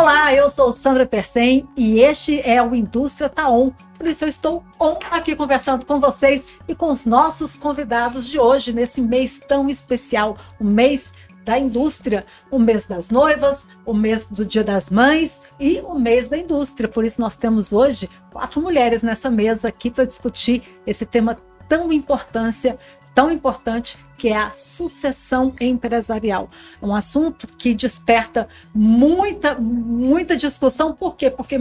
Olá, 0.00 0.32
eu 0.32 0.48
sou 0.48 0.72
Sandra 0.72 1.04
Persen 1.04 1.68
e 1.76 2.00
este 2.00 2.40
é 2.40 2.62
o 2.62 2.74
Indústria 2.74 3.28
Tá 3.28 3.50
On. 3.50 3.70
Por 3.98 4.06
isso 4.06 4.24
eu 4.24 4.28
estou 4.30 4.64
on 4.80 4.96
aqui 5.10 5.36
conversando 5.36 5.84
com 5.84 6.00
vocês 6.00 6.48
e 6.66 6.74
com 6.74 6.88
os 6.88 7.04
nossos 7.04 7.58
convidados 7.58 8.26
de 8.26 8.38
hoje 8.38 8.72
nesse 8.72 9.02
mês 9.02 9.38
tão 9.38 9.68
especial, 9.68 10.34
o 10.58 10.64
mês 10.64 11.12
da 11.44 11.58
indústria, 11.58 12.24
o 12.50 12.58
mês 12.58 12.86
das 12.86 13.10
noivas, 13.10 13.68
o 13.84 13.92
mês 13.92 14.24
do 14.24 14.46
Dia 14.46 14.64
das 14.64 14.88
Mães 14.88 15.38
e 15.60 15.80
o 15.80 15.98
mês 15.98 16.28
da 16.28 16.38
indústria. 16.38 16.88
Por 16.88 17.04
isso 17.04 17.20
nós 17.20 17.36
temos 17.36 17.70
hoje 17.70 18.08
quatro 18.32 18.58
mulheres 18.58 19.02
nessa 19.02 19.30
mesa 19.30 19.68
aqui 19.68 19.90
para 19.90 20.06
discutir 20.06 20.62
esse 20.86 21.04
tema 21.04 21.36
tão 21.68 21.92
importância, 21.92 22.78
tão 23.14 23.30
importante 23.30 23.98
que 24.20 24.28
é 24.28 24.36
a 24.36 24.52
sucessão 24.52 25.54
empresarial. 25.58 26.50
É 26.80 26.84
um 26.84 26.94
assunto 26.94 27.46
que 27.46 27.74
desperta 27.74 28.48
muita, 28.74 29.54
muita 29.54 30.36
discussão. 30.36 30.92
Por 30.92 31.16
quê? 31.16 31.30
Porque 31.30 31.58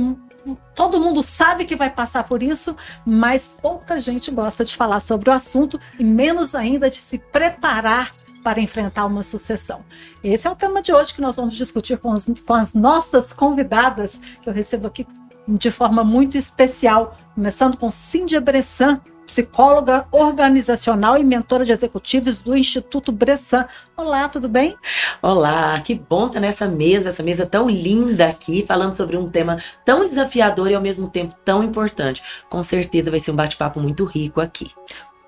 todo 0.75 0.99
mundo 0.99 1.23
sabe 1.23 1.63
que 1.63 1.75
vai 1.75 1.89
passar 1.89 2.25
por 2.25 2.43
isso, 2.43 2.75
mas 3.05 3.47
pouca 3.47 3.97
gente 3.97 4.29
gosta 4.29 4.65
de 4.65 4.75
falar 4.75 4.99
sobre 4.99 5.29
o 5.29 5.33
assunto 5.33 5.79
e 5.97 6.03
menos 6.03 6.53
ainda 6.53 6.89
de 6.89 6.97
se 6.97 7.17
preparar 7.17 8.13
para 8.43 8.59
enfrentar 8.59 9.05
uma 9.05 9.23
sucessão. 9.23 9.81
Esse 10.23 10.47
é 10.47 10.51
o 10.51 10.55
tema 10.55 10.81
de 10.81 10.93
hoje 10.93 11.13
que 11.13 11.21
nós 11.21 11.37
vamos 11.37 11.55
discutir 11.55 11.97
com, 11.97 12.11
os, 12.11 12.27
com 12.45 12.53
as 12.53 12.73
nossas 12.73 13.31
convidadas, 13.31 14.19
que 14.41 14.49
eu 14.49 14.53
recebo 14.53 14.87
aqui 14.87 15.07
de 15.47 15.71
forma 15.71 16.03
muito 16.03 16.37
especial, 16.37 17.15
começando 17.33 17.77
com 17.77 17.89
Cíndia 17.89 18.39
Bressan, 18.39 18.99
psicóloga 19.29 20.07
organizacional 20.11 21.15
e 21.15 21.23
mentora 21.23 21.63
de 21.63 21.71
executivos 21.71 22.39
do 22.39 22.57
Instituto 22.57 23.11
Bressan. 23.11 23.67
Olá, 23.95 24.27
tudo 24.27 24.49
bem? 24.49 24.75
Olá, 25.21 25.79
que 25.81 25.93
bom 25.93 26.25
estar 26.25 26.39
nessa 26.39 26.67
mesa, 26.67 27.09
essa 27.09 27.21
mesa 27.21 27.45
tão 27.45 27.69
linda 27.69 28.25
aqui, 28.25 28.65
falando 28.67 28.93
sobre 28.93 29.15
um 29.15 29.29
tema 29.29 29.57
tão 29.85 30.03
desafiador 30.03 30.71
e 30.71 30.73
ao 30.73 30.81
mesmo 30.81 31.07
tempo 31.07 31.35
tão 31.45 31.63
importante. 31.63 32.23
Com 32.49 32.63
certeza 32.63 33.11
vai 33.11 33.19
ser 33.19 33.29
um 33.29 33.35
bate-papo 33.35 33.79
muito 33.79 34.03
rico 34.03 34.41
aqui. 34.41 34.71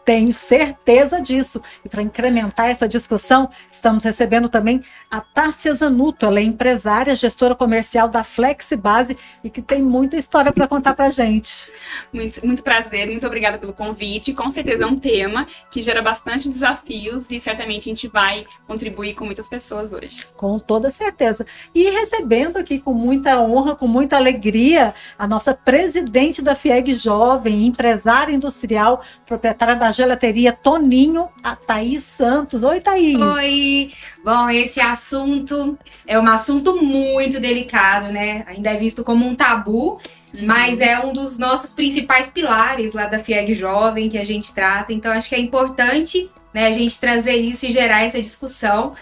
Tenho 0.04 0.34
certeza 0.34 1.22
disso. 1.22 1.62
E 1.86 1.90
para 1.90 2.02
incrementar 2.02 2.70
essa 2.70 2.88
discussão, 2.88 3.50
estamos 3.72 4.04
recebendo 4.04 4.50
também 4.50 4.84
a 5.10 5.22
Tássia 5.22 5.74
Zanuto. 5.74 6.26
Ela 6.26 6.40
é 6.40 6.44
empresária, 6.44 7.14
gestora 7.14 7.54
comercial 7.56 8.08
da 8.08 8.24
Flexibase 8.24 9.18
e 9.44 9.50
que 9.50 9.62
tem 9.62 9.82
muita 9.82 10.18
história 10.18 10.52
para 10.52 10.68
contar 10.68 10.96
para 10.96 11.10
gente. 11.10 11.70
Muito, 12.12 12.44
muito 12.46 12.64
prazer, 12.64 13.08
muito 13.08 13.26
obrigada 13.28 13.58
pelo 13.58 13.74
convite. 13.74 14.34
Com 14.34 14.50
certeza 14.50 14.84
é 14.84 14.88
um 14.88 14.98
tema 14.98 15.48
que 15.70 15.82
gera 15.82 16.02
bastante 16.02 16.50
desafios 16.50 17.30
e 17.30 17.40
certamente 17.40 17.82
a 17.82 17.94
gente 17.94 18.08
vai 18.08 18.46
contribuir 18.68 19.14
com 19.14 19.26
muitas 19.26 19.48
pessoas 19.48 19.94
hoje. 19.94 20.26
Com 20.36 20.58
toda 20.58 20.90
certeza. 20.90 21.46
E 21.76 21.90
recebendo 21.90 22.58
aqui 22.58 22.80
com 22.80 22.94
muita 22.94 23.40
honra, 23.40 23.76
com 23.76 23.88
muita 23.88 24.18
alegria, 24.18 24.96
a 25.18 25.28
nossa 25.28 25.54
presidente 25.54 26.42
da 26.42 26.56
FIEG 26.56 26.94
Jovem, 26.94 27.68
empresária 27.68 28.34
industrial, 28.34 29.04
proprietária 29.26 29.76
da 29.76 29.91
gelateria 29.92 30.52
Toninho, 30.52 31.28
a 31.44 31.56
Thaís 31.56 32.04
Santos. 32.04 32.64
Oi, 32.64 32.80
Thaís. 32.82 33.20
Oi. 33.20 33.92
Bom, 34.24 34.50
esse 34.50 34.80
assunto 34.80 35.78
é 36.08 36.20
um 36.20 36.28
assunto 36.28 36.82
muito 36.82 37.40
delicado, 37.40 38.12
né? 38.12 38.44
Ainda 38.48 38.72
é 38.72 38.78
visto 38.78 39.04
como 39.04 39.26
um 39.26 39.36
tabu, 39.36 40.00
uhum. 40.34 40.46
mas 40.46 40.80
é 40.80 41.00
um 41.06 41.14
dos 41.14 41.38
nossos 41.38 41.74
principais 41.74 42.32
pilares 42.32 42.94
lá 42.94 43.08
da 43.08 43.20
FIEG 43.20 43.56
Jovem 43.56 44.10
que 44.10 44.18
a 44.18 44.26
gente 44.26 44.54
trata. 44.54 44.94
Então, 44.94 45.12
acho 45.12 45.30
que 45.30 45.36
é 45.36 45.40
importante 45.40 46.30
né, 46.54 46.68
a 46.68 46.72
gente 46.72 47.00
trazer 47.00 47.36
isso 47.36 47.66
e 47.66 47.72
gerar 47.72 48.04
essa 48.04 48.22
discussão 48.22 48.94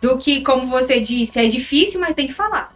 do 0.00 0.16
que, 0.16 0.40
como 0.42 0.66
você 0.66 1.00
disse, 1.00 1.38
é 1.38 1.46
difícil, 1.46 2.00
mas 2.00 2.14
tem 2.14 2.26
que 2.26 2.32
falar. 2.32 2.68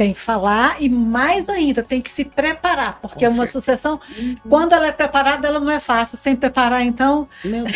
Tem 0.00 0.14
que 0.14 0.20
falar 0.20 0.80
e 0.80 0.88
mais 0.88 1.46
ainda, 1.50 1.82
tem 1.82 2.00
que 2.00 2.10
se 2.10 2.24
preparar, 2.24 2.98
porque 3.02 3.26
Com 3.26 3.34
uma 3.34 3.46
certeza. 3.46 3.52
sucessão, 3.52 4.00
uhum. 4.18 4.34
quando 4.48 4.72
ela 4.72 4.86
é 4.86 4.92
preparada, 4.92 5.46
ela 5.46 5.60
não 5.60 5.70
é 5.70 5.78
fácil. 5.78 6.16
Sem 6.16 6.34
preparar, 6.34 6.80
então. 6.80 7.28
Meu 7.44 7.66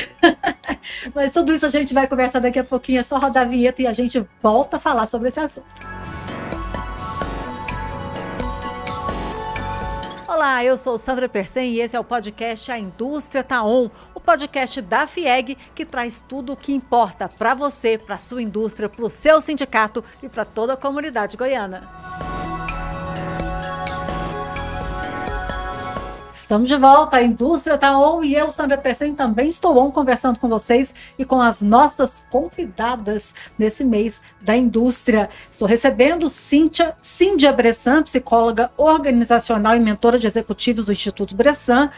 Mas 1.14 1.34
tudo 1.34 1.52
isso 1.52 1.66
a 1.66 1.68
gente 1.68 1.92
vai 1.92 2.06
conversar 2.06 2.38
daqui 2.38 2.58
a 2.58 2.64
pouquinho. 2.64 3.00
É 3.00 3.02
só 3.02 3.18
rodar 3.18 3.42
a 3.42 3.46
vinheta 3.46 3.82
e 3.82 3.86
a 3.86 3.92
gente 3.92 4.24
volta 4.40 4.78
a 4.78 4.80
falar 4.80 5.04
sobre 5.04 5.28
esse 5.28 5.38
assunto. 5.38 5.66
Olá, 10.34 10.64
eu 10.64 10.76
sou 10.76 10.98
Sandra 10.98 11.28
Persen 11.28 11.74
e 11.74 11.80
esse 11.80 11.94
é 11.94 12.00
o 12.00 12.02
podcast 12.02 12.72
A 12.72 12.76
Indústria 12.76 13.44
Tá 13.44 13.62
On, 13.62 13.88
o 14.12 14.18
podcast 14.18 14.82
da 14.82 15.06
FIEG 15.06 15.56
que 15.76 15.86
traz 15.86 16.20
tudo 16.20 16.54
o 16.54 16.56
que 16.56 16.74
importa 16.74 17.28
para 17.28 17.54
você, 17.54 17.96
para 17.96 18.18
sua 18.18 18.42
indústria, 18.42 18.88
para 18.88 19.04
o 19.04 19.08
seu 19.08 19.40
sindicato 19.40 20.02
e 20.20 20.28
para 20.28 20.44
toda 20.44 20.72
a 20.72 20.76
comunidade 20.76 21.36
goiana. 21.36 21.88
Estamos 26.44 26.68
de 26.68 26.76
volta, 26.76 27.16
a 27.16 27.22
indústria 27.22 27.72
está 27.72 27.98
on 27.98 28.22
e 28.22 28.34
eu, 28.34 28.50
Sandra 28.50 28.76
Persen, 28.76 29.14
também 29.14 29.48
estou 29.48 29.78
on 29.78 29.90
conversando 29.90 30.38
com 30.38 30.46
vocês 30.46 30.94
e 31.18 31.24
com 31.24 31.40
as 31.40 31.62
nossas 31.62 32.26
convidadas 32.30 33.34
nesse 33.58 33.82
mês 33.82 34.20
da 34.42 34.54
indústria. 34.54 35.30
Estou 35.50 35.66
recebendo 35.66 36.28
Cíntia, 36.28 36.94
Cíndia 37.00 37.50
Bressan, 37.50 38.02
psicóloga 38.02 38.70
organizacional 38.76 39.74
e 39.74 39.80
mentora 39.80 40.18
de 40.18 40.26
executivos 40.26 40.84
do 40.84 40.92
Instituto 40.92 41.34
Bressan, 41.34 41.88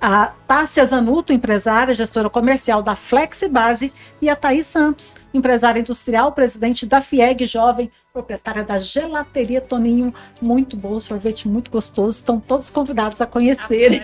a 0.00 0.32
Tássia 0.46 0.84
Zanuto, 0.84 1.32
empresária, 1.32 1.94
gestora 1.94 2.28
comercial 2.28 2.82
da 2.82 2.94
Flexibase, 2.94 3.92
e 4.20 4.28
a 4.28 4.36
Thaís 4.36 4.66
Santos, 4.66 5.16
empresária 5.32 5.80
industrial, 5.80 6.32
presidente 6.32 6.86
da 6.86 7.00
FIEG 7.00 7.46
Jovem, 7.46 7.90
proprietária 8.12 8.62
da 8.62 8.78
gelateria 8.78 9.60
Toninho. 9.60 10.14
Muito 10.40 10.76
bom, 10.76 11.00
sorvete 11.00 11.48
muito 11.48 11.70
gostoso. 11.70 12.18
Estão 12.18 12.38
todos 12.38 12.70
convidados 12.70 13.20
a 13.20 13.26
conhecerem. 13.26 14.02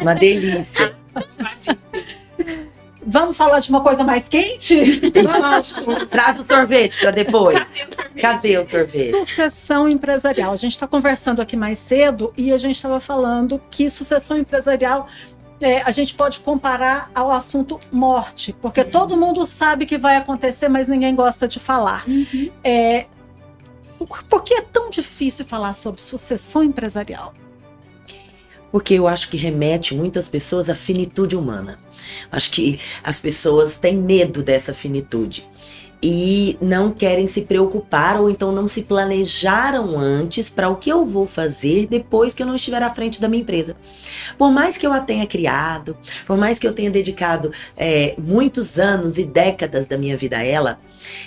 Uma 0.00 0.14
delícia. 0.14 0.96
Vamos 3.06 3.36
falar 3.36 3.60
de 3.60 3.70
uma 3.70 3.80
coisa 3.80 4.04
mais 4.04 4.28
quente? 4.28 5.00
Traz 6.10 6.40
o 6.40 6.44
sorvete 6.44 6.98
para 7.00 7.10
depois. 7.10 7.58
Cadê 8.20 8.58
o 8.58 8.68
sorvete? 8.68 9.10
Sucessão 9.10 9.88
empresarial. 9.88 10.52
A 10.52 10.56
gente 10.56 10.72
está 10.72 10.86
conversando 10.86 11.42
aqui 11.42 11.56
mais 11.56 11.78
cedo 11.78 12.32
e 12.36 12.52
a 12.52 12.56
gente 12.56 12.76
estava 12.76 13.00
falando 13.00 13.60
que 13.70 13.90
sucessão 13.90 14.36
empresarial 14.36 15.08
é, 15.60 15.80
a 15.82 15.90
gente 15.90 16.14
pode 16.14 16.40
comparar 16.40 17.10
ao 17.14 17.30
assunto 17.30 17.78
morte, 17.90 18.52
porque 18.60 18.80
uhum. 18.80 18.90
todo 18.90 19.16
mundo 19.16 19.46
sabe 19.46 19.86
que 19.86 19.96
vai 19.96 20.16
acontecer, 20.16 20.68
mas 20.68 20.88
ninguém 20.88 21.14
gosta 21.14 21.46
de 21.46 21.60
falar. 21.60 22.04
Uhum. 22.08 22.50
É, 22.64 23.06
por 24.28 24.42
que 24.42 24.54
é 24.54 24.62
tão 24.62 24.90
difícil 24.90 25.44
falar 25.44 25.74
sobre 25.74 26.00
sucessão 26.00 26.64
empresarial? 26.64 27.32
Porque 28.70 28.94
eu 28.94 29.06
acho 29.06 29.30
que 29.30 29.36
remete 29.36 29.94
muitas 29.94 30.28
pessoas 30.28 30.70
à 30.70 30.74
finitude 30.74 31.36
humana. 31.36 31.78
Acho 32.30 32.50
que 32.50 32.80
as 33.02 33.18
pessoas 33.20 33.78
têm 33.78 33.96
medo 33.96 34.42
dessa 34.42 34.72
finitude 34.72 35.46
e 36.02 36.58
não 36.60 36.90
querem 36.90 37.28
se 37.28 37.42
preocupar 37.42 38.20
ou 38.20 38.28
então 38.28 38.50
não 38.50 38.66
se 38.66 38.82
planejaram 38.82 39.96
antes 39.96 40.50
para 40.50 40.68
o 40.68 40.74
que 40.74 40.90
eu 40.90 41.06
vou 41.06 41.26
fazer 41.26 41.86
depois 41.86 42.34
que 42.34 42.42
eu 42.42 42.46
não 42.46 42.56
estiver 42.56 42.82
à 42.82 42.92
frente 42.92 43.20
da 43.20 43.28
minha 43.28 43.42
empresa. 43.42 43.76
Por 44.36 44.50
mais 44.50 44.76
que 44.76 44.84
eu 44.84 44.92
a 44.92 45.00
tenha 45.00 45.26
criado, 45.26 45.96
por 46.26 46.36
mais 46.36 46.58
que 46.58 46.66
eu 46.66 46.72
tenha 46.72 46.90
dedicado 46.90 47.52
é, 47.76 48.16
muitos 48.18 48.80
anos 48.80 49.16
e 49.16 49.22
décadas 49.22 49.86
da 49.86 49.96
minha 49.96 50.16
vida 50.16 50.38
a 50.38 50.42
ela, 50.42 50.76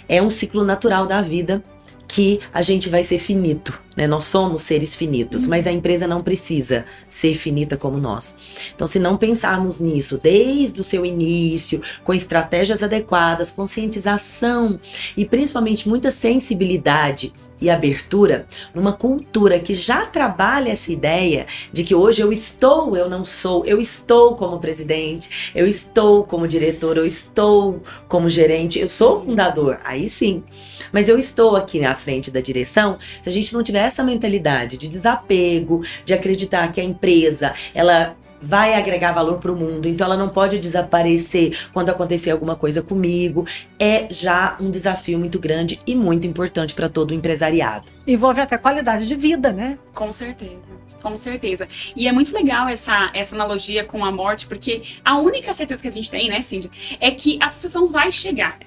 é 0.09 0.21
um 0.21 0.29
ciclo 0.29 0.65
natural 0.65 1.07
da 1.07 1.21
vida 1.21 1.63
que 2.07 2.41
a 2.53 2.61
gente 2.61 2.89
vai 2.89 3.03
ser 3.03 3.17
finito, 3.17 3.81
né? 3.95 4.07
Nós 4.07 4.25
somos 4.25 4.61
seres 4.61 4.95
finitos, 4.95 5.43
uhum. 5.43 5.49
mas 5.49 5.67
a 5.67 5.71
empresa 5.71 6.07
não 6.07 6.21
precisa 6.21 6.85
ser 7.09 7.35
finita 7.35 7.77
como 7.77 7.97
nós. 7.97 8.35
Então, 8.75 8.87
se 8.87 8.99
não 8.99 9.17
pensarmos 9.17 9.79
nisso 9.79 10.19
desde 10.21 10.79
o 10.79 10.83
seu 10.83 11.05
início, 11.05 11.81
com 12.03 12.13
estratégias 12.13 12.83
adequadas, 12.83 13.51
conscientização 13.51 14.79
e 15.15 15.25
principalmente 15.25 15.87
muita 15.87 16.11
sensibilidade 16.11 17.31
e 17.61 17.69
abertura 17.69 18.47
numa 18.73 18.93
cultura 18.93 19.59
que 19.59 19.73
já 19.73 20.05
trabalha 20.05 20.71
essa 20.71 20.91
ideia 20.91 21.45
de 21.71 21.83
que 21.83 21.95
hoje 21.95 22.21
eu 22.21 22.31
estou, 22.31 22.95
eu 22.97 23.09
não 23.09 23.23
sou, 23.23 23.65
eu 23.65 23.79
estou 23.79 24.35
como 24.35 24.59
presidente, 24.59 25.51
eu 25.55 25.65
estou 25.65 26.23
como 26.23 26.47
diretor, 26.47 26.97
eu 26.97 27.05
estou 27.05 27.81
como 28.07 28.29
gerente, 28.29 28.79
eu 28.79 28.89
sou 28.89 29.23
fundador, 29.23 29.79
aí 29.83 30.09
sim. 30.09 30.43
Mas 30.91 31.07
eu 31.07 31.17
estou 31.17 31.55
aqui 31.55 31.83
à 31.83 31.95
frente 31.95 32.29
da 32.29 32.41
direção, 32.41 32.97
se 33.21 33.29
a 33.29 33.31
gente 33.31 33.53
não 33.53 33.63
tiver 33.63 33.84
essa 33.85 34.03
mentalidade 34.03 34.77
de 34.77 34.87
desapego, 34.87 35.83
de 36.03 36.13
acreditar 36.13 36.71
que 36.71 36.81
a 36.81 36.83
empresa, 36.83 37.53
ela 37.73 38.15
vai 38.41 38.75
agregar 38.75 39.11
valor 39.11 39.39
para 39.39 39.51
o 39.51 39.55
mundo, 39.55 39.87
então 39.87 40.05
ela 40.05 40.17
não 40.17 40.29
pode 40.29 40.59
desaparecer 40.59 41.57
quando 41.73 41.89
acontecer 41.89 42.31
alguma 42.31 42.55
coisa 42.55 42.81
comigo. 42.81 43.45
É 43.79 44.07
já 44.09 44.57
um 44.59 44.69
desafio 44.69 45.17
muito 45.17 45.39
grande 45.39 45.79
e 45.87 45.95
muito 45.95 46.27
importante 46.27 46.75
para 46.75 46.89
todo 46.89 47.11
o 47.11 47.13
empresariado. 47.13 47.94
Envolve 48.07 48.41
até 48.41 48.57
qualidade 48.57 49.07
de 49.07 49.15
vida, 49.15 49.51
né? 49.51 49.77
Com 49.93 50.11
certeza. 50.13 50.75
Com 51.01 51.17
certeza. 51.17 51.67
E 51.95 52.07
é 52.07 52.11
muito 52.11 52.33
legal 52.33 52.67
essa, 52.67 53.11
essa 53.13 53.35
analogia 53.35 53.83
com 53.83 54.03
a 54.03 54.11
morte, 54.11 54.47
porque 54.47 54.81
a 55.03 55.17
única 55.19 55.53
certeza 55.53 55.81
que 55.81 55.87
a 55.87 55.91
gente 55.91 56.09
tem, 56.09 56.29
né, 56.29 56.41
Cindy, 56.41 56.69
é 56.99 57.11
que 57.11 57.37
a 57.41 57.47
sucessão 57.47 57.87
vai 57.87 58.11
chegar. 58.11 58.57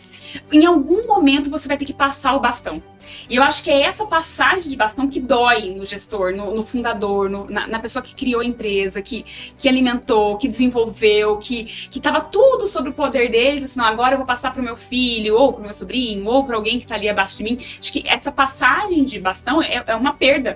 Em 0.53 0.65
algum 0.65 1.07
momento 1.07 1.51
você 1.51 1.67
vai 1.67 1.77
ter 1.77 1.85
que 1.85 1.95
passar 1.95 2.35
o 2.35 2.41
bastão. 2.41 2.83
E 3.29 3.37
eu 3.37 3.43
acho 3.43 3.63
que 3.63 3.71
é 3.71 3.83
essa 3.83 4.07
passagem 4.07 4.71
de 4.71 4.77
bastão 4.77 5.09
que 5.09 5.21
dói 5.21 5.71
no 5.71 5.85
gestor, 5.85 6.35
no, 6.35 6.55
no 6.55 6.65
fundador, 6.65 7.29
no, 7.29 7.45
na, 7.49 7.67
na, 7.67 7.79
pessoa 7.79 8.03
que 8.03 8.15
criou 8.15 8.41
a 8.41 8.45
empresa, 8.45 9.01
que, 9.03 9.25
que 9.59 9.69
alimentou, 9.69 10.37
que 10.37 10.49
desenvolveu, 10.49 11.39
que, 11.39 11.65
que 11.91 12.01
tudo 12.31 12.67
sobre 12.67 12.91
o 12.91 12.93
poder 12.93 13.31
dele. 13.31 13.65
Assim, 13.65 13.79
não, 13.79 13.87
agora 13.87 14.15
eu 14.15 14.19
vou 14.19 14.27
passar 14.27 14.53
para 14.53 14.61
o 14.61 14.65
meu 14.65 14.77
filho, 14.77 15.37
ou 15.37 15.53
para 15.53 15.61
o 15.61 15.65
meu 15.65 15.75
sobrinho, 15.75 16.27
ou 16.27 16.45
para 16.45 16.57
alguém 16.57 16.79
que 16.79 16.85
está 16.85 16.95
ali 16.95 17.09
abaixo 17.09 17.39
de 17.39 17.45
mim. 17.45 17.59
Acho 17.79 17.93
que 17.93 18.03
essa 18.07 18.31
passagem 18.33 19.05
de 19.05 19.19
bastão 19.29 19.63
é, 19.63 19.83
é 19.87 19.95
uma 19.95 20.15
perda. 20.15 20.55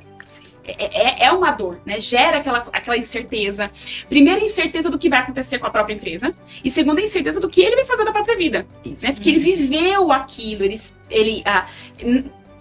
É, 0.64 1.24
é, 1.24 1.26
é, 1.26 1.32
uma 1.32 1.50
dor, 1.50 1.80
né? 1.84 1.98
Gera 1.98 2.38
aquela, 2.38 2.58
aquela 2.72 2.96
incerteza. 2.96 3.66
Primeira, 4.08 4.40
incerteza 4.40 4.88
do 4.88 4.98
que 4.98 5.08
vai 5.08 5.18
acontecer 5.18 5.58
com 5.58 5.66
a 5.66 5.70
própria 5.70 5.94
empresa. 5.94 6.32
E 6.64 6.70
segunda, 6.70 7.00
incerteza 7.00 7.40
do 7.40 7.48
que 7.48 7.60
ele 7.60 7.74
vai 7.76 7.84
fazer 7.84 8.04
da 8.04 8.12
própria 8.12 8.36
vida. 8.36 8.64
Isso. 8.84 9.04
Né? 9.04 9.12
Porque 9.12 9.28
ele 9.28 9.40
viveu 9.40 10.12
aquilo, 10.12 10.62
ele, 10.62 10.80
ele 11.10 11.42
ah, 11.44 11.66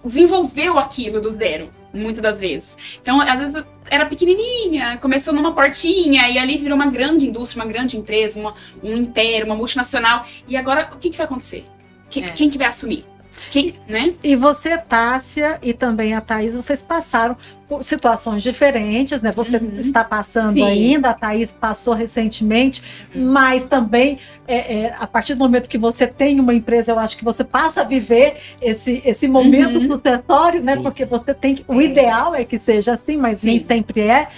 desenvolveu 0.04 0.80
aquilo 0.80 1.20
do 1.20 1.30
zero, 1.30 1.70
muitas 1.94 2.22
das 2.22 2.40
vezes. 2.40 2.76
Então, 3.00 3.20
às 3.20 3.38
vezes, 3.38 3.64
era 3.88 4.04
pequenininha, 4.06 4.98
começou 4.98 5.32
numa 5.32 5.54
portinha, 5.54 6.28
e 6.28 6.38
ali 6.38 6.58
virou 6.58 6.74
uma 6.74 6.90
grande 6.90 7.28
indústria, 7.28 7.62
uma 7.62 7.72
grande 7.72 7.96
empresa, 7.96 8.38
uma, 8.38 8.52
um 8.82 8.96
império, 8.96 9.46
uma 9.46 9.54
multinacional. 9.54 10.26
E 10.48 10.56
agora, 10.56 10.90
o 10.92 10.98
que, 10.98 11.08
que 11.08 11.16
vai 11.16 11.26
acontecer? 11.26 11.64
Quem, 12.10 12.24
é. 12.24 12.28
quem 12.28 12.50
que 12.50 12.58
vai 12.58 12.66
assumir? 12.66 13.06
Quem, 13.50 13.74
né? 13.88 14.12
E 14.22 14.36
você, 14.36 14.76
Tássia, 14.78 15.58
e 15.62 15.72
também 15.72 16.14
a 16.14 16.20
Thaís, 16.20 16.54
vocês 16.54 16.82
passaram 16.82 17.36
por 17.68 17.82
situações 17.82 18.42
diferentes, 18.42 19.22
né? 19.22 19.30
Você 19.32 19.56
uhum. 19.56 19.72
está 19.74 20.04
passando 20.04 20.54
Sim. 20.54 20.64
ainda, 20.64 21.10
a 21.10 21.14
Thaís 21.14 21.52
passou 21.52 21.94
recentemente, 21.94 22.82
uhum. 23.14 23.30
mas 23.30 23.64
também 23.64 24.18
é, 24.46 24.74
é, 24.74 24.94
a 24.98 25.06
partir 25.06 25.34
do 25.34 25.40
momento 25.40 25.68
que 25.68 25.78
você 25.78 26.06
tem 26.06 26.40
uma 26.40 26.54
empresa, 26.54 26.92
eu 26.92 26.98
acho 26.98 27.16
que 27.16 27.24
você 27.24 27.44
passa 27.44 27.82
a 27.82 27.84
viver 27.84 28.36
esse, 28.60 29.02
esse 29.04 29.28
momento 29.28 29.76
uhum. 29.76 29.86
sucessório, 29.86 30.62
né? 30.62 30.76
Porque 30.76 31.04
você 31.04 31.32
tem 31.34 31.54
que. 31.54 31.64
O 31.68 31.80
ideal 31.80 32.34
é 32.34 32.44
que 32.44 32.58
seja 32.58 32.94
assim, 32.94 33.16
mas 33.16 33.40
Sim. 33.40 33.46
nem 33.48 33.60
sempre 33.60 34.00
é. 34.00 34.28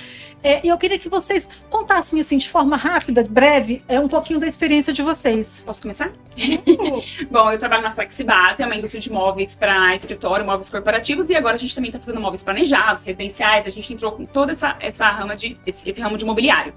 É, 0.44 0.60
eu 0.62 0.76
queria 0.76 0.98
que 0.98 1.08
vocês 1.08 1.48
contassem, 1.70 2.20
assim, 2.20 2.36
de 2.36 2.50
forma 2.50 2.76
rápida, 2.76 3.26
breve, 3.26 3.82
é, 3.88 3.98
um 3.98 4.06
pouquinho 4.06 4.38
da 4.38 4.46
experiência 4.46 4.92
de 4.92 5.00
vocês. 5.00 5.62
Posso 5.64 5.80
começar? 5.80 6.12
Uhum. 6.36 7.00
Bom, 7.32 7.50
eu 7.50 7.58
trabalho 7.58 7.82
na 7.82 7.90
Flexibase, 7.90 8.62
é 8.62 8.66
uma 8.66 8.76
indústria 8.76 9.00
de 9.00 9.10
móveis 9.10 9.56
para 9.56 9.96
escritório, 9.96 10.44
móveis 10.44 10.68
corporativos, 10.68 11.30
e 11.30 11.34
agora 11.34 11.54
a 11.54 11.58
gente 11.58 11.74
também 11.74 11.88
está 11.88 11.98
fazendo 11.98 12.20
móveis 12.20 12.42
planejados, 12.42 13.04
residenciais, 13.04 13.66
a 13.66 13.70
gente 13.70 13.90
entrou 13.90 14.12
com 14.12 14.26
toda 14.26 14.52
essa, 14.52 14.76
essa 14.80 15.10
rama 15.10 15.34
de, 15.34 15.56
esse, 15.66 15.88
esse 15.88 16.02
ramo 16.02 16.18
de 16.18 16.24
imobiliário. 16.24 16.74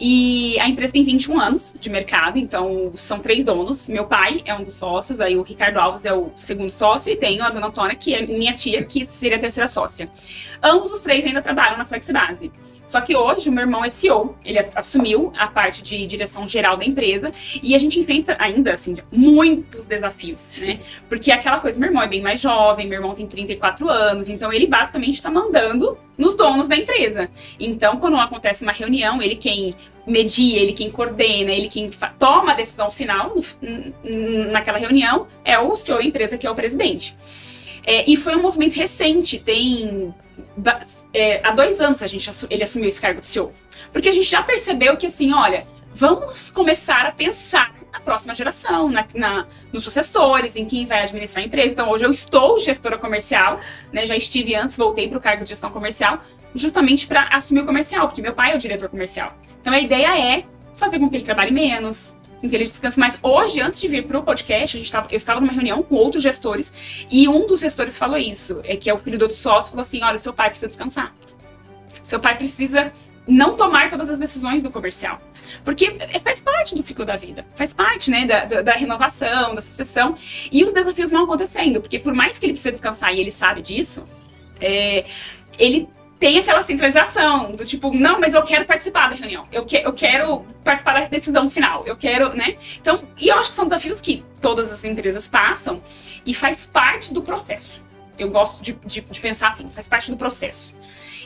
E 0.00 0.58
a 0.58 0.66
empresa 0.66 0.94
tem 0.94 1.04
21 1.04 1.38
anos 1.38 1.74
de 1.78 1.90
mercado, 1.90 2.38
então 2.38 2.90
são 2.94 3.18
três 3.18 3.44
donos. 3.44 3.86
Meu 3.86 4.06
pai 4.06 4.40
é 4.46 4.54
um 4.54 4.64
dos 4.64 4.74
sócios, 4.74 5.20
aí 5.20 5.36
o 5.36 5.42
Ricardo 5.42 5.76
Alves 5.76 6.06
é 6.06 6.14
o 6.14 6.32
segundo 6.36 6.70
sócio, 6.70 7.12
e 7.12 7.16
tenho 7.16 7.44
a 7.44 7.50
dona 7.50 7.66
Antônia, 7.66 7.94
que 7.94 8.14
é 8.14 8.22
minha 8.22 8.54
tia, 8.54 8.82
que 8.82 9.04
seria 9.04 9.36
a 9.36 9.40
terceira 9.40 9.68
sócia. 9.68 10.08
Ambos 10.62 10.90
os 10.90 11.00
três 11.00 11.26
ainda 11.26 11.42
trabalham 11.42 11.76
na 11.76 11.84
Flexibase. 11.84 12.50
Só 12.94 13.00
que 13.00 13.16
hoje 13.16 13.48
o 13.48 13.52
meu 13.52 13.62
irmão 13.62 13.84
é 13.84 13.88
CEO, 13.88 14.36
ele 14.44 14.56
assumiu 14.72 15.32
a 15.36 15.48
parte 15.48 15.82
de 15.82 16.06
direção 16.06 16.46
geral 16.46 16.76
da 16.76 16.84
empresa 16.84 17.32
e 17.60 17.74
a 17.74 17.78
gente 17.78 17.98
enfrenta 17.98 18.36
ainda, 18.38 18.72
assim, 18.72 18.94
muitos 19.10 19.84
desafios, 19.84 20.60
né? 20.60 20.78
Porque 21.08 21.32
é 21.32 21.34
aquela 21.34 21.58
coisa, 21.58 21.80
meu 21.80 21.88
irmão 21.88 22.04
é 22.04 22.06
bem 22.06 22.22
mais 22.22 22.40
jovem, 22.40 22.86
meu 22.86 22.98
irmão 22.98 23.12
tem 23.12 23.26
34 23.26 23.88
anos, 23.88 24.28
então 24.28 24.52
ele 24.52 24.68
basicamente 24.68 25.14
está 25.14 25.28
mandando 25.28 25.98
nos 26.16 26.36
donos 26.36 26.68
da 26.68 26.76
empresa. 26.76 27.28
Então, 27.58 27.96
quando 27.96 28.16
acontece 28.16 28.62
uma 28.62 28.70
reunião, 28.70 29.20
ele 29.20 29.34
quem 29.34 29.74
media, 30.06 30.60
ele 30.60 30.72
quem 30.72 30.88
coordena, 30.88 31.50
ele 31.50 31.68
quem 31.68 31.90
toma 32.16 32.52
a 32.52 32.54
decisão 32.54 32.92
final 32.92 33.34
no, 33.34 34.52
naquela 34.52 34.78
reunião 34.78 35.26
é 35.44 35.58
o 35.58 35.74
CEO 35.74 35.98
da 35.98 36.04
empresa, 36.04 36.38
que 36.38 36.46
é 36.46 36.50
o 36.50 36.54
presidente. 36.54 37.12
É, 37.86 38.10
e 38.10 38.16
foi 38.16 38.34
um 38.34 38.42
movimento 38.42 38.74
recente, 38.74 39.38
tem 39.38 40.14
é, 41.12 41.46
há 41.46 41.50
dois 41.52 41.80
anos 41.80 42.02
a 42.02 42.06
gente 42.06 42.30
ele 42.50 42.62
assumiu 42.62 42.88
esse 42.88 43.00
cargo 43.00 43.20
de 43.20 43.26
CEO. 43.26 43.52
Porque 43.92 44.08
a 44.08 44.12
gente 44.12 44.28
já 44.28 44.42
percebeu 44.42 44.96
que 44.96 45.06
assim, 45.06 45.32
olha, 45.32 45.66
vamos 45.94 46.50
começar 46.50 47.06
a 47.06 47.12
pensar 47.12 47.72
na 47.92 48.00
próxima 48.00 48.34
geração, 48.34 48.88
na, 48.88 49.06
na, 49.14 49.46
nos 49.72 49.84
sucessores, 49.84 50.56
em 50.56 50.64
quem 50.64 50.86
vai 50.86 51.02
administrar 51.02 51.44
a 51.44 51.46
empresa. 51.46 51.72
Então 51.72 51.90
hoje 51.90 52.04
eu 52.04 52.10
estou 52.10 52.58
gestora 52.58 52.98
comercial, 52.98 53.60
né? 53.92 54.04
Já 54.06 54.16
estive 54.16 54.54
antes, 54.54 54.76
voltei 54.76 55.08
para 55.08 55.18
o 55.18 55.20
cargo 55.20 55.44
de 55.44 55.50
gestão 55.50 55.70
comercial, 55.70 56.18
justamente 56.54 57.06
para 57.06 57.28
assumir 57.28 57.60
o 57.60 57.66
comercial, 57.66 58.08
porque 58.08 58.20
meu 58.20 58.34
pai 58.34 58.52
é 58.52 58.56
o 58.56 58.58
diretor 58.58 58.88
comercial. 58.88 59.36
Então 59.60 59.72
a 59.72 59.78
ideia 59.78 60.18
é 60.18 60.44
fazer 60.74 60.98
com 60.98 61.08
que 61.08 61.16
ele 61.16 61.24
trabalhe 61.24 61.52
menos, 61.52 62.14
com 62.44 62.50
que 62.50 62.56
ele 62.56 62.64
descanse 62.64 63.00
mais. 63.00 63.18
Hoje, 63.22 63.60
antes 63.60 63.80
de 63.80 63.88
vir 63.88 64.06
para 64.06 64.18
o 64.18 64.22
podcast, 64.22 64.76
a 64.76 64.78
gente 64.78 64.92
tava, 64.92 65.08
eu 65.10 65.16
estava 65.16 65.40
numa 65.40 65.52
reunião 65.52 65.82
com 65.82 65.94
outros 65.94 66.22
gestores 66.22 66.72
e 67.10 67.26
um 67.26 67.46
dos 67.46 67.60
gestores 67.60 67.96
falou 67.96 68.18
isso, 68.18 68.60
é 68.64 68.76
que 68.76 68.90
é 68.90 68.94
o 68.94 68.98
filho 68.98 69.18
do 69.18 69.22
outro 69.22 69.36
sócio, 69.36 69.70
falou 69.70 69.82
assim, 69.82 70.02
olha, 70.02 70.18
seu 70.18 70.32
pai 70.32 70.50
precisa 70.50 70.68
descansar. 70.68 71.12
Seu 72.02 72.20
pai 72.20 72.36
precisa 72.36 72.92
não 73.26 73.56
tomar 73.56 73.88
todas 73.88 74.10
as 74.10 74.18
decisões 74.18 74.62
do 74.62 74.70
comercial. 74.70 75.18
Porque 75.64 75.96
faz 76.22 76.42
parte 76.42 76.74
do 76.74 76.82
ciclo 76.82 77.06
da 77.06 77.16
vida, 77.16 77.46
faz 77.56 77.72
parte, 77.72 78.10
né, 78.10 78.26
da, 78.26 78.44
da, 78.44 78.60
da, 78.60 78.72
renovação, 78.72 79.54
da 79.54 79.62
sucessão. 79.62 80.14
E 80.52 80.62
os 80.62 80.72
desafios 80.74 81.10
vão 81.10 81.24
acontecendo, 81.24 81.80
porque 81.80 81.98
por 81.98 82.12
mais 82.12 82.38
que 82.38 82.44
ele 82.44 82.52
precise 82.52 82.72
descansar 82.72 83.14
e 83.14 83.20
ele 83.20 83.32
sabe 83.32 83.62
disso, 83.62 84.04
é, 84.60 85.06
ele 85.58 85.88
tem 86.24 86.38
aquela 86.38 86.62
centralização 86.62 87.52
do 87.52 87.66
tipo, 87.66 87.92
não, 87.92 88.18
mas 88.18 88.32
eu 88.32 88.42
quero 88.42 88.64
participar 88.64 89.10
da 89.10 89.14
reunião, 89.14 89.42
eu, 89.52 89.62
que, 89.66 89.76
eu 89.76 89.92
quero 89.92 90.40
participar 90.64 90.94
da 90.94 91.04
decisão 91.04 91.50
final, 91.50 91.84
eu 91.84 91.94
quero, 91.98 92.34
né? 92.34 92.56
Então, 92.80 92.98
e 93.20 93.28
eu 93.28 93.36
acho 93.36 93.50
que 93.50 93.54
são 93.54 93.66
desafios 93.66 94.00
que 94.00 94.24
todas 94.40 94.72
as 94.72 94.82
empresas 94.84 95.28
passam 95.28 95.82
e 96.24 96.32
faz 96.32 96.64
parte 96.64 97.12
do 97.12 97.20
processo. 97.20 97.78
Eu 98.18 98.30
gosto 98.30 98.62
de, 98.62 98.72
de, 98.72 99.02
de 99.02 99.20
pensar 99.20 99.48
assim, 99.48 99.68
faz 99.68 99.86
parte 99.86 100.10
do 100.10 100.16
processo. 100.16 100.74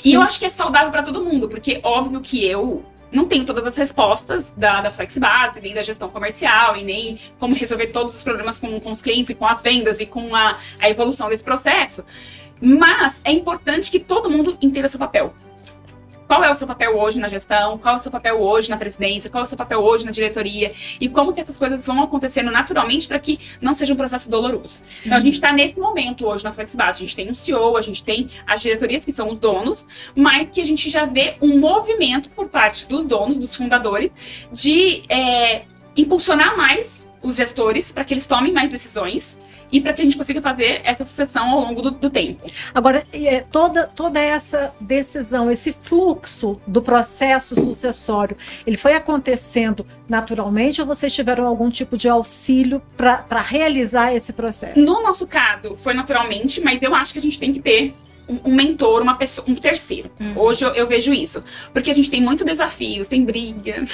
Sim. 0.00 0.10
E 0.10 0.14
eu 0.14 0.20
acho 0.20 0.36
que 0.36 0.46
é 0.46 0.48
saudável 0.48 0.90
para 0.90 1.04
todo 1.04 1.24
mundo, 1.24 1.48
porque 1.48 1.78
óbvio 1.84 2.20
que 2.20 2.44
eu 2.44 2.84
não 3.10 3.24
tenho 3.24 3.44
todas 3.44 3.64
as 3.66 3.76
respostas 3.76 4.52
da, 4.56 4.80
da 4.80 4.90
FlexBase, 4.90 5.60
nem 5.60 5.74
da 5.74 5.82
gestão 5.82 6.10
comercial, 6.10 6.76
e 6.76 6.84
nem 6.84 7.20
como 7.38 7.54
resolver 7.54 7.86
todos 7.86 8.16
os 8.16 8.22
problemas 8.22 8.58
com, 8.58 8.80
com 8.80 8.90
os 8.90 9.00
clientes 9.00 9.30
e 9.30 9.34
com 9.34 9.46
as 9.46 9.62
vendas 9.62 10.00
e 10.00 10.06
com 10.06 10.34
a, 10.34 10.58
a 10.78 10.90
evolução 10.90 11.28
desse 11.28 11.44
processo. 11.44 12.04
Mas 12.60 13.20
é 13.24 13.32
importante 13.32 13.90
que 13.90 14.00
todo 14.00 14.30
mundo 14.30 14.56
entenda 14.60 14.88
seu 14.88 14.98
papel. 14.98 15.32
Qual 16.28 16.44
é 16.44 16.50
o 16.50 16.54
seu 16.54 16.66
papel 16.66 16.94
hoje 16.94 17.18
na 17.18 17.26
gestão? 17.26 17.78
Qual 17.78 17.94
é 17.94 17.98
o 17.98 18.00
seu 18.00 18.12
papel 18.12 18.38
hoje 18.38 18.68
na 18.68 18.76
presidência? 18.76 19.30
Qual 19.30 19.42
é 19.42 19.46
o 19.46 19.48
seu 19.48 19.56
papel 19.56 19.80
hoje 19.80 20.04
na 20.04 20.10
diretoria? 20.10 20.74
E 21.00 21.08
como 21.08 21.32
que 21.32 21.40
essas 21.40 21.56
coisas 21.56 21.86
vão 21.86 22.02
acontecendo 22.02 22.50
naturalmente 22.50 23.08
para 23.08 23.18
que 23.18 23.40
não 23.62 23.74
seja 23.74 23.94
um 23.94 23.96
processo 23.96 24.28
doloroso. 24.28 24.82
Então, 25.06 25.16
a 25.16 25.20
gente 25.20 25.34
está 25.34 25.50
nesse 25.54 25.80
momento 25.80 26.26
hoje 26.26 26.44
na 26.44 26.52
FlexBase. 26.52 26.98
A 26.98 27.00
gente 27.00 27.16
tem 27.16 27.30
um 27.30 27.34
CEO, 27.34 27.78
a 27.78 27.80
gente 27.80 28.04
tem 28.04 28.28
as 28.46 28.60
diretorias 28.60 29.06
que 29.06 29.12
são 29.12 29.30
os 29.30 29.38
donos, 29.38 29.86
mas 30.14 30.50
que 30.50 30.60
a 30.60 30.64
gente 30.64 30.90
já 30.90 31.06
vê 31.06 31.34
um 31.40 31.58
movimento 31.58 32.28
por 32.32 32.46
parte 32.48 32.86
dos 32.86 33.04
donos, 33.04 33.38
dos 33.38 33.54
fundadores, 33.54 34.12
de 34.52 35.02
é, 35.08 35.62
impulsionar 35.96 36.58
mais 36.58 37.08
os 37.22 37.36
gestores 37.36 37.90
para 37.90 38.04
que 38.04 38.12
eles 38.12 38.26
tomem 38.26 38.52
mais 38.52 38.70
decisões 38.70 39.38
e 39.70 39.80
para 39.80 39.92
que 39.92 40.02
a 40.02 40.04
gente 40.04 40.16
consiga 40.16 40.40
fazer 40.40 40.80
essa 40.84 41.04
sucessão 41.04 41.50
ao 41.50 41.60
longo 41.60 41.82
do, 41.82 41.90
do 41.90 42.10
tempo. 42.10 42.46
Agora, 42.74 43.04
é, 43.12 43.40
toda, 43.40 43.84
toda 43.84 44.20
essa 44.20 44.72
decisão, 44.80 45.50
esse 45.50 45.72
fluxo 45.72 46.60
do 46.66 46.82
processo 46.82 47.54
sucessório, 47.54 48.36
ele 48.66 48.76
foi 48.76 48.94
acontecendo 48.94 49.84
naturalmente 50.08 50.80
ou 50.80 50.86
vocês 50.86 51.14
tiveram 51.14 51.46
algum 51.46 51.70
tipo 51.70 51.96
de 51.96 52.08
auxílio 52.08 52.82
para 52.96 53.40
realizar 53.40 54.14
esse 54.14 54.32
processo? 54.32 54.78
No 54.80 55.02
nosso 55.02 55.26
caso, 55.26 55.76
foi 55.76 55.94
naturalmente, 55.94 56.60
mas 56.60 56.82
eu 56.82 56.94
acho 56.94 57.12
que 57.12 57.18
a 57.18 57.22
gente 57.22 57.38
tem 57.38 57.52
que 57.52 57.60
ter 57.60 57.94
um, 58.44 58.54
mentor, 58.54 59.02
uma 59.02 59.16
pessoa, 59.16 59.44
um 59.48 59.54
terceiro. 59.54 60.10
Uhum. 60.20 60.32
Hoje 60.36 60.64
eu, 60.64 60.74
eu, 60.74 60.86
vejo 60.86 61.12
isso. 61.12 61.42
Porque 61.72 61.90
a 61.90 61.94
gente 61.94 62.10
tem 62.10 62.20
muitos 62.20 62.44
desafios, 62.44 63.08
tem 63.08 63.24
briga. 63.24 63.84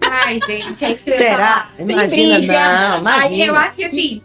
Ai, 0.00 0.38
gente, 0.46 0.84
é 0.84 0.94
que 0.94 1.10
Será? 1.12 1.68
Imagina, 1.78 2.38
briga. 2.38 2.52
não, 2.52 2.98
imagina. 2.98 3.34
Aí 3.34 3.46
eu 3.46 3.54
acho 3.56 3.76
que 3.76 3.84
assim, 3.84 4.22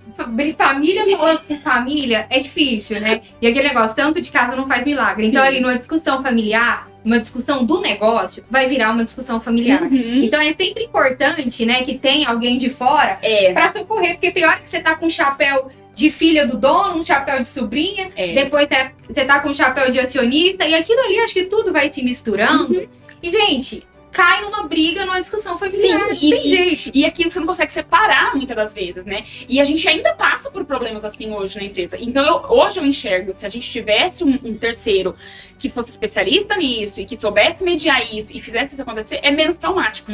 família 0.58 1.18
falando 1.18 1.42
com 1.42 1.58
família 1.60 2.28
é 2.30 2.40
difícil, 2.40 3.00
né? 3.02 3.22
E 3.42 3.48
aquele 3.48 3.68
negócio, 3.68 3.96
tanto 3.96 4.22
de 4.22 4.32
casa 4.32 4.56
não 4.56 4.68
faz 4.68 4.86
milagre. 4.86 5.28
Então, 5.28 5.42
Sim. 5.42 5.48
ali 5.48 5.60
numa 5.60 5.76
discussão 5.76 6.24
familiar, 6.24 6.88
uma 7.04 7.20
discussão 7.20 7.66
do 7.66 7.80
negócio, 7.80 8.44
vai 8.50 8.68
virar 8.68 8.92
uma 8.92 9.04
discussão 9.04 9.40
familiar. 9.40 9.82
Uhum. 9.82 10.24
Então 10.24 10.40
é 10.42 10.54
sempre 10.54 10.84
importante, 10.84 11.66
né, 11.66 11.84
que 11.84 11.98
tenha 11.98 12.30
alguém 12.30 12.58
de 12.58 12.70
fora 12.70 13.18
é. 13.22 13.54
para 13.54 13.70
socorrer, 13.70 14.14
porque 14.14 14.32
tem 14.32 14.46
hora 14.46 14.60
que 14.60 14.68
você 14.68 14.80
tá 14.80 14.96
com 14.96 15.06
um 15.06 15.10
chapéu 15.10 15.70
de 15.98 16.12
filha 16.12 16.46
do 16.46 16.56
dono, 16.56 17.00
um 17.00 17.02
chapéu 17.02 17.42
de 17.42 17.48
sobrinha, 17.48 18.12
é. 18.16 18.36
depois 18.36 18.70
você 19.10 19.26
tá 19.26 19.40
com 19.40 19.50
um 19.50 19.54
chapéu 19.54 19.90
de 19.90 20.00
acionista, 20.00 20.64
e 20.64 20.76
aquilo 20.76 21.02
ali 21.02 21.18
acho 21.18 21.34
que 21.34 21.46
tudo 21.46 21.74
vai 21.74 21.90
te 21.90 22.04
misturando. 22.04 22.78
Uhum. 22.78 22.88
E, 23.24 23.30
gente, 23.32 23.82
cai 24.18 24.42
numa 24.42 24.64
briga, 24.64 25.06
numa 25.06 25.20
discussão 25.20 25.58
familiar. 25.60 26.16
Sim, 26.16 26.30
tem 26.32 26.40
e- 26.48 26.50
jeito. 26.50 26.92
E 26.92 27.06
aquilo 27.06 27.30
você 27.30 27.40
não 27.40 27.46
consegue 27.46 27.72
separar 27.72 28.36
muitas 28.36 28.56
das 28.56 28.74
vezes, 28.74 29.06
né? 29.06 29.24
E 29.48 29.62
a 29.62 29.66
gente 29.66 29.88
ainda 29.88 30.12
passa 30.16 30.50
por 30.50 30.66
problemas 30.66 31.06
assim 31.06 31.32
hoje 31.32 31.56
na 31.60 31.64
empresa. 31.64 31.96
Então, 32.00 32.26
eu- 32.26 32.44
hoje 32.58 32.80
eu 32.80 32.86
enxergo, 32.86 33.32
se 33.32 33.46
a 33.46 33.50
gente 33.50 33.70
tivesse 33.70 34.24
um, 34.24 34.40
um 34.44 34.58
terceiro 34.58 35.14
que 35.60 35.70
fosse 35.70 35.92
especialista 35.92 36.56
nisso 36.58 37.00
e 37.00 37.06
que 37.06 37.16
soubesse 37.20 37.64
mediar 37.64 38.02
isso 38.12 38.30
e 38.32 38.42
fizesse 38.42 38.74
isso 38.74 38.82
acontecer, 38.82 39.20
é 39.22 39.30
menos 39.30 39.56
traumático. 39.58 40.12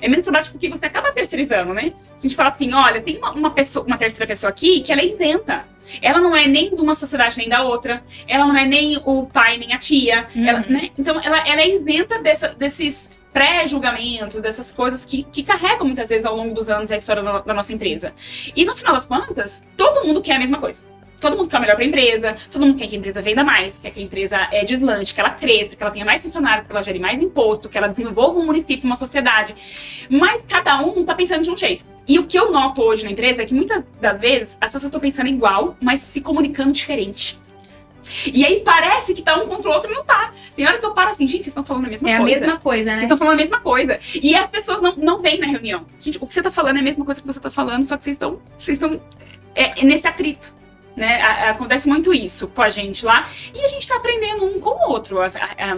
É 0.00 0.08
menos 0.08 0.24
traumático 0.24 0.54
porque 0.58 0.68
você 0.68 0.86
acaba 0.86 1.12
terceirizando, 1.12 1.72
né? 1.72 1.92
Se 2.16 2.26
a 2.26 2.28
gente 2.28 2.34
fala 2.36 2.48
assim, 2.48 2.72
olha, 2.74 3.00
tem 3.00 3.18
uma, 3.18 3.30
uma 3.32 3.50
pessoa, 3.50 3.86
uma 3.86 3.96
terceira 3.96 4.26
pessoa 4.26 4.50
aqui 4.50 4.80
que 4.80 4.90
ela 4.90 5.00
é 5.00 5.06
isenta. 5.06 5.64
Ela 6.02 6.18
não 6.18 6.34
é 6.34 6.46
nem 6.46 6.74
de 6.74 6.80
uma 6.80 6.94
sociedade 6.94 7.36
nem 7.38 7.48
da 7.48 7.62
outra. 7.62 8.02
Ela 8.26 8.46
não 8.46 8.56
é 8.56 8.64
nem 8.64 8.98
o 9.04 9.26
pai 9.26 9.58
nem 9.58 9.72
a 9.74 9.78
tia. 9.78 10.26
Uhum. 10.34 10.44
Ela, 10.48 10.60
né? 10.68 10.90
Então, 10.98 11.20
ela, 11.22 11.46
ela 11.46 11.60
é 11.60 11.68
isenta 11.68 12.18
dessa- 12.20 12.48
desses 12.48 13.10
pré-julgamentos, 13.34 14.40
dessas 14.40 14.72
coisas 14.72 15.04
que, 15.04 15.24
que 15.24 15.42
carregam 15.42 15.84
muitas 15.84 16.08
vezes 16.08 16.24
ao 16.24 16.36
longo 16.36 16.54
dos 16.54 16.70
anos 16.70 16.92
a 16.92 16.96
história 16.96 17.20
da, 17.20 17.52
nossa 17.52 17.72
empresa. 17.72 18.14
E 18.54 18.64
no 18.64 18.76
final 18.76 18.94
das 18.94 19.04
contas, 19.04 19.60
todo 19.76 20.06
mundo 20.06 20.22
quer 20.22 20.36
a 20.36 20.38
mesma 20.38 20.58
coisa. 20.58 20.80
Todo 21.20 21.36
mundo 21.36 21.48
quer 21.48 21.56
o 21.56 21.60
melhor 21.60 21.74
para 21.74 21.84
a 21.84 21.88
empresa, 21.88 22.36
todo 22.52 22.64
mundo 22.64 22.76
quer 22.78 22.86
que 22.86 22.94
a 22.94 22.98
empresa 22.98 23.22
venda 23.22 23.42
mais, 23.42 23.78
quer 23.78 23.90
que 23.90 23.98
a 23.98 24.02
empresa 24.02 24.48
é 24.52 24.64
deslante, 24.64 25.14
que 25.14 25.20
ela 25.20 25.30
cresça, 25.30 25.74
que 25.74 25.82
ela 25.82 25.90
tenha 25.90 26.04
mais 26.04 26.22
funcionários, 26.22 26.66
que 26.66 26.72
ela 26.72 26.82
gere 26.82 26.98
mais 26.98 27.20
imposto, 27.20 27.68
que 27.68 27.76
ela 27.76 27.88
desenvolva 27.88 28.38
um 28.38 28.46
município, 28.46 28.84
uma 28.84 28.96
sociedade. 28.96 29.54
Mas 30.08 30.44
cada 30.46 30.80
um 30.82 31.00
está 31.00 31.14
pensando 31.14 31.42
de 31.42 31.50
um 31.50 31.56
jeito. 31.56 31.84
E 32.06 32.18
o 32.18 32.26
que 32.26 32.38
eu 32.38 32.52
noto 32.52 32.82
hoje 32.82 33.02
na 33.04 33.10
empresa 33.10 33.42
é 33.42 33.46
que 33.46 33.54
muitas 33.54 33.82
das 34.00 34.20
vezes 34.20 34.58
as 34.60 34.70
pessoas 34.70 34.84
estão 34.84 35.00
pensando 35.00 35.28
igual, 35.28 35.76
mas 35.80 36.00
se 36.00 36.20
comunicando 36.20 36.72
diferente. 36.72 37.38
E 38.26 38.44
aí 38.44 38.62
parece 38.64 39.14
que 39.14 39.22
tá 39.22 39.36
um 39.36 39.46
contra 39.46 39.70
o 39.70 39.74
outro 39.74 39.90
e 39.90 39.94
não 39.94 40.04
tá. 40.04 40.32
Tem 40.54 40.66
hora 40.66 40.78
que 40.78 40.86
eu 40.86 40.92
paro 40.92 41.10
assim, 41.10 41.26
gente, 41.26 41.44
vocês 41.44 41.48
estão 41.48 41.64
falando 41.64 41.86
a 41.86 41.90
mesma 41.90 42.08
É 42.10 42.14
a 42.14 42.20
coisa. 42.20 42.40
mesma 42.40 42.58
coisa, 42.60 42.84
Vocês 42.84 42.96
né? 42.96 43.02
estão 43.04 43.18
falando 43.18 43.34
a 43.34 43.36
mesma 43.36 43.60
coisa. 43.60 43.98
E 44.14 44.34
as 44.34 44.50
pessoas 44.50 44.80
não, 44.80 44.94
não 44.96 45.20
vêm 45.20 45.38
na 45.38 45.46
reunião. 45.46 45.84
Gente, 46.00 46.18
o 46.20 46.26
que 46.26 46.34
você 46.34 46.42
tá 46.42 46.50
falando 46.50 46.76
é 46.76 46.80
a 46.80 46.82
mesma 46.82 47.04
coisa 47.04 47.20
que 47.20 47.26
você 47.26 47.40
tá 47.40 47.50
falando, 47.50 47.84
só 47.84 47.96
que 47.96 48.04
vocês 48.04 48.14
estão. 48.14 48.40
Vocês 48.58 48.78
estão 48.80 49.00
é, 49.54 49.80
é 49.80 49.84
nesse 49.84 50.06
atrito. 50.06 50.52
Né? 50.96 51.20
Acontece 51.22 51.88
muito 51.88 52.12
isso 52.14 52.46
com 52.48 52.62
a 52.62 52.68
gente 52.68 53.04
lá. 53.04 53.28
E 53.52 53.60
a 53.60 53.68
gente 53.68 53.86
tá 53.86 53.96
aprendendo 53.96 54.44
um 54.44 54.60
com 54.60 54.70
o 54.70 54.90
outro. 54.90 55.18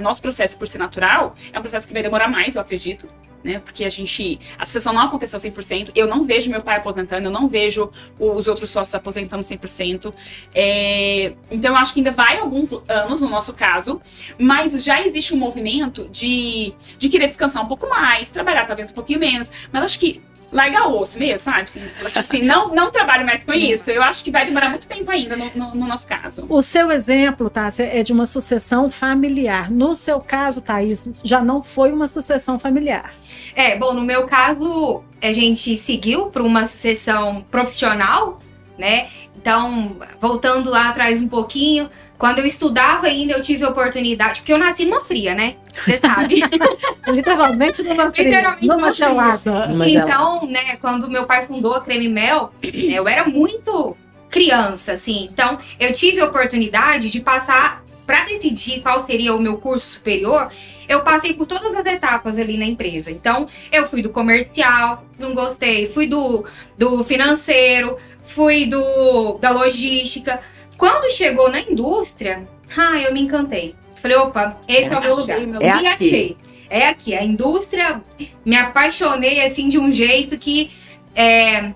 Nosso 0.00 0.20
processo, 0.20 0.58
por 0.58 0.68
ser 0.68 0.78
natural, 0.78 1.34
é 1.52 1.58
um 1.58 1.62
processo 1.62 1.86
que 1.86 1.92
vai 1.92 2.02
demorar 2.02 2.30
mais, 2.30 2.56
eu 2.56 2.62
acredito. 2.62 3.08
Né? 3.42 3.60
Porque 3.60 3.84
a 3.84 3.88
gente. 3.88 4.40
A 4.58 4.64
sucessão 4.64 4.92
não 4.92 5.02
aconteceu 5.02 5.38
100%. 5.38 5.92
Eu 5.94 6.08
não 6.08 6.24
vejo 6.24 6.50
meu 6.50 6.62
pai 6.62 6.78
aposentando, 6.78 7.28
eu 7.28 7.30
não 7.30 7.46
vejo 7.46 7.88
os 8.18 8.48
outros 8.48 8.70
sócios 8.70 8.94
aposentando 8.94 9.42
100%. 9.42 10.12
É, 10.52 11.32
então 11.50 11.72
eu 11.72 11.76
acho 11.78 11.94
que 11.94 12.00
ainda 12.00 12.10
vai 12.10 12.38
alguns 12.38 12.72
anos 12.88 13.20
no 13.20 13.28
nosso 13.28 13.52
caso, 13.52 14.00
mas 14.36 14.82
já 14.82 15.00
existe 15.00 15.32
um 15.32 15.36
movimento 15.36 16.08
de, 16.08 16.74
de 16.98 17.08
querer 17.08 17.28
descansar 17.28 17.62
um 17.62 17.68
pouco 17.68 17.88
mais, 17.88 18.28
trabalhar 18.28 18.66
talvez 18.66 18.90
um 18.90 18.94
pouquinho 18.94 19.20
menos, 19.20 19.52
mas 19.72 19.84
acho 19.84 20.00
que 20.00 20.20
largar 20.52 20.88
o 20.88 20.98
osso 21.00 21.18
mesmo, 21.18 21.38
sabe? 21.40 21.62
Assim, 21.62 21.80
tipo 21.80 22.06
assim, 22.20 22.42
não, 22.42 22.68
não 22.68 22.90
trabalho 22.90 23.26
mais 23.26 23.42
com 23.44 23.52
isso. 23.52 23.90
Eu 23.90 24.02
acho 24.02 24.22
que 24.22 24.30
vai 24.30 24.44
demorar 24.46 24.70
muito 24.70 24.86
tempo 24.86 25.10
ainda 25.10 25.36
no, 25.36 25.50
no- 25.54 25.74
no 25.74 25.86
nosso 25.86 26.06
caso. 26.06 26.46
O 26.48 26.62
seu 26.62 26.90
exemplo, 26.90 27.50
Tássia, 27.50 27.84
é 27.84 28.02
de 28.02 28.12
uma 28.12 28.26
sucessão 28.26 28.88
familiar. 28.90 29.70
No 29.70 29.94
seu 29.94 30.20
caso, 30.20 30.60
Thaís, 30.60 31.20
já 31.24 31.40
não 31.42 31.62
foi 31.62 31.92
uma 31.92 32.06
sucessão 32.08 32.58
familiar. 32.58 33.12
É, 33.54 33.76
bom, 33.76 33.92
no 33.92 34.02
meu 34.02 34.24
caso, 34.26 35.02
a 35.22 35.32
gente 35.32 35.76
seguiu 35.76 36.26
para 36.26 36.42
uma 36.42 36.64
sucessão 36.66 37.42
profissional, 37.50 38.38
né? 38.78 39.08
Então, 39.36 39.96
voltando 40.20 40.70
lá 40.70 40.88
atrás 40.88 41.20
um 41.20 41.28
pouquinho, 41.28 41.88
quando 42.18 42.38
eu 42.38 42.46
estudava 42.46 43.06
ainda, 43.06 43.34
eu 43.34 43.42
tive 43.42 43.64
a 43.64 43.68
oportunidade, 43.68 44.40
porque 44.40 44.52
eu 44.52 44.58
nasci 44.58 44.84
numa 44.84 45.04
fria, 45.04 45.34
né? 45.34 45.56
Você 45.72 45.98
sabe. 45.98 46.40
Literalmente 47.08 47.82
numa 47.82 48.10
fria, 48.10 48.24
Literalmente 48.24 48.66
numa 48.66 48.92
gelada. 48.92 49.68
então, 49.86 50.46
né, 50.46 50.76
quando 50.76 51.10
meu 51.10 51.24
pai 51.24 51.46
fundou 51.46 51.74
a 51.74 51.80
Creme 51.80 52.08
Mel, 52.08 52.50
eu 52.62 53.06
era 53.06 53.26
muito 53.26 53.96
criança, 54.30 54.92
assim. 54.92 55.28
Então, 55.30 55.58
eu 55.78 55.92
tive 55.92 56.20
a 56.20 56.26
oportunidade 56.26 57.10
de 57.10 57.20
passar 57.20 57.84
para 58.06 58.24
decidir 58.24 58.80
qual 58.80 59.00
seria 59.00 59.34
o 59.34 59.40
meu 59.40 59.58
curso 59.58 59.94
superior. 59.94 60.50
Eu 60.88 61.02
passei 61.02 61.34
por 61.34 61.46
todas 61.46 61.74
as 61.74 61.84
etapas 61.84 62.38
ali 62.38 62.56
na 62.56 62.64
empresa. 62.64 63.10
Então, 63.10 63.48
eu 63.72 63.88
fui 63.88 64.00
do 64.00 64.10
comercial, 64.10 65.04
não 65.18 65.34
gostei. 65.34 65.92
Fui 65.92 66.06
do, 66.06 66.44
do 66.78 67.04
financeiro, 67.04 67.98
fui 68.22 68.64
do 68.66 69.34
da 69.40 69.50
logística. 69.50 70.40
Quando 70.76 71.10
chegou 71.10 71.50
na 71.50 71.60
indústria, 71.60 72.40
ah, 72.76 72.98
eu 73.00 73.12
me 73.12 73.20
encantei. 73.20 73.74
Falei, 73.96 74.16
opa, 74.16 74.60
esse 74.68 74.92
é, 74.92 74.98
o 74.98 75.00
meu 75.00 75.16
lugar. 75.16 75.40
Meu 75.46 75.60
É 75.60 75.76
me 75.76 75.88
achei. 75.88 76.36
É 76.68 76.88
aqui. 76.88 77.14
A 77.14 77.24
indústria 77.24 78.00
me 78.44 78.56
apaixonei 78.56 79.44
assim 79.44 79.68
de 79.68 79.78
um 79.78 79.90
jeito 79.90 80.36
que 80.36 80.70
é, 81.14 81.72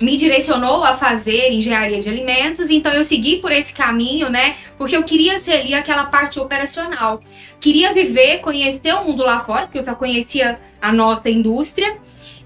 me 0.00 0.16
direcionou 0.16 0.84
a 0.84 0.96
fazer 0.96 1.50
engenharia 1.50 2.00
de 2.00 2.08
alimentos. 2.08 2.70
Então 2.70 2.92
eu 2.92 3.04
segui 3.04 3.36
por 3.38 3.50
esse 3.50 3.72
caminho, 3.72 4.28
né? 4.28 4.56
Porque 4.78 4.96
eu 4.96 5.02
queria 5.02 5.40
ser 5.40 5.52
ali 5.52 5.74
aquela 5.74 6.04
parte 6.04 6.38
operacional. 6.38 7.20
Queria 7.60 7.92
viver, 7.92 8.40
conhecer 8.40 8.94
o 8.94 9.04
mundo 9.04 9.22
lá 9.22 9.44
fora, 9.44 9.62
porque 9.62 9.78
eu 9.78 9.82
só 9.82 9.94
conhecia 9.94 10.60
a 10.80 10.92
nossa 10.92 11.28
indústria. 11.28 11.98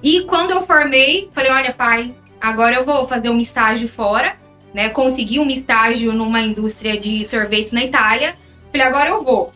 E 0.03 0.23
quando 0.23 0.53
eu 0.53 0.63
formei, 0.63 1.29
falei, 1.33 1.51
olha, 1.51 1.73
pai, 1.73 2.15
agora 2.41 2.77
eu 2.77 2.85
vou 2.85 3.07
fazer 3.07 3.29
um 3.29 3.39
estágio 3.39 3.89
fora, 3.89 4.37
né? 4.75 4.89
Consegui 4.91 5.39
um 5.39 5.49
estágio 5.49 6.13
numa 6.13 6.41
indústria 6.41 6.97
de 6.97 7.25
sorvetes 7.25 7.73
na 7.73 7.85
Itália. 7.85 8.35
Falei, 8.71 8.87
agora 8.87 9.11
eu 9.11 9.25
vou. 9.25 9.53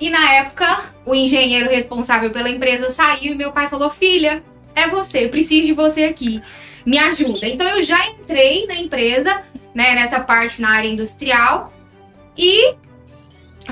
E 0.00 0.10
na 0.10 0.32
época, 0.34 0.84
o 1.06 1.14
engenheiro 1.14 1.70
responsável 1.70 2.30
pela 2.30 2.50
empresa 2.50 2.90
saiu 2.90 3.32
e 3.32 3.36
meu 3.36 3.52
pai 3.52 3.68
falou: 3.68 3.90
Filha, 3.90 4.42
é 4.74 4.88
você, 4.88 5.24
eu 5.24 5.28
preciso 5.28 5.66
de 5.66 5.72
você 5.72 6.04
aqui. 6.04 6.42
Me 6.84 6.98
ajuda. 6.98 7.46
Então 7.46 7.66
eu 7.68 7.82
já 7.82 8.06
entrei 8.08 8.66
na 8.66 8.74
empresa, 8.74 9.42
né, 9.74 9.94
nessa 9.94 10.20
parte 10.20 10.60
na 10.60 10.70
área 10.70 10.88
industrial 10.88 11.72
e 12.36 12.74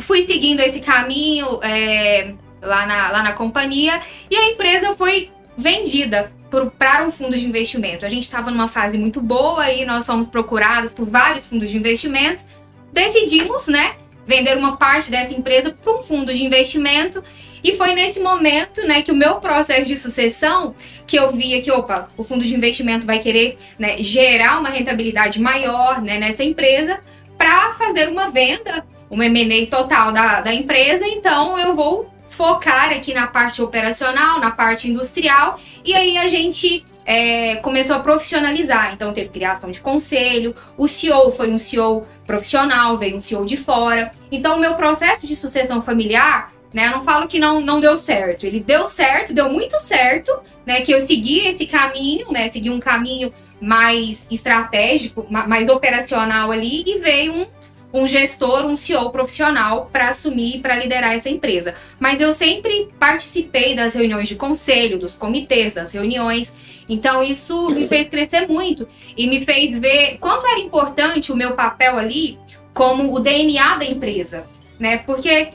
fui 0.01 0.23
seguindo 0.23 0.61
esse 0.61 0.81
caminho 0.81 1.61
é, 1.63 2.33
lá, 2.63 2.87
na, 2.87 3.11
lá 3.11 3.23
na 3.23 3.33
companhia 3.33 4.01
e 4.31 4.37
a 4.37 4.49
empresa 4.49 4.95
foi 4.97 5.31
vendida 5.62 6.33
para 6.78 7.07
um 7.07 7.11
fundo 7.11 7.38
de 7.38 7.47
investimento. 7.47 8.04
A 8.04 8.09
gente 8.09 8.25
estava 8.25 8.50
numa 8.50 8.69
fase 8.69 8.99
muito 8.99 9.21
boa 9.21 9.71
e 9.71 9.85
nós 9.87 10.04
fomos 10.04 10.26
procurados 10.26 10.92
por 10.92 11.09
vários 11.09 11.47
fundos 11.47 11.71
de 11.71 11.78
investimento. 11.78 12.45
Decidimos, 12.92 13.69
né, 13.69 13.95
vender 14.26 14.57
uma 14.59 14.76
parte 14.76 15.11
dessa 15.11 15.33
empresa 15.33 15.71
para 15.71 15.95
um 15.95 16.02
fundo 16.02 16.35
de 16.35 16.45
investimento. 16.45 17.23
E 17.64 17.76
foi 17.76 17.95
nesse 17.95 18.21
momento, 18.21 18.87
né, 18.87 19.02
que 19.02 19.12
o 19.12 19.16
meu 19.16 19.37
processo 19.37 19.88
de 19.88 19.97
sucessão, 19.97 20.75
que 21.07 21.16
eu 21.16 21.31
via 21.33 21.62
que, 21.62 21.71
opa, 21.71 22.09
o 22.16 22.25
fundo 22.25 22.45
de 22.45 22.54
investimento 22.54 23.07
vai 23.07 23.21
querer 23.21 23.57
né, 23.78 24.02
gerar 24.02 24.59
uma 24.59 24.69
rentabilidade 24.69 25.40
maior 25.40 26.02
né, 26.02 26.19
nessa 26.19 26.42
empresa 26.42 26.99
para 27.38 27.73
fazer 27.75 28.09
uma 28.09 28.31
venda, 28.31 28.85
uma 29.09 29.25
M&A 29.26 29.66
total 29.66 30.12
da, 30.12 30.40
da 30.40 30.52
empresa. 30.52 31.07
Então, 31.07 31.59
eu 31.59 31.75
vou 31.75 32.12
focar 32.33 32.91
aqui 32.91 33.12
na 33.12 33.27
parte 33.27 33.61
operacional, 33.61 34.41
na 34.41 34.51
parte 34.51 34.89
industrial. 34.89 35.61
E 35.85 35.95
aí 35.95 36.17
a 36.17 36.29
gente 36.29 36.85
é, 37.05 37.57
começou 37.57 37.97
a 37.97 38.01
profissionalizar. 38.01 38.93
Então, 38.95 39.12
teve 39.12 39.29
criação 39.29 39.71
de 39.71 39.81
conselho. 39.81 40.55
O 40.77 40.89
CEO 40.89 41.31
foi 41.31 41.53
um 41.53 41.59
CEO 41.59 42.03
profissional, 42.27 42.97
veio 42.97 43.17
um 43.17 43.21
CEO 43.21 43.45
de 43.45 43.57
fora. 43.57 44.11
Então, 44.31 44.57
o 44.57 44.61
meu 44.61 44.75
processo 44.75 45.27
de 45.27 45.37
sucessão 45.37 45.83
familiar, 45.83 46.51
né, 46.73 46.87
eu 46.87 46.93
não 46.93 47.05
falo 47.05 47.29
que 47.29 47.39
não, 47.39 47.61
não 47.61 47.81
deu 47.81 47.99
certo. 47.99 48.47
Ele 48.47 48.61
deu 48.61 48.87
certo, 48.87 49.35
deu 49.35 49.51
muito 49.51 49.79
certo, 49.79 50.33
né, 50.65 50.81
que 50.81 50.93
eu 50.93 51.01
segui 51.07 51.47
esse 51.47 51.67
caminho, 51.67 52.33
né, 52.33 52.51
segui 52.51 52.71
um 52.71 52.81
caminho 52.81 53.33
mais 53.61 54.27
estratégico, 54.31 55.27
ma- 55.31 55.47
mais 55.47 55.69
operacional 55.69 56.51
ali 56.51 56.83
e 56.87 56.99
veio 56.99 57.35
um, 57.35 57.47
um 57.93 58.07
gestor, 58.07 58.65
um 58.65 58.77
CEO 58.77 59.11
profissional 59.11 59.91
para 59.93 60.09
assumir 60.09 60.57
e 60.57 60.59
para 60.61 60.77
liderar 60.77 61.15
essa 61.15 61.29
empresa. 61.29 61.75
Mas 62.01 62.21
eu 62.21 62.33
sempre 62.33 62.89
participei 62.99 63.75
das 63.75 63.95
reuniões 63.95 64.29
de 64.29 64.37
conselho, 64.37 64.99
dos 64.99 65.15
comitês, 65.15 65.75
das 65.75 65.93
reuniões. 65.93 66.53
Então 66.89 67.23
isso 67.23 67.69
me 67.71 67.87
fez 67.87 68.09
crescer 68.09 68.49
muito 68.49 68.89
e 69.17 69.27
me 69.27 69.45
fez 69.45 69.79
ver 69.79 70.17
quanto 70.19 70.47
era 70.47 70.59
importante 70.59 71.31
o 71.33 71.37
meu 71.37 71.53
papel 71.53 71.99
ali 71.99 72.39
como 72.75 73.15
o 73.15 73.21
DNA 73.21 73.77
da 73.77 73.85
empresa, 73.85 74.47
né? 74.81 74.97
Porque 74.99 75.51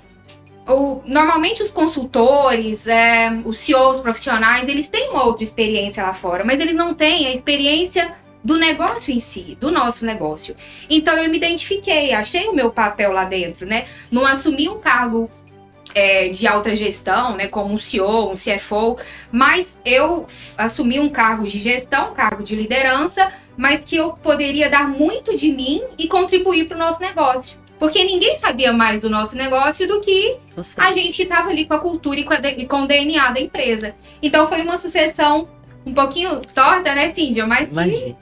o- 0.68 1.02
normalmente 1.06 1.64
os 1.64 1.72
consultores, 1.72 2.88
é, 2.88 3.30
os 3.46 3.58
CEOs 3.60 4.00
profissionais, 4.00 4.68
eles 4.68 4.88
têm 4.90 5.10
uma 5.10 5.26
outra 5.26 5.44
experiência 5.44 6.04
lá 6.04 6.14
fora, 6.14 6.44
mas 6.46 6.60
eles 6.60 6.76
não 6.76 6.94
têm 6.94 7.26
a 7.28 7.34
experiência 7.34 8.14
do 8.48 8.58
negócio 8.58 9.14
em 9.14 9.20
si, 9.20 9.58
do 9.60 9.70
nosso 9.70 10.06
negócio. 10.06 10.56
Então 10.90 11.18
eu 11.18 11.30
me 11.30 11.36
identifiquei, 11.36 12.14
achei 12.14 12.48
o 12.48 12.54
meu 12.54 12.72
papel 12.72 13.12
lá 13.12 13.26
dentro, 13.26 13.68
né? 13.68 13.88
Não 14.10 14.26
assumi 14.26 14.70
um 14.70 14.80
cargo 14.80 15.30
é, 15.94 16.30
de 16.30 16.48
alta 16.48 16.74
gestão, 16.74 17.36
né, 17.36 17.48
como 17.48 17.74
um 17.74 17.78
CEO, 17.78 18.32
um 18.32 18.36
CFO, 18.36 18.98
mas 19.34 19.78
eu 19.84 20.28
assumi 20.58 20.98
um 20.98 21.10
cargo 21.10 21.46
de 21.46 21.60
gestão, 21.60 22.12
um 22.12 22.14
cargo 22.14 22.42
de 22.42 22.56
liderança, 22.56 23.34
mas 23.58 23.82
que 23.84 23.98
eu 23.98 24.14
poderia 24.14 24.70
dar 24.70 24.88
muito 24.88 25.36
de 25.36 25.52
mim 25.52 25.82
e 25.98 26.08
contribuir 26.08 26.70
para 26.70 26.78
o 26.78 26.80
nosso 26.80 27.02
negócio. 27.02 27.60
Porque 27.78 28.02
ninguém 28.06 28.38
sabia 28.38 28.72
mais 28.72 29.02
do 29.02 29.10
nosso 29.10 29.36
negócio 29.36 29.86
do 29.90 30.00
que 30.00 30.38
a 30.78 30.94
gente 30.94 31.18
que 31.18 31.24
estava 31.24 31.50
ali 31.50 31.66
com 31.66 31.74
a 31.74 31.80
cultura 31.80 32.18
e 32.18 32.24
com, 32.24 32.34
a 32.34 32.38
e 32.38 32.66
com 32.66 32.84
o 32.84 32.88
DNA 32.88 33.30
da 33.30 33.42
empresa. 33.42 33.94
Então 34.22 34.48
foi 34.48 34.62
uma 34.62 34.78
sucessão 34.78 35.50
um 35.88 35.94
pouquinho 35.94 36.40
torta, 36.54 36.94
né, 36.94 37.14
Cíndia? 37.14 37.46
Mas 37.48 37.70
Imagina. 37.70 38.16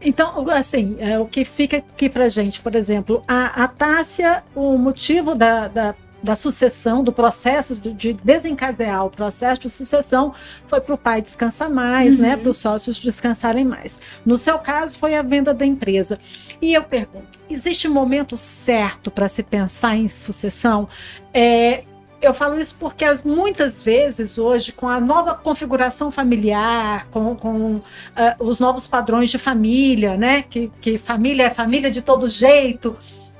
Então, 0.00 0.48
assim, 0.50 0.96
é, 0.98 1.18
o 1.18 1.26
que 1.26 1.44
fica 1.44 1.76
aqui 1.76 2.08
pra 2.08 2.28
gente, 2.28 2.60
por 2.60 2.74
exemplo, 2.74 3.22
a, 3.28 3.64
a 3.64 3.68
Tássia, 3.68 4.42
o 4.54 4.78
motivo 4.78 5.34
da, 5.34 5.68
da, 5.68 5.94
da 6.22 6.34
sucessão, 6.34 7.04
do 7.04 7.12
processo 7.12 7.78
de, 7.78 7.92
de 7.92 8.12
desencadear 8.14 9.04
o 9.04 9.10
processo 9.10 9.60
de 9.60 9.70
sucessão 9.70 10.32
foi 10.66 10.80
para 10.80 10.94
o 10.94 10.98
pai 10.98 11.20
descansar 11.20 11.68
mais, 11.70 12.16
Uhum. 12.16 12.22
né? 12.22 12.36
Para 12.36 12.50
os 12.50 12.56
sócios 12.56 12.98
descansarem 12.98 13.64
mais. 13.64 14.00
No 14.24 14.38
seu 14.38 14.58
caso, 14.58 14.98
foi 14.98 15.14
a 15.14 15.22
venda 15.22 15.52
da 15.52 15.66
empresa. 15.66 16.16
E 16.62 16.72
eu 16.72 16.82
pergunto: 16.82 17.38
existe 17.50 17.86
um 17.86 17.92
momento 17.92 18.38
certo 18.38 19.10
para 19.10 19.28
se 19.28 19.42
pensar 19.42 19.96
em 19.96 20.08
sucessão? 20.08 20.88
É, 21.34 21.84
eu 22.20 22.34
falo 22.34 22.58
isso 22.58 22.74
porque 22.78 23.04
as, 23.04 23.22
muitas 23.22 23.82
vezes 23.82 24.38
hoje, 24.38 24.72
com 24.72 24.88
a 24.88 25.00
nova 25.00 25.34
configuração 25.34 26.10
familiar, 26.10 27.06
com, 27.10 27.34
com 27.34 27.80
ah, 28.14 28.36
os 28.40 28.60
novos 28.60 28.86
padrões 28.86 29.30
de 29.30 29.38
família, 29.38 30.16
né? 30.16 30.42
Que, 30.42 30.70
que 30.80 30.98
família 30.98 31.44
é 31.44 31.50
família 31.50 31.90
de 31.90 32.02
todo 32.02 32.28
jeito. 32.28 32.96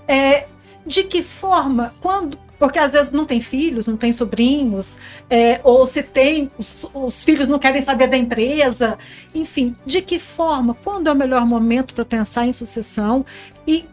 É, 0.09 0.47
de 0.87 1.05
que 1.05 1.23
forma, 1.23 1.95
quando. 2.01 2.39
Porque 2.59 2.79
às 2.79 2.93
vezes 2.93 3.11
não 3.11 3.25
tem 3.25 3.41
filhos, 3.41 3.87
não 3.87 3.97
tem 3.97 4.13
sobrinhos, 4.13 4.99
é, 5.31 5.61
ou 5.65 5.87
se 5.87 6.03
tem, 6.03 6.51
os, 6.59 6.87
os 6.93 7.25
filhos 7.25 7.49
não 7.49 7.59
querem 7.59 7.81
saber 7.81 8.07
da 8.07 8.19
empresa. 8.19 8.99
Enfim, 9.35 9.75
de 9.87 10.03
que 10.03 10.19
forma, 10.19 10.75
quando 10.75 11.07
é 11.09 11.13
o 11.13 11.17
melhor 11.17 11.47
momento 11.47 11.95
para 11.95 12.05
pensar 12.05 12.47
em 12.47 12.53
sucessão 12.53 13.25
e 13.67 13.87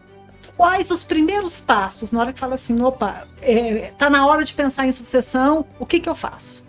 quais 0.58 0.90
os 0.90 1.04
primeiros 1.04 1.60
passos 1.60 2.10
na 2.10 2.18
hora 2.18 2.32
que 2.32 2.40
fala 2.40 2.56
assim, 2.56 2.82
opa, 2.82 3.24
é, 3.40 3.92
tá 3.96 4.10
na 4.10 4.26
hora 4.26 4.44
de 4.44 4.52
pensar 4.52 4.86
em 4.86 4.92
sucessão, 4.92 5.64
o 5.78 5.86
que 5.86 6.00
que 6.00 6.08
eu 6.08 6.16
faço? 6.16 6.64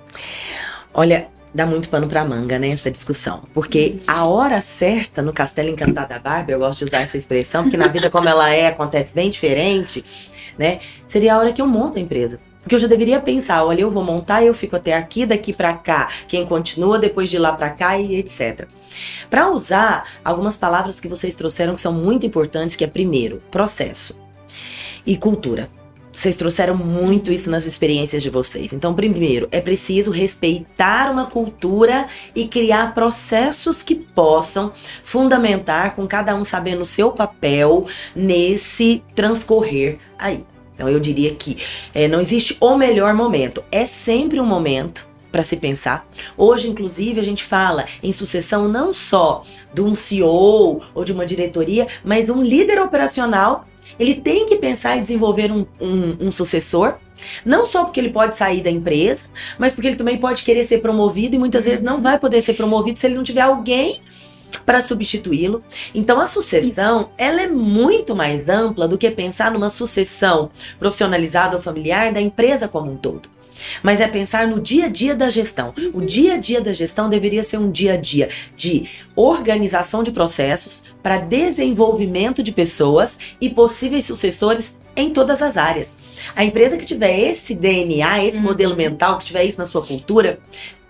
Olha, 0.94 1.28
dá 1.54 1.66
muito 1.66 1.90
pano 1.90 2.08
pra 2.08 2.24
manga, 2.24 2.60
né, 2.60 2.70
essa 2.70 2.92
discussão. 2.92 3.42
Porque 3.52 4.00
a 4.08 4.26
hora 4.26 4.62
certa 4.62 5.24
no 5.24 5.34
Castelo 5.34 5.70
Encantado 5.70 6.10
da 6.10 6.20
Barbie, 6.20 6.52
eu 6.54 6.60
gosto 6.60 6.80
de 6.80 6.86
usar 6.86 7.02
essa 7.02 7.18
expressão, 7.18 7.64
porque 7.64 7.78
na 7.78 7.88
vida 7.88 8.12
como 8.12 8.30
ela 8.30 8.54
é, 8.54 8.68
acontece 8.68 9.12
bem 9.12 9.32
diferente, 9.32 10.06
né? 10.56 10.80
Seria 11.08 11.34
a 11.34 11.40
hora 11.40 11.52
que 11.52 11.62
eu 11.62 11.68
monto 11.68 11.98
a 11.98 12.02
empresa. 12.02 12.40
Porque 12.62 12.76
eu 12.76 12.80
já 12.80 12.88
deveria 12.88 13.20
pensar, 13.20 13.64
olha, 13.64 13.82
eu 13.82 13.90
vou 13.90 14.04
montar, 14.04 14.44
eu 14.44 14.54
fico 14.54 14.76
até 14.76 14.94
aqui, 14.94 15.26
daqui 15.26 15.54
pra 15.54 15.74
cá, 15.74 16.10
quem 16.28 16.46
continua, 16.46 17.00
depois 17.00 17.30
de 17.30 17.38
lá 17.38 17.54
pra 17.54 17.70
cá 17.70 17.98
e 17.98 18.16
etc. 18.16 18.68
Pra 19.30 19.50
usar 19.50 20.06
algumas 20.24 20.58
palavras 20.58 21.00
que 21.00 21.08
vocês 21.08 21.36
trouxeram 21.36 21.74
que 21.74 21.82
são 21.82 21.94
muito 21.94 22.26
importantes, 22.26 22.76
que 22.76 22.84
é 22.84 22.88
primeiro, 22.88 23.42
processo 23.50 24.16
e 25.06 25.16
cultura. 25.16 25.70
Vocês 26.12 26.36
trouxeram 26.36 26.76
muito 26.76 27.32
isso 27.32 27.50
nas 27.50 27.66
experiências 27.66 28.22
de 28.22 28.30
vocês. 28.30 28.74
Então, 28.74 28.94
primeiro, 28.94 29.48
é 29.52 29.62
preciso 29.62 30.12
respeitar 30.12 31.10
uma 31.10 31.28
cultura 31.28 32.08
e 32.36 32.46
criar 32.46 32.94
processos 32.94 33.82
que 33.82 33.96
possam 33.96 34.74
fundamentar 35.02 35.96
com 35.96 36.06
cada 36.06 36.36
um 36.36 36.44
sabendo 36.44 36.82
o 36.82 36.86
seu 36.86 37.12
papel 37.12 37.86
nesse 38.14 39.02
transcorrer 39.16 40.00
aí. 40.18 40.44
Então, 40.80 40.88
eu 40.88 40.98
diria 40.98 41.36
que 41.36 41.58
eh, 41.94 42.08
não 42.08 42.22
existe 42.22 42.56
o 42.62 42.78
melhor 42.78 43.14
momento. 43.14 43.62
É 43.70 43.86
sempre 43.86 44.40
um 44.40 44.46
momento 44.46 45.06
para 45.30 45.44
se 45.44 45.58
pensar. 45.58 46.08
Hoje, 46.38 46.70
inclusive, 46.70 47.20
a 47.20 47.24
gente 47.24 47.44
fala 47.44 47.84
em 48.02 48.14
sucessão 48.14 48.70
não 48.70 48.94
só 48.94 49.44
de 49.74 49.82
um 49.82 49.94
CEO 49.94 50.82
ou 50.96 51.04
de 51.04 51.12
uma 51.12 51.26
diretoria, 51.26 51.86
mas 52.02 52.30
um 52.30 52.42
líder 52.42 52.80
operacional 52.80 53.66
ele 54.00 54.16
tem 54.16 54.46
que 54.46 54.56
pensar 54.56 54.96
em 54.96 55.02
desenvolver 55.02 55.52
um, 55.52 55.66
um- 55.82 56.16
um 56.28 56.32
sucessor. 56.32 56.94
Não 57.46 57.66
só 57.66 57.84
porque 57.84 58.00
ele 58.00 58.12
pode 58.12 58.38
sair 58.38 58.62
da 58.62 58.72
empresa, 58.72 59.24
mas 59.58 59.74
porque 59.74 59.90
ele 59.90 59.98
também 59.98 60.18
pode 60.18 60.44
querer 60.44 60.64
ser 60.64 60.78
promovido 60.78 61.36
e 61.36 61.40
muitas 61.40 61.66
vezes 61.66 61.82
não 61.82 62.00
vai 62.00 62.18
poder 62.18 62.42
ser 62.42 62.54
promovido 62.54 62.98
se 62.98 63.06
ele 63.06 63.16
não 63.16 63.24
tiver 63.24 63.42
alguém 63.42 64.00
para 64.66 64.82
substituí-lo. 64.82 65.64
Então 65.94 66.20
a 66.20 66.28
sucessão, 66.28 67.10
ela 67.18 67.42
é 67.42 67.48
muito 67.48 68.16
mais 68.16 68.48
ampla 68.48 68.88
do 68.88 68.98
que 68.98 69.10
pensar 69.12 69.52
numa 69.52 69.70
sucessão 69.70 70.50
profissionalizada 70.78 71.56
ou 71.56 71.62
familiar 71.62 72.12
da 72.12 72.22
empresa 72.22 72.68
como 72.68 72.92
um 72.92 72.98
todo. 72.98 73.30
Mas 73.84 74.00
é 74.00 74.08
pensar 74.08 74.48
no 74.48 74.60
dia 74.60 74.86
a 74.86 74.90
dia 74.90 75.16
da 75.16 75.30
gestão. 75.30 75.74
O 75.94 76.02
dia 76.02 76.36
a 76.36 76.38
dia 76.38 76.62
da 76.62 76.74
gestão 76.74 77.10
deveria 77.10 77.44
ser 77.44 77.58
um 77.58 77.72
dia 77.72 77.94
a 77.94 77.98
dia 77.98 78.30
de 78.56 78.88
organização 79.16 80.02
de 80.02 80.12
processos 80.12 80.84
para 81.04 81.18
desenvolvimento 81.18 82.42
de 82.42 82.52
pessoas 82.52 83.18
e 83.40 83.50
possíveis 83.50 84.06
sucessores 84.06 84.76
em 84.96 85.12
todas 85.12 85.42
as 85.42 85.58
áreas. 85.58 85.94
A 86.36 86.44
empresa 86.44 86.78
que 86.78 86.86
tiver 86.86 87.18
esse 87.18 87.56
DNA, 87.56 88.26
esse 88.26 88.38
modelo 88.38 88.76
mental, 88.76 89.18
que 89.18 89.26
tiver 89.26 89.46
isso 89.46 89.58
na 89.58 89.66
sua 89.66 89.86
cultura, 89.86 90.40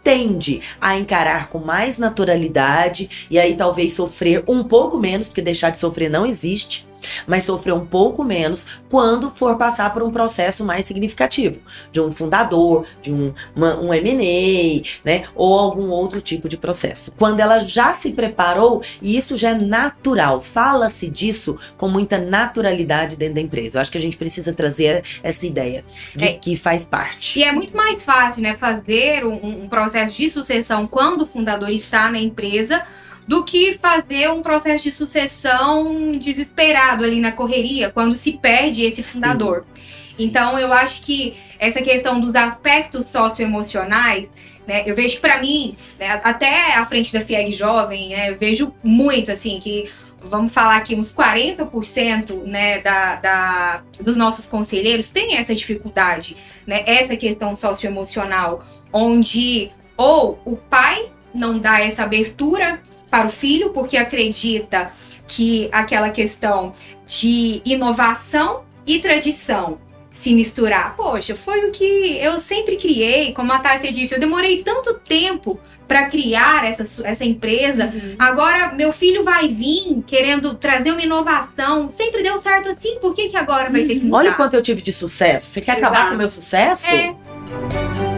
tende 0.09 0.59
a 0.81 0.97
encarar 0.97 1.49
com 1.49 1.59
mais 1.59 1.99
naturalidade 1.99 3.27
e 3.29 3.37
aí 3.37 3.55
talvez 3.55 3.93
sofrer 3.93 4.43
um 4.47 4.63
pouco 4.63 4.97
menos, 4.97 5.27
porque 5.27 5.39
deixar 5.39 5.69
de 5.69 5.77
sofrer 5.77 6.09
não 6.09 6.25
existe, 6.25 6.88
mas 7.27 7.43
sofrer 7.45 7.73
um 7.73 7.85
pouco 7.85 8.23
menos 8.23 8.65
quando 8.89 9.29
for 9.31 9.57
passar 9.57 9.93
por 9.93 10.03
um 10.03 10.09
processo 10.11 10.63
mais 10.65 10.85
significativo, 10.85 11.59
de 11.91 11.99
um 12.01 12.11
fundador, 12.11 12.85
de 13.01 13.11
um, 13.13 13.33
uma- 13.55 13.75
um 13.79 13.93
M&A, 13.93 14.83
né, 15.05 15.23
ou 15.35 15.57
algum 15.57 15.89
outro 15.89 16.21
tipo 16.21 16.47
de 16.49 16.57
processo. 16.57 17.11
Quando 17.17 17.39
ela 17.39 17.59
já 17.59 17.93
se 17.93 18.11
preparou, 18.11 18.81
e 19.01 19.17
isso 19.17 19.35
já 19.35 19.51
é 19.51 19.53
natural, 19.55 20.41
fala-se 20.41 21.09
disso 21.09 21.55
com 21.77 21.87
muita 21.87 22.17
naturalidade 22.17 23.15
dentro 23.15 23.35
da 23.35 23.41
empresa. 23.41 23.77
Eu 23.77 23.81
acho 23.81 23.91
que 23.91 23.97
a 23.97 24.01
gente 24.01 24.17
precisa 24.17 24.53
trazer 24.53 25.03
essa 25.23 25.45
ideia 25.45 25.83
de 26.15 26.25
É. 26.25 26.33
que 26.33 26.55
faz 26.55 26.85
parte. 26.85 27.39
E 27.39 27.43
é 27.43 27.51
muito 27.51 27.75
mais 27.75 28.03
fácil, 28.03 28.41
né, 28.41 28.55
fazer 28.59 29.25
um, 29.25 29.63
um 29.63 29.69
processo 29.69 30.15
de 30.15 30.29
sucessão 30.29 30.87
quando 30.87 31.21
o 31.23 31.25
fundador 31.27 31.69
está 31.69 32.11
na 32.11 32.19
empresa 32.19 32.81
do 33.29 33.43
que 33.43 33.77
fazer 33.77 34.27
um 34.31 34.41
processo 34.41 34.85
de 34.85 34.91
sucessão 34.91 36.13
desesperado 36.13 37.03
ali 37.03 37.21
na 37.21 37.31
correria, 37.31 37.91
quando 37.91 38.15
se 38.15 38.33
perde 38.33 38.83
esse 38.83 39.03
fundador. 39.03 39.63
Sim. 40.11 40.25
Então, 40.25 40.57
eu 40.57 40.73
acho 40.73 41.01
que 41.01 41.35
essa 41.59 41.79
questão 41.79 42.19
dos 42.19 42.33
aspectos 42.33 43.05
socioemocionais, 43.05 44.27
né, 44.67 44.81
eu 44.83 44.95
vejo 44.95 45.19
para 45.19 45.39
mim, 45.39 45.75
né, 45.99 46.19
até 46.23 46.73
à 46.73 46.83
frente 46.87 47.13
da 47.13 47.23
FIEG 47.23 47.51
Jovem, 47.51 48.09
né, 48.09 48.31
eu 48.31 48.37
vejo 48.39 48.73
muito 48.83 49.31
assim 49.31 49.59
que 49.59 49.91
vamos 50.23 50.51
falar 50.51 50.77
aqui 50.77 50.95
uns 50.95 51.13
40% 51.13 52.45
né, 52.45 52.81
da, 52.81 53.15
da, 53.17 53.83
dos 54.01 54.17
nossos 54.17 54.47
conselheiros 54.47 55.11
têm 55.11 55.37
essa 55.37 55.53
dificuldade, 55.53 56.35
né, 56.65 56.81
essa 56.87 57.15
questão 57.15 57.53
socioemocional, 57.53 58.63
onde 58.91 59.69
ou 59.95 60.41
o 60.45 60.57
pai 60.57 61.11
não 61.31 61.59
dá 61.59 61.79
essa 61.79 62.01
abertura 62.01 62.81
para 63.09 63.27
o 63.27 63.31
filho 63.31 63.71
porque 63.71 63.97
acredita 63.97 64.91
que 65.27 65.69
aquela 65.71 66.09
questão 66.09 66.73
de 67.05 67.61
inovação 67.65 68.63
e 68.85 68.99
tradição 68.99 69.79
se 70.19 70.33
misturar. 70.33 70.97
Poxa, 70.97 71.33
foi 71.33 71.65
o 71.65 71.71
que 71.71 72.17
eu 72.19 72.37
sempre 72.39 72.75
criei, 72.75 73.31
como 73.33 73.53
a 73.53 73.59
Tássia 73.59 73.89
disse, 73.89 74.13
eu 74.13 74.19
demorei 74.19 74.61
tanto 74.63 74.95
tempo 74.95 75.57
para 75.87 76.09
criar 76.09 76.65
essa, 76.65 77.07
essa 77.07 77.23
empresa. 77.23 77.93
Agora 78.19 78.73
meu 78.73 78.91
filho 78.91 79.23
vai 79.23 79.47
vir 79.47 80.03
querendo 80.05 80.55
trazer 80.55 80.91
uma 80.91 81.01
inovação. 81.01 81.89
Sempre 81.89 82.21
deu 82.21 82.39
certo 82.41 82.69
assim, 82.69 82.99
por 82.99 83.15
que, 83.15 83.29
que 83.29 83.37
agora 83.37 83.69
vai 83.69 83.85
ter 83.85 83.95
que 83.95 84.05
mudar? 84.05 84.17
Olha 84.17 84.31
o 84.31 84.35
quanto 84.35 84.55
eu 84.55 84.61
tive 84.61 84.81
de 84.81 84.91
sucesso. 84.91 85.51
Você 85.51 85.61
quer 85.61 85.73
acabar 85.73 85.99
Exato. 85.99 86.09
com 86.09 86.15
o 86.15 86.17
meu 86.17 86.29
sucesso? 86.29 86.89
É. 86.91 88.08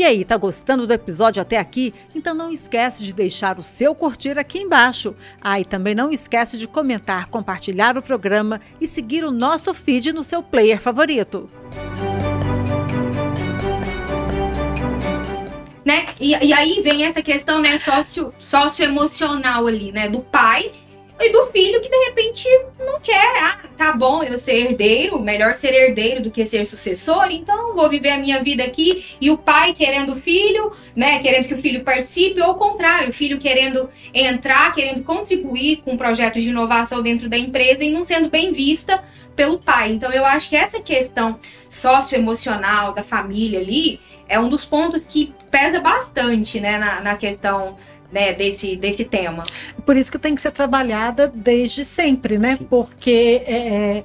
E 0.00 0.02
aí, 0.02 0.24
tá 0.24 0.38
gostando 0.38 0.86
do 0.86 0.94
episódio 0.94 1.42
até 1.42 1.58
aqui? 1.58 1.92
Então 2.14 2.32
não 2.32 2.50
esquece 2.50 3.04
de 3.04 3.14
deixar 3.14 3.58
o 3.58 3.62
seu 3.62 3.94
curtir 3.94 4.38
aqui 4.38 4.58
embaixo. 4.58 5.14
Ah, 5.42 5.60
e 5.60 5.64
também 5.66 5.94
não 5.94 6.10
esquece 6.10 6.56
de 6.56 6.66
comentar, 6.66 7.28
compartilhar 7.28 7.98
o 7.98 8.02
programa 8.02 8.62
e 8.80 8.86
seguir 8.86 9.24
o 9.24 9.30
nosso 9.30 9.74
feed 9.74 10.14
no 10.14 10.24
seu 10.24 10.42
player 10.42 10.80
favorito. 10.80 11.46
né? 15.84 16.06
E, 16.18 16.30
e 16.30 16.52
aí 16.54 16.80
vem 16.82 17.04
essa 17.04 17.20
questão, 17.20 17.60
né, 17.60 17.78
sócio, 17.78 18.32
socioemocional 18.38 19.66
ali, 19.66 19.92
né, 19.92 20.08
do 20.08 20.20
pai 20.20 20.72
e 21.20 21.30
do 21.30 21.46
filho 21.52 21.80
que 21.80 21.88
de 21.88 22.04
repente 22.06 22.48
não 22.78 22.98
quer. 23.00 23.42
Ah, 23.42 23.58
tá 23.76 23.92
bom, 23.92 24.22
eu 24.22 24.38
ser 24.38 24.56
herdeiro, 24.56 25.20
melhor 25.20 25.54
ser 25.54 25.72
herdeiro 25.74 26.22
do 26.22 26.30
que 26.30 26.46
ser 26.46 26.64
sucessor, 26.64 27.28
então 27.30 27.74
vou 27.74 27.88
viver 27.88 28.10
a 28.10 28.18
minha 28.18 28.42
vida 28.42 28.64
aqui. 28.64 29.04
E 29.20 29.30
o 29.30 29.36
pai 29.36 29.74
querendo 29.74 30.12
o 30.12 30.20
filho, 30.20 30.74
né, 30.96 31.18
querendo 31.18 31.46
que 31.46 31.54
o 31.54 31.60
filho 31.62 31.84
participe, 31.84 32.40
ou 32.40 32.48
ao 32.48 32.54
contrário, 32.54 33.10
o 33.10 33.12
filho 33.12 33.38
querendo 33.38 33.88
entrar, 34.14 34.72
querendo 34.74 35.02
contribuir 35.02 35.82
com 35.84 35.96
projetos 35.96 36.42
de 36.42 36.48
inovação 36.48 37.02
dentro 37.02 37.28
da 37.28 37.36
empresa 37.36 37.84
e 37.84 37.90
não 37.90 38.04
sendo 38.04 38.30
bem 38.30 38.52
vista 38.52 39.02
pelo 39.36 39.58
pai. 39.58 39.92
Então 39.92 40.12
eu 40.12 40.24
acho 40.24 40.48
que 40.48 40.56
essa 40.56 40.80
questão 40.80 41.38
socioemocional 41.68 42.94
da 42.94 43.02
família 43.02 43.60
ali 43.60 44.00
é 44.28 44.38
um 44.38 44.48
dos 44.48 44.64
pontos 44.64 45.04
que 45.04 45.34
pesa 45.50 45.80
bastante, 45.80 46.60
né, 46.60 46.78
na, 46.78 47.00
na 47.00 47.16
questão 47.16 47.76
né, 48.12 48.32
desse, 48.32 48.76
desse 48.76 49.04
tema. 49.04 49.44
Por 49.84 49.96
isso 49.96 50.10
que 50.10 50.18
tem 50.18 50.34
que 50.34 50.40
ser 50.40 50.50
trabalhada 50.50 51.28
desde 51.28 51.84
sempre, 51.84 52.38
né? 52.38 52.56
Sim. 52.56 52.64
Porque 52.64 53.42
é, 53.46 54.02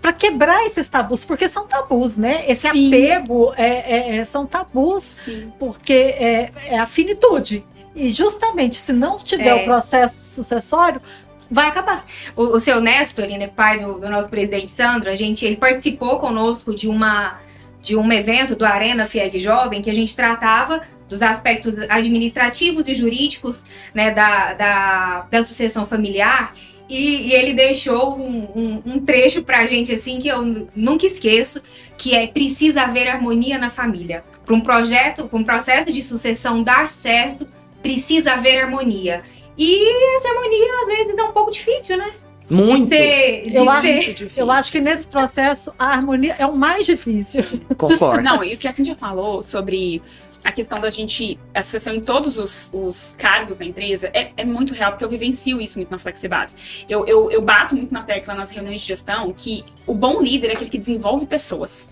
para 0.00 0.12
quebrar 0.12 0.66
esses 0.66 0.88
tabus, 0.88 1.24
porque 1.24 1.48
são 1.48 1.66
tabus, 1.66 2.16
né? 2.16 2.44
Esse 2.48 2.68
Sim. 2.68 2.88
apego 2.88 3.54
é, 3.56 3.66
é- 3.66 4.16
é- 4.16 4.24
são 4.24 4.44
tabus, 4.44 5.16
Sim. 5.24 5.52
porque 5.58 5.92
é, 5.92 6.50
é 6.66 6.78
a 6.78 6.86
finitude. 6.86 7.64
E 7.94 8.08
justamente, 8.08 8.76
se 8.76 8.92
não 8.92 9.18
tiver 9.18 9.48
É. 9.48 9.54
o 9.54 9.64
processo 9.64 10.34
sucessório, 10.34 11.00
vai 11.48 11.68
acabar. 11.68 12.04
O, 12.34 12.56
o 12.56 12.58
seu 12.58 12.80
Néstor, 12.80 13.26
né, 13.26 13.46
pai 13.46 13.78
do, 13.78 14.00
do 14.00 14.08
nosso 14.08 14.28
presidente 14.28 14.70
Sandro, 14.70 15.08
a 15.08 15.14
gente, 15.14 15.44
ele 15.44 15.56
participou 15.56 16.18
conosco 16.18 16.74
de 16.74 16.88
uma 16.88 17.40
de 17.80 17.96
um 17.96 18.12
evento 18.12 18.54
do 18.54 18.64
Arena 18.64 19.08
FIEG 19.08 19.40
Jovem 19.40 19.82
que 19.82 19.90
a 19.90 19.94
gente 19.94 20.14
tratava 20.14 20.82
dos 21.12 21.20
aspectos 21.22 21.76
administrativos 21.88 22.88
e 22.88 22.94
jurídicos 22.94 23.62
né, 23.94 24.10
da, 24.10 24.54
da, 24.54 25.26
da 25.30 25.42
sucessão 25.42 25.86
familiar. 25.86 26.54
E, 26.88 27.28
e 27.28 27.32
ele 27.32 27.52
deixou 27.54 28.18
um, 28.18 28.42
um, 28.56 28.82
um 28.86 29.00
trecho 29.04 29.42
pra 29.42 29.64
gente 29.66 29.92
assim 29.94 30.18
que 30.18 30.28
eu 30.28 30.42
nu- 30.42 30.66
nunca 30.74 31.06
esqueço, 31.06 31.62
que 31.96 32.14
é 32.14 32.26
precisa 32.26 32.82
haver 32.82 33.08
harmonia 33.08 33.56
na 33.58 33.70
família. 33.70 34.22
Para 34.44 34.54
um 34.54 34.60
projeto, 34.60 35.24
para 35.28 35.38
um 35.38 35.44
processo 35.44 35.92
de 35.92 36.02
sucessão 36.02 36.62
dar 36.62 36.88
certo, 36.88 37.46
precisa 37.82 38.32
haver 38.32 38.62
harmonia. 38.64 39.22
E 39.56 40.16
essa 40.16 40.28
harmonia 40.28 40.66
às 40.82 40.86
vezes 40.96 41.18
é 41.18 41.22
um 41.22 41.32
pouco 41.32 41.50
difícil, 41.50 41.96
né? 41.96 42.10
Muito. 42.50 42.84
De 42.84 42.96
ter, 42.96 43.46
de 43.46 43.56
Eu 43.56 43.70
acho- 43.70 43.82
ter- 44.14 44.32
Eu 44.36 44.50
acho 44.50 44.72
que 44.72 44.80
nesse 44.80 45.06
processo 45.08 45.72
a 45.78 45.86
harmonia 45.86 46.36
é 46.38 46.44
o 46.44 46.54
mais 46.54 46.84
difícil. 46.84 47.42
Concordo. 47.78 48.22
Não, 48.22 48.44
e 48.44 48.52
o 48.54 48.58
que 48.58 48.68
a 48.68 48.72
Cintia 48.74 48.96
falou 48.96 49.42
sobre 49.42 50.02
a 50.44 50.50
questão 50.50 50.80
da 50.80 50.90
gente, 50.90 51.38
a 51.54 51.62
sucessão 51.62 51.94
em 51.94 52.00
todos 52.00 52.38
os, 52.38 52.70
os 52.72 53.14
cargos 53.18 53.58
da 53.58 53.64
empresa, 53.64 54.10
é, 54.12 54.32
é 54.36 54.44
muito 54.44 54.74
real, 54.74 54.92
porque 54.92 55.04
eu 55.04 55.08
vivencio 55.08 55.60
isso 55.60 55.78
muito 55.78 55.90
na 55.90 55.98
Flexibase. 55.98 56.56
Eu, 56.88 57.06
eu, 57.06 57.30
eu 57.30 57.40
bato 57.40 57.76
muito 57.76 57.92
na 57.92 58.02
tecla 58.02 58.34
nas 58.34 58.50
reuniões 58.50 58.80
de 58.80 58.86
gestão 58.88 59.30
que 59.30 59.64
o 59.86 59.94
bom 59.94 60.20
líder 60.20 60.48
é 60.48 60.52
aquele 60.54 60.70
que 60.70 60.78
desenvolve 60.78 61.26
pessoas. 61.26 61.88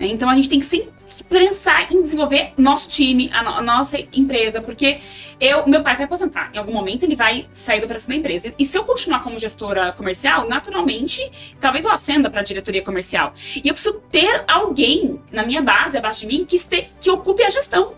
Então 0.00 0.28
a 0.28 0.34
gente 0.34 0.48
tem 0.48 0.58
que 0.60 0.66
sempre 0.66 0.92
pensar 1.28 1.92
em 1.92 2.02
desenvolver 2.02 2.52
nosso 2.56 2.88
time, 2.88 3.30
a, 3.32 3.42
no- 3.42 3.50
a 3.54 3.62
nossa 3.62 3.98
empresa, 4.12 4.60
porque 4.60 4.98
eu, 5.40 5.66
meu 5.66 5.82
pai 5.82 5.94
vai 5.96 6.04
aposentar. 6.04 6.50
Em 6.52 6.58
algum 6.58 6.72
momento 6.72 7.04
ele 7.04 7.14
vai 7.14 7.46
sair 7.50 7.78
da 7.80 7.84
operação 7.86 8.10
da 8.10 8.16
empresa. 8.16 8.52
E 8.58 8.64
se 8.64 8.76
eu 8.76 8.84
continuar 8.84 9.22
como 9.22 9.38
gestora 9.38 9.92
comercial, 9.92 10.48
naturalmente, 10.48 11.20
talvez 11.60 11.84
eu 11.84 11.92
ascenda 11.92 12.28
para 12.30 12.40
a 12.40 12.44
diretoria 12.44 12.82
comercial. 12.82 13.32
E 13.62 13.68
eu 13.68 13.74
preciso 13.74 14.00
ter 14.10 14.44
alguém 14.48 15.20
na 15.32 15.44
minha 15.44 15.62
base, 15.62 15.96
abaixo 15.96 16.20
de 16.20 16.26
mim, 16.26 16.44
que, 16.44 16.56
este, 16.56 16.88
que 17.00 17.10
ocupe 17.10 17.42
a 17.42 17.50
gestão. 17.50 17.94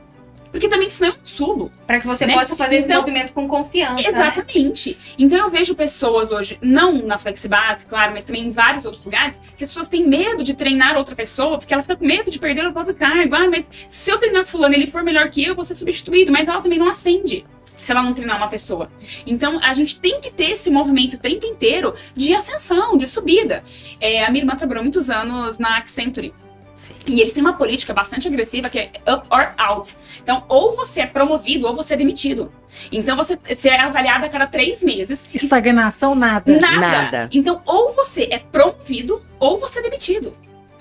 Porque 0.57 0.69
também, 0.71 0.89
senão 0.89 1.11
eu 1.13 1.17
subo. 1.23 1.71
Para 1.87 2.01
que 2.01 2.07
você 2.07 2.25
Né? 2.27 2.33
possa 2.33 2.57
fazer 2.57 2.77
esse 2.77 2.87
Então- 2.89 3.01
movimento 3.03 3.33
com 3.35 3.47
confiança. 3.47 3.95
né? 3.97 4.09
Exatamente. 4.09 4.97
Então 5.19 5.39
eu 5.39 5.51
vejo 5.51 5.75
pessoas 5.75 6.31
hoje, 6.31 6.59
não 6.63 6.93
na 7.07 7.19
Flexibase, 7.19 7.85
claro, 7.85 8.13
mas 8.13 8.25
também 8.25 8.47
em 8.47 8.53
vários 8.53 8.85
outros 8.87 9.05
lugares, 9.05 9.37
que 9.57 9.65
as 9.65 9.69
pessoas 9.71 9.89
têm 9.89 10.07
medo 10.07 10.43
de 10.43 10.55
treinar 10.55 10.97
outra 10.97 11.15
pessoa, 11.15 11.59
porque 11.59 11.75
ela 11.75 11.83
fica 11.83 11.97
com 11.97 12.07
medo 12.07 12.31
de 12.31 12.39
perder 12.39 12.67
o 12.67 12.73
próprio 12.73 12.95
cargo. 12.95 13.35
Ah, 13.35 13.47
mas 13.51 13.67
se 13.89 14.11
eu 14.11 14.19
treinar 14.19 14.47
fulano 14.47 14.75
e 14.75 14.79
ele 14.79 14.87
for 14.87 15.03
melhor 15.03 15.29
que 15.29 15.43
eu, 15.43 15.49
eu 15.49 15.55
vou 15.55 15.65
ser 15.65 15.75
substituído. 15.75 16.33
Mas 16.33 16.49
ela 16.49 16.63
também 16.63 16.79
não 16.79 16.89
acende. 16.89 17.45
Se 17.77 17.93
ela 17.93 18.03
não 18.03 18.15
treinar 18.15 18.39
uma 18.39 18.49
pessoa. 18.49 18.91
Então, 19.27 19.61
a 19.63 19.75
gente 19.75 20.01
tem 20.01 20.19
que 20.19 20.31
ter 20.33 20.53
esse 20.53 20.71
movimento 20.71 21.15
o 21.15 21.19
tempo 21.19 21.45
inteiro 21.47 21.95
de 22.15 22.35
ascensão, 22.35 22.97
de 22.97 23.07
subida. 23.07 23.63
É, 24.01 24.25
a 24.25 24.31
minha 24.31 24.43
irmã 24.45 24.57
trabalhou 24.57 24.83
muitos 24.83 25.11
anos 25.11 25.59
na 25.59 25.77
Accenture. 25.77 26.33
Sim. 26.77 26.95
E 27.07 27.21
eles 27.21 27.33
têm 27.33 27.43
uma 27.43 27.55
política 27.55 27.93
bastante 27.95 28.29
agressiva 28.29 28.69
que 28.69 28.79
é 28.79 28.91
up 29.11 29.27
or 29.31 29.53
out. 29.57 29.97
Então, 30.23 30.45
ou 30.49 30.77
você 30.77 31.01
é 31.01 31.07
promovido 31.07 31.67
ou 31.67 31.75
você 31.75 31.95
é 31.95 31.97
demitido. 31.97 32.53
Então, 32.93 33.17
você, 33.17 33.37
você 33.37 33.71
é 33.71 33.81
avaliado 33.81 34.27
a 34.27 34.29
cada 34.29 34.47
três 34.47 34.83
meses. 34.85 35.27
Estagnação, 35.33 36.15
nada. 36.15 36.53
Nada. 36.59 36.77
Nada. 36.79 37.29
Então, 37.33 37.61
ou 37.65 37.91
você 37.93 38.29
é 38.31 38.39
promovido 38.39 39.21
ou 39.41 39.59
você 39.59 39.79
é 39.79 39.83
demitido. 39.83 40.33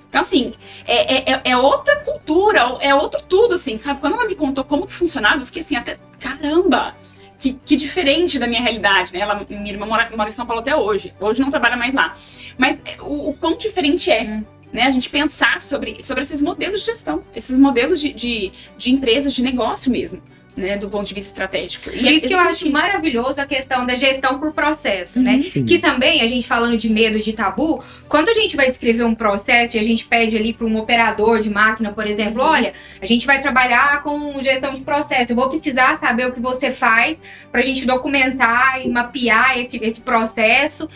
Então, 0.10 0.22
assim, 0.22 0.54
é, 0.86 1.16
é, 1.32 1.34
é- 1.34 1.42
é 1.52 1.58
outra 1.58 2.00
cultura, 2.02 2.78
é 2.82 2.94
outro 2.94 3.22
tudo, 3.28 3.56
assim, 3.56 3.78
sabe? 3.78 4.00
Quando 4.02 4.14
ela 4.14 4.26
me 4.26 4.36
contou 4.36 4.64
como 4.64 4.86
que 4.86 4.94
funcionava, 4.94 5.42
eu 5.42 5.46
fiquei 5.46 5.62
assim, 5.62 5.76
até, 5.76 5.98
caramba! 6.20 6.94
Que, 7.38 7.52
que 7.54 7.76
diferente 7.76 8.40
da 8.40 8.48
minha 8.48 8.62
realidade, 8.62 9.12
né? 9.12 9.20
Ela, 9.20 9.36
minha 9.50 9.72
irmã 9.74 9.86
mora, 9.86 10.10
mora 10.16 10.30
em 10.30 10.32
São 10.32 10.46
Paulo 10.46 10.62
até 10.62 10.74
hoje. 10.74 11.14
Hoje 11.20 11.42
não 11.42 11.50
trabalha 11.50 11.76
mais 11.76 11.94
lá. 11.94 12.16
Mas 12.58 12.82
é, 12.86 12.96
o, 13.02 13.30
o 13.30 13.34
quão 13.34 13.58
diferente 13.58 14.10
é, 14.10 14.24
Hum. 14.24 14.46
Né? 14.76 14.84
A 14.84 14.90
gente 14.90 15.10
pensar 15.10 15.62
sobre, 15.62 16.04
sobre 16.04 16.22
esses 16.24 16.42
modelos 16.42 16.82
de 16.82 16.88
gestão, 16.88 17.22
esses 17.34 17.58
modelos 17.58 18.00
de, 18.02 18.12
de, 18.12 18.52
de 18.78 18.92
empresas, 18.92 19.34
de 19.34 19.42
negócio 19.42 19.90
mesmo, 19.90 20.22
né? 20.56 20.78
Do 20.78 20.90
ponto 20.90 21.08
de 21.08 21.14
vista 21.14 21.30
estratégico. 21.30 21.86
Por 21.86 21.96
isso 21.96 22.28
que 22.28 22.34
eu 22.34 22.40
acho 22.40 22.70
maravilhoso 22.70 23.40
a 23.40 23.46
questão 23.46 23.86
da 23.86 23.96
gestão 23.96 24.38
por 24.38 24.54
processo, 24.54 25.22
né? 25.22 25.36
Uhum. 25.36 25.44
Sim. 25.44 25.64
Que 25.64 25.80
também, 25.80 26.22
a 26.22 26.28
gente 26.28 26.46
falando 26.46 26.78
de 26.78 26.90
medo, 26.90 27.20
de 27.22 27.32
tabu, 27.32 27.82
quando 28.10 28.28
a 28.28 28.34
gente 28.34 28.58
vai 28.58 28.68
descrever 28.68 29.06
um 29.06 29.16
processo 29.16 29.78
e 29.78 29.80
a 29.80 29.84
gente 29.84 30.06
pede 30.06 30.36
ali 30.36 30.54
para 30.54 30.66
um 30.66 30.78
operador 30.78 31.40
de 31.40 31.50
máquina, 31.50 31.94
por 31.94 32.06
exemplo, 32.06 32.42
Uhum. 32.42 32.50
olha, 32.50 32.74
a 33.02 33.06
gente 33.06 33.26
vai 33.26 33.42
trabalhar 33.42 34.04
com 34.04 34.42
gestão 34.42 34.74
de 34.74 34.82
processo, 34.82 35.32
eu 35.32 35.38
vou 35.38 35.50
precisar 35.50 36.00
saber 36.00 36.28
o 36.28 36.34
que 36.34 36.42
você 36.42 36.72
faz 36.74 37.18
para 37.50 37.62
a 37.62 37.64
gente 37.64 37.86
documentar 37.86 38.86
e 38.86 38.90
mapear 38.90 39.58
esse, 39.58 39.78
esse 39.82 40.02
processo. 40.02 40.90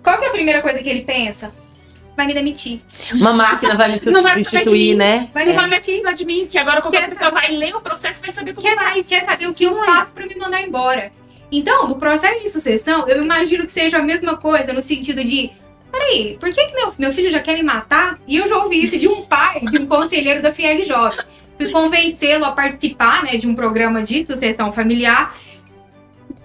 Qual 0.00 0.16
que 0.16 0.24
é 0.24 0.28
a 0.28 0.32
primeira 0.32 0.62
coisa 0.62 0.78
que 0.78 0.88
ele 0.88 1.02
pensa? 1.04 1.52
Vai 2.16 2.26
me 2.26 2.32
demitir. 2.32 2.80
Uma 3.12 3.32
máquina 3.32 3.74
vai 3.74 3.92
me 3.92 4.00
substituir, 4.44 4.96
né? 4.96 5.28
Vai 5.34 5.44
me 5.44 5.52
Não 5.52 5.68
vai 5.68 5.68
demitir. 5.68 6.14
de 6.14 6.24
mim, 6.24 6.46
que 6.46 6.56
agora 6.58 6.80
qualquer 6.80 7.02
Quer 7.02 7.10
pessoa 7.10 7.30
vai 7.30 7.50
ler 7.52 7.76
o 7.76 7.80
processo 7.80 8.20
e 8.20 8.22
vai 8.22 8.30
saber 8.32 8.54
como 8.54 8.66
quer, 8.66 8.74
faz. 8.74 9.06
quer 9.06 9.24
saber 9.24 9.46
o 9.46 9.54
que 9.54 9.64
eu 9.64 9.74
faço 9.84 10.12
para 10.12 10.26
me 10.26 10.34
mandar 10.36 10.62
embora. 10.62 11.10
Então, 11.52 11.86
no 11.86 11.96
processo 11.96 12.42
de 12.42 12.50
sucessão, 12.50 13.06
eu 13.06 13.22
imagino 13.22 13.66
que 13.66 13.72
seja 13.72 13.98
a 13.98 14.02
mesma 14.02 14.36
coisa, 14.36 14.72
no 14.72 14.80
sentido 14.82 15.22
de. 15.22 15.50
Peraí, 15.92 16.36
por 16.40 16.50
que, 16.52 16.66
que 16.66 16.74
meu, 16.74 16.92
meu 16.98 17.12
filho 17.12 17.30
já 17.30 17.40
quer 17.40 17.54
me 17.54 17.62
matar? 17.62 18.18
E 18.26 18.36
eu 18.36 18.48
já 18.48 18.56
ouvi 18.56 18.82
isso 18.82 18.98
de 18.98 19.06
um 19.08 19.22
pai, 19.22 19.60
de 19.60 19.78
um 19.78 19.86
conselheiro 19.86 20.42
da 20.42 20.50
FIEG 20.50 20.84
Jovem. 20.84 21.20
Fui 21.56 21.70
convencê-lo 21.70 22.44
a 22.44 22.52
participar 22.52 23.22
né, 23.24 23.36
de 23.36 23.46
um 23.46 23.54
programa 23.54 24.02
de 24.02 24.24
sucessão 24.24 24.72
familiar. 24.72 25.36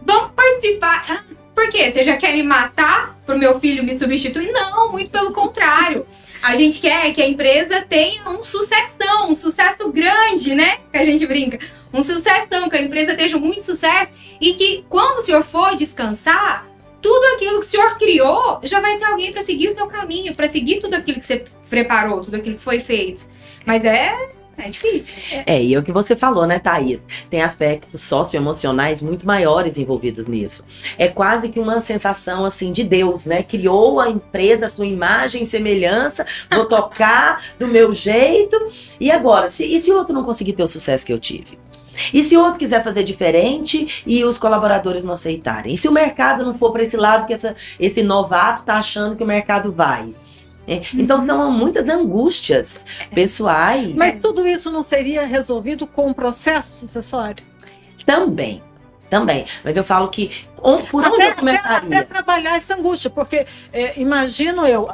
Vamos 0.06 0.32
participar. 0.32 1.26
Por 1.54 1.70
quê? 1.70 1.92
Você 1.92 2.04
já 2.04 2.18
quer 2.18 2.34
me 2.34 2.44
matar 2.44 3.18
pro 3.26 3.38
meu 3.38 3.60
filho 3.60 3.84
me 3.84 3.98
substituir? 3.98 4.52
Não, 4.52 4.92
muito 4.92 5.12
pelo 5.12 5.32
contrário. 5.32 6.06
A 6.42 6.56
gente 6.56 6.80
quer 6.80 7.12
que 7.14 7.22
a 7.22 7.28
empresa 7.28 7.82
tenha 7.82 8.28
um 8.30 8.42
sucessão, 8.42 9.30
um 9.30 9.36
sucesso 9.36 9.92
grande, 9.92 10.56
né? 10.56 10.78
Que 10.92 10.98
a 10.98 11.04
gente 11.04 11.26
brinca. 11.28 11.60
Um 11.94 12.02
sucessão, 12.02 12.68
que 12.68 12.76
a 12.76 12.82
empresa 12.82 13.12
esteja 13.12 13.38
muito 13.38 13.64
sucesso 13.64 14.14
e 14.40 14.54
que 14.54 14.84
quando 14.90 15.20
o 15.20 15.22
senhor 15.22 15.44
for 15.44 15.76
descansar, 15.76 16.68
tudo 17.00 17.36
aquilo 17.36 17.60
que 17.60 17.66
o 17.66 17.70
senhor 17.70 17.98
criou 17.98 18.60
já 18.64 18.80
vai 18.80 18.98
ter 18.98 19.06
alguém 19.06 19.32
para 19.32 19.44
seguir 19.44 19.68
o 19.68 19.76
seu 19.76 19.88
caminho, 19.88 20.36
para 20.36 20.50
seguir 20.50 20.80
tudo 20.80 20.96
aquilo 20.96 21.20
que 21.20 21.26
você 21.26 21.44
preparou, 21.70 22.22
tudo 22.22 22.38
aquilo 22.38 22.58
que 22.58 22.64
foi 22.64 22.80
feito. 22.80 23.28
Mas 23.66 23.84
é, 23.86 24.30
é 24.62 24.69
difícil. 24.69 25.17
É, 25.45 25.62
e 25.62 25.74
é 25.74 25.80
o 25.80 25.84
que 25.84 25.91
você 25.91 26.15
falou, 26.15 26.45
né, 26.45 26.60
Thaís? 26.60 27.02
Tem 27.30 27.41
aspectos 27.41 28.02
socioemocionais 28.02 29.02
muito 29.02 29.26
maiores 29.26 29.78
envolvidos 29.78 30.28
nisso. 30.28 30.63
É 30.97 31.08
quase 31.08 31.50
que 31.50 31.60
uma 31.60 31.82
sensação, 31.82 32.45
assim, 32.45 32.71
de 32.71 32.84
Deus, 32.84 33.26
né? 33.26 33.43
Criou 33.43 34.00
a 34.00 34.10
empresa, 34.10 34.65
a 34.65 34.69
sua 34.69 34.86
imagem 34.86 35.45
semelhança, 35.45 36.26
vou 36.52 36.65
tocar 36.65 37.41
do 37.58 37.67
meu 37.67 37.91
jeito. 37.91 38.56
E 39.00 39.12
agora, 39.12 39.50
se, 39.50 39.65
e 39.65 39.80
se 39.80 39.91
o 39.91 39.97
outro 39.97 40.13
não 40.13 40.24
conseguir 40.24 40.54
ter 40.54 40.63
o 40.63 40.67
sucesso 40.67 41.06
que 41.06 41.13
eu 41.13 41.19
tive? 41.19 41.58
E 42.13 42.24
se 42.24 42.38
o 42.38 42.41
outro 42.41 42.60
quiser 42.60 42.84
fazer 42.84 43.04
diferente 43.04 44.04
e 44.06 44.24
os 44.24 44.38
colaboradores 44.38 45.04
não 45.04 45.13
aceitarem? 45.13 45.74
E 45.74 45.78
se 45.78 45.88
o 45.88 45.91
mercado 45.91 46.43
não 46.45 46.54
for 46.54 46.71
para 46.71 46.84
esse 46.84 46.97
lado 46.97 47.26
que 47.28 47.34
essa, 47.34 47.56
esse 47.80 48.02
novato 48.02 48.63
tá 48.63 48.76
achando 48.76 49.15
que 49.15 49.24
o 49.24 49.28
mercado 49.28 49.71
vai? 49.71 50.08
É, 50.67 50.82
Então 50.93 51.26
são 51.26 51.52
muitas 51.52 51.88
angústias 51.88 52.86
pessoais. 53.13 53.93
Mas 53.95 54.19
tudo 54.21 54.47
isso 54.47 54.71
não 54.71 54.84
seria 54.84 55.26
resolvido 55.26 55.88
com 55.88 56.08
um 56.08 56.13
processo 56.13 56.76
sucessório? 56.78 57.43
Também, 58.06 58.62
também. 59.10 59.45
Mas 59.63 59.76
eu 59.78 59.84
falo 59.84 60.10
que 60.10 60.45
por 60.89 61.04
onde 61.06 61.15
até, 61.15 61.26
eu 61.26 61.32
até, 61.32 61.34
começaria? 61.34 61.78
até 62.00 62.02
trabalhar 62.04 62.58
essa 62.58 62.76
angústia, 62.76 63.10
porque 63.10 63.45
é, 63.74 64.00
imagino 64.00 64.65
eu, 64.67 64.88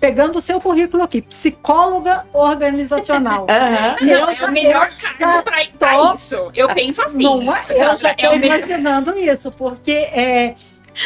pegando 0.00 0.36
o 0.36 0.40
seu 0.40 0.60
currículo 0.60 1.02
aqui, 1.02 1.20
psicóloga 1.20 2.24
organizacional. 2.32 3.46
Aham. 3.50 3.96
Não, 4.00 4.08
Eu 4.08 4.28
é 4.28 4.46
o 4.46 4.52
melhor 4.52 4.88
cargo 5.18 5.42
pra 5.78 6.14
isso. 6.14 6.50
Eu 6.54 6.68
penso 6.68 7.02
assim. 7.02 7.18
Não 7.18 7.54
é? 7.54 7.64
Eu 7.68 7.96
já 7.96 8.10
é 8.10 8.14
estou 8.14 8.32
o 8.32 8.38
melhor. 8.38 8.58
imaginando 8.58 9.18
isso, 9.18 9.50
porque 9.52 9.92
é, 9.92 10.54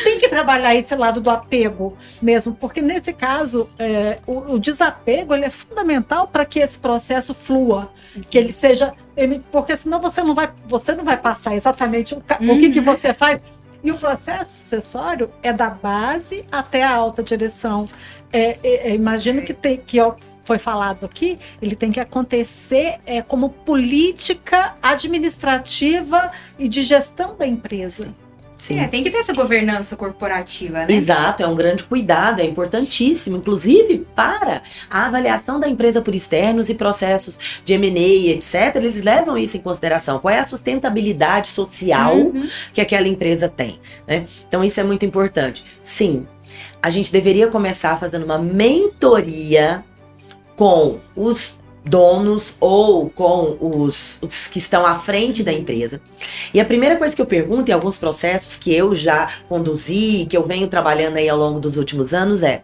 tem 0.02 0.18
que 0.18 0.28
trabalhar 0.28 0.74
esse 0.74 0.94
lado 0.96 1.20
do 1.20 1.30
apego 1.30 1.96
mesmo, 2.20 2.54
porque 2.54 2.80
nesse 2.82 3.12
caso 3.12 3.68
é, 3.78 4.16
o, 4.26 4.54
o 4.54 4.58
desapego 4.58 5.34
ele 5.34 5.44
é 5.44 5.50
fundamental 5.50 6.26
para 6.26 6.44
que 6.44 6.58
esse 6.58 6.78
processo 6.78 7.32
flua, 7.34 7.92
que 8.30 8.36
ele 8.36 8.52
seja, 8.52 8.90
ele- 9.16 9.40
porque 9.52 9.76
senão 9.76 10.00
você 10.00 10.22
não 10.22 10.34
vai, 10.34 10.50
você 10.66 10.94
não 10.94 11.04
vai 11.04 11.16
passar 11.16 11.54
exatamente 11.54 12.14
o, 12.14 12.18
o 12.18 12.58
que, 12.58 12.70
que 12.70 12.80
você 12.80 13.14
faz. 13.14 13.40
E 13.82 13.90
o 13.90 13.98
processo 13.98 14.50
sucessório 14.56 15.30
é 15.42 15.52
da 15.52 15.68
base 15.68 16.42
até 16.50 16.82
a 16.82 16.90
alta 16.94 17.22
direção. 17.22 17.86
É, 18.32 18.58
é, 18.62 18.88
é, 18.90 18.94
imagino 18.94 19.42
que, 19.42 19.52
tem, 19.52 19.76
que 19.76 20.00
ó, 20.00 20.14
foi 20.42 20.58
falado 20.58 21.04
aqui, 21.04 21.38
ele 21.60 21.76
tem 21.76 21.92
que 21.92 22.00
acontecer 22.00 22.96
é, 23.04 23.20
como 23.20 23.50
política 23.50 24.74
administrativa 24.82 26.32
e 26.58 26.68
de 26.68 26.82
gestão 26.82 27.36
da 27.36 27.46
empresa. 27.46 28.08
Sim. 28.64 28.78
É, 28.78 28.88
tem 28.88 29.02
que 29.02 29.10
ter 29.10 29.18
essa 29.18 29.34
governança 29.34 29.94
corporativa, 29.94 30.78
né? 30.78 30.86
Exato, 30.88 31.42
é 31.42 31.46
um 31.46 31.54
grande 31.54 31.84
cuidado, 31.84 32.40
é 32.40 32.44
importantíssimo, 32.44 33.36
inclusive 33.36 34.06
para 34.16 34.62
a 34.88 35.04
avaliação 35.04 35.60
da 35.60 35.68
empresa 35.68 36.00
por 36.00 36.14
externos 36.14 36.70
e 36.70 36.74
processos 36.74 37.60
de 37.62 37.74
M&A, 37.74 38.30
etc. 38.32 38.76
Eles 38.76 39.02
levam 39.02 39.36
isso 39.36 39.58
em 39.58 39.60
consideração. 39.60 40.18
Qual 40.18 40.32
é 40.32 40.38
a 40.38 40.46
sustentabilidade 40.46 41.48
social 41.48 42.16
Uhum. 42.16 42.48
que 42.72 42.80
aquela 42.80 43.06
empresa 43.06 43.50
tem, 43.50 43.78
né? 44.06 44.24
Então 44.48 44.64
isso 44.64 44.80
é 44.80 44.82
muito 44.82 45.04
importante. 45.04 45.62
Sim, 45.82 46.26
a 46.82 46.88
gente 46.88 47.12
deveria 47.12 47.48
começar 47.48 47.98
fazendo 48.00 48.24
uma 48.24 48.38
mentoria 48.38 49.84
com 50.56 51.00
os 51.14 51.58
donos 51.84 52.54
ou 52.58 53.10
com 53.10 53.56
os, 53.60 54.18
os 54.22 54.46
que 54.46 54.58
estão 54.58 54.86
à 54.86 54.98
frente 54.98 55.42
da 55.42 55.52
empresa. 55.52 56.00
E 56.52 56.60
a 56.60 56.64
primeira 56.64 56.96
coisa 56.96 57.14
que 57.14 57.20
eu 57.20 57.26
pergunto 57.26 57.70
em 57.70 57.74
alguns 57.74 57.98
processos 57.98 58.56
que 58.56 58.74
eu 58.74 58.94
já 58.94 59.28
conduzi, 59.48 60.26
que 60.28 60.36
eu 60.36 60.46
venho 60.46 60.66
trabalhando 60.66 61.16
aí 61.16 61.28
ao 61.28 61.38
longo 61.38 61.60
dos 61.60 61.76
últimos 61.76 62.14
anos 62.14 62.42
é: 62.42 62.62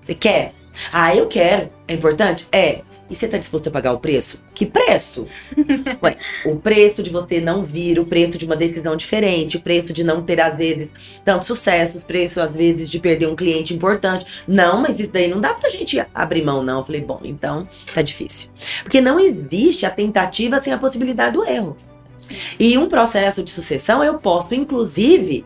você 0.00 0.14
quer? 0.14 0.52
Ah, 0.92 1.14
eu 1.14 1.26
quero. 1.26 1.70
É 1.88 1.94
importante? 1.94 2.46
É. 2.52 2.82
E 3.14 3.16
você 3.16 3.26
está 3.26 3.38
disposto 3.38 3.68
a 3.68 3.70
pagar 3.70 3.92
o 3.92 4.00
preço? 4.00 4.40
Que 4.52 4.66
preço? 4.66 5.24
Ué, 6.02 6.16
o 6.44 6.56
preço 6.56 7.00
de 7.00 7.10
você 7.10 7.40
não 7.40 7.64
vir, 7.64 7.96
o 8.00 8.04
preço 8.04 8.36
de 8.36 8.44
uma 8.44 8.56
decisão 8.56 8.96
diferente, 8.96 9.56
o 9.56 9.60
preço 9.60 9.92
de 9.92 10.02
não 10.02 10.20
ter, 10.20 10.40
às 10.40 10.56
vezes, 10.56 10.90
tanto 11.24 11.46
sucesso, 11.46 11.98
o 11.98 12.00
preço, 12.00 12.40
às 12.40 12.50
vezes, 12.50 12.90
de 12.90 12.98
perder 12.98 13.28
um 13.28 13.36
cliente 13.36 13.72
importante. 13.72 14.42
Não, 14.48 14.80
mas 14.80 14.98
isso 14.98 15.12
daí 15.12 15.28
não 15.28 15.40
dá 15.40 15.54
pra 15.54 15.70
gente 15.70 16.04
abrir 16.12 16.42
mão, 16.42 16.60
não. 16.64 16.80
Eu 16.80 16.84
falei, 16.84 17.02
bom, 17.02 17.20
então 17.22 17.68
tá 17.94 18.02
difícil. 18.02 18.50
Porque 18.82 19.00
não 19.00 19.20
existe 19.20 19.86
a 19.86 19.90
tentativa 19.90 20.60
sem 20.60 20.72
a 20.72 20.78
possibilidade 20.78 21.34
do 21.34 21.44
erro. 21.44 21.76
E 22.58 22.76
um 22.76 22.88
processo 22.88 23.44
de 23.44 23.52
sucessão, 23.52 24.02
eu 24.02 24.14
posso, 24.14 24.52
inclusive, 24.56 25.44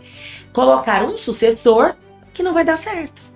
colocar 0.54 1.04
um 1.04 1.18
sucessor 1.18 1.94
que 2.38 2.42
não 2.44 2.55
vai 2.55 2.64
dar 2.64 2.79
certo 2.79 3.27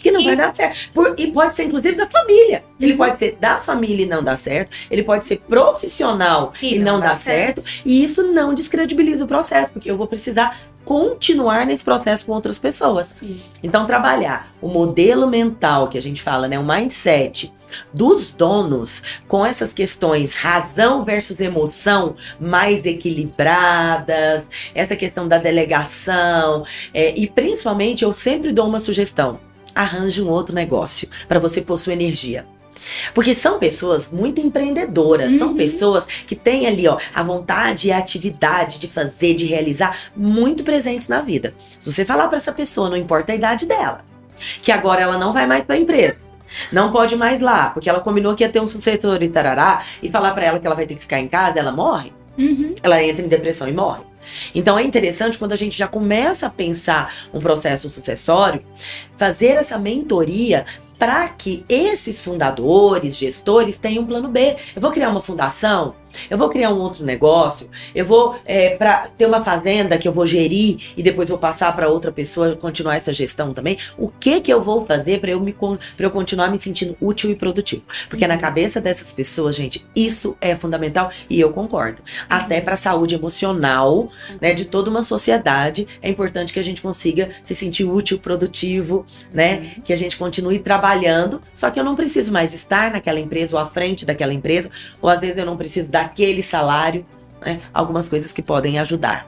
que 0.00 0.10
não 0.10 0.20
E- 0.20 0.24
vai 0.24 0.36
dar 0.36 0.54
certo. 0.54 0.90
Por- 0.92 1.14
e 1.18 1.30
pode 1.32 1.54
ser, 1.54 1.64
inclusive, 1.64 1.96
da 1.96 2.06
família. 2.08 2.64
Ele 2.80 2.92
Uhum. 2.92 2.98
pode 2.98 3.18
ser 3.18 3.36
da 3.40 3.56
família 3.60 4.04
e 4.04 4.08
não 4.08 4.22
dar 4.22 4.36
certo. 4.36 4.70
Ele 4.90 5.02
pode 5.02 5.26
ser 5.26 5.38
profissional 5.48 6.52
e, 6.62 6.78
não, 6.78 7.00
dar 7.00 7.16
certo. 7.18 7.60
E 7.84 8.02
isso 8.04 8.22
não 8.22 8.54
descredibiliza 8.54 9.24
o 9.24 9.28
processo, 9.28 9.72
porque 9.72 9.90
eu 9.90 9.96
vou 9.96 10.06
precisar 10.06 10.56
continuar 10.84 11.66
nesse 11.66 11.82
processo 11.84 12.24
com 12.26 12.32
outras 12.32 12.58
pessoas. 12.58 13.16
Sim. 13.18 13.40
Então, 13.62 13.84
trabalhar 13.86 14.48
o 14.62 14.68
modelo 14.68 15.26
mental 15.28 15.88
que 15.88 15.98
a 15.98 16.02
gente 16.02 16.22
fala, 16.22 16.46
né? 16.48 16.58
O 16.58 16.64
mindset 16.64 17.52
dos 17.92 18.32
donos 18.32 19.02
com 19.26 19.44
essas 19.44 19.72
questões 19.72 20.34
razão 20.34 21.04
versus 21.04 21.40
emoção 21.40 22.14
mais 22.38 22.84
equilibradas, 22.84 24.46
essa 24.74 24.96
questão 24.96 25.26
da 25.28 25.38
delegação, 25.38 26.64
é, 26.92 27.18
e 27.18 27.26
principalmente 27.26 28.04
eu 28.04 28.12
sempre 28.12 28.52
dou 28.52 28.66
uma 28.66 28.80
sugestão: 28.80 29.40
arranje 29.74 30.22
um 30.22 30.28
outro 30.28 30.54
negócio 30.54 31.08
para 31.28 31.38
você 31.38 31.60
pôr 31.60 31.78
sua 31.78 31.92
energia. 31.92 32.46
Porque 33.14 33.34
são 33.34 33.58
pessoas 33.58 34.10
muito 34.12 34.40
empreendedoras, 34.40 35.32
são 35.38 35.48
Uhum. 35.48 35.56
pessoas 35.56 36.04
que 36.26 36.36
têm 36.36 36.66
ali, 36.68 36.86
ó, 36.86 36.98
a 37.12 37.22
vontade 37.22 37.88
e 37.88 37.92
a 37.92 37.98
atividade 37.98 38.78
de 38.78 38.86
fazer, 38.86 39.34
de 39.34 39.44
realizar, 39.44 39.96
muito 40.16 40.62
presentes 40.62 41.08
na 41.08 41.20
vida. 41.20 41.52
Se 41.80 41.90
você 41.90 42.04
falar 42.04 42.28
para 42.28 42.36
essa 42.36 42.52
pessoa, 42.52 42.88
não 42.88 42.96
importa 42.96 43.32
a 43.32 43.34
idade 43.34 43.66
dela, 43.66 44.04
que 44.62 44.70
agora 44.70 45.00
ela 45.00 45.18
não 45.18 45.32
vai 45.32 45.46
mais 45.46 45.64
para 45.64 45.74
a 45.74 45.78
empresa, 45.78 46.18
não 46.72 46.92
pode 46.92 47.16
mais 47.16 47.40
lá, 47.40 47.70
porque 47.70 47.88
ela 47.88 48.00
combinou 48.00 48.34
que 48.34 48.42
ia 48.44 48.48
ter 48.48 48.60
um 48.60 48.66
sucessor 48.66 49.22
e 49.22 49.28
tarará, 49.28 49.82
e 50.02 50.10
falar 50.10 50.32
para 50.32 50.44
ela 50.46 50.58
que 50.58 50.66
ela 50.66 50.76
vai 50.76 50.86
ter 50.86 50.94
que 50.94 51.00
ficar 51.00 51.20
em 51.20 51.28
casa, 51.28 51.58
ela 51.58 51.72
morre 51.72 52.12
Uhum. 52.38 52.74
ela 52.82 53.02
entra 53.02 53.24
em 53.24 53.28
depressão 53.28 53.66
e 53.66 53.72
morre. 53.72 54.02
Então 54.54 54.78
é 54.78 54.82
interessante 54.82 55.38
quando 55.38 55.52
a 55.52 55.56
gente 55.56 55.76
já 55.76 55.86
começa 55.86 56.46
a 56.46 56.50
pensar 56.50 57.14
um 57.32 57.40
processo 57.40 57.88
sucessório, 57.88 58.60
fazer 59.16 59.52
essa 59.52 59.78
mentoria 59.78 60.66
para 60.98 61.28
que 61.28 61.64
esses 61.68 62.22
fundadores, 62.22 63.16
gestores 63.16 63.78
tenham 63.78 64.02
um 64.02 64.06
plano 64.06 64.28
B. 64.28 64.56
Eu 64.74 64.82
vou 64.82 64.90
criar 64.90 65.10
uma 65.10 65.20
fundação, 65.20 65.94
eu 66.30 66.38
vou 66.38 66.48
criar 66.48 66.70
um 66.70 66.78
outro 66.78 67.04
negócio, 67.04 67.68
eu 67.94 68.04
vou 68.04 68.38
é, 68.44 68.70
para 68.70 69.08
ter 69.16 69.26
uma 69.26 69.42
fazenda 69.42 69.98
que 69.98 70.06
eu 70.06 70.12
vou 70.12 70.26
gerir 70.26 70.78
e 70.96 71.02
depois 71.02 71.28
vou 71.28 71.38
passar 71.38 71.74
para 71.74 71.88
outra 71.88 72.12
pessoa 72.12 72.56
continuar 72.56 72.96
essa 72.96 73.12
gestão 73.12 73.52
também. 73.52 73.78
O 73.98 74.08
que 74.08 74.40
que 74.40 74.52
eu 74.52 74.60
vou 74.60 74.86
fazer 74.86 75.20
para 75.20 75.30
eu 75.30 75.40
me 75.40 75.52
para 75.96 76.06
eu 76.06 76.10
continuar 76.10 76.50
me 76.50 76.58
sentindo 76.58 76.96
útil 77.00 77.30
e 77.30 77.36
produtivo? 77.36 77.82
Porque 78.08 78.26
na 78.26 78.36
cabeça 78.36 78.80
dessas 78.80 79.12
pessoas, 79.12 79.56
gente, 79.56 79.86
isso 79.94 80.36
é 80.40 80.54
fundamental 80.54 81.10
e 81.30 81.40
eu 81.40 81.50
concordo. 81.50 82.02
Até 82.28 82.60
para 82.60 82.74
a 82.74 82.76
saúde 82.76 83.14
emocional, 83.14 84.10
né, 84.40 84.52
de 84.52 84.66
toda 84.66 84.90
uma 84.90 85.02
sociedade, 85.02 85.86
é 86.02 86.08
importante 86.08 86.52
que 86.52 86.58
a 86.58 86.62
gente 86.62 86.82
consiga 86.82 87.30
se 87.42 87.54
sentir 87.54 87.84
útil, 87.84 88.18
produtivo, 88.18 89.06
né? 89.32 89.74
Que 89.84 89.92
a 89.92 89.96
gente 89.96 90.16
continue 90.16 90.58
trabalhando, 90.58 91.40
só 91.54 91.70
que 91.70 91.78
eu 91.78 91.84
não 91.84 91.96
preciso 91.96 92.32
mais 92.32 92.52
estar 92.52 92.90
naquela 92.90 93.20
empresa 93.20 93.56
ou 93.56 93.62
à 93.62 93.66
frente 93.66 94.04
daquela 94.04 94.32
empresa, 94.32 94.70
ou 95.00 95.08
às 95.08 95.20
vezes 95.20 95.36
eu 95.36 95.46
não 95.46 95.56
preciso 95.56 95.90
daquele 96.06 96.42
salário, 96.42 97.04
né? 97.44 97.60
Algumas 97.74 98.08
coisas 98.08 98.32
que 98.32 98.42
podem 98.42 98.78
ajudar. 98.78 99.26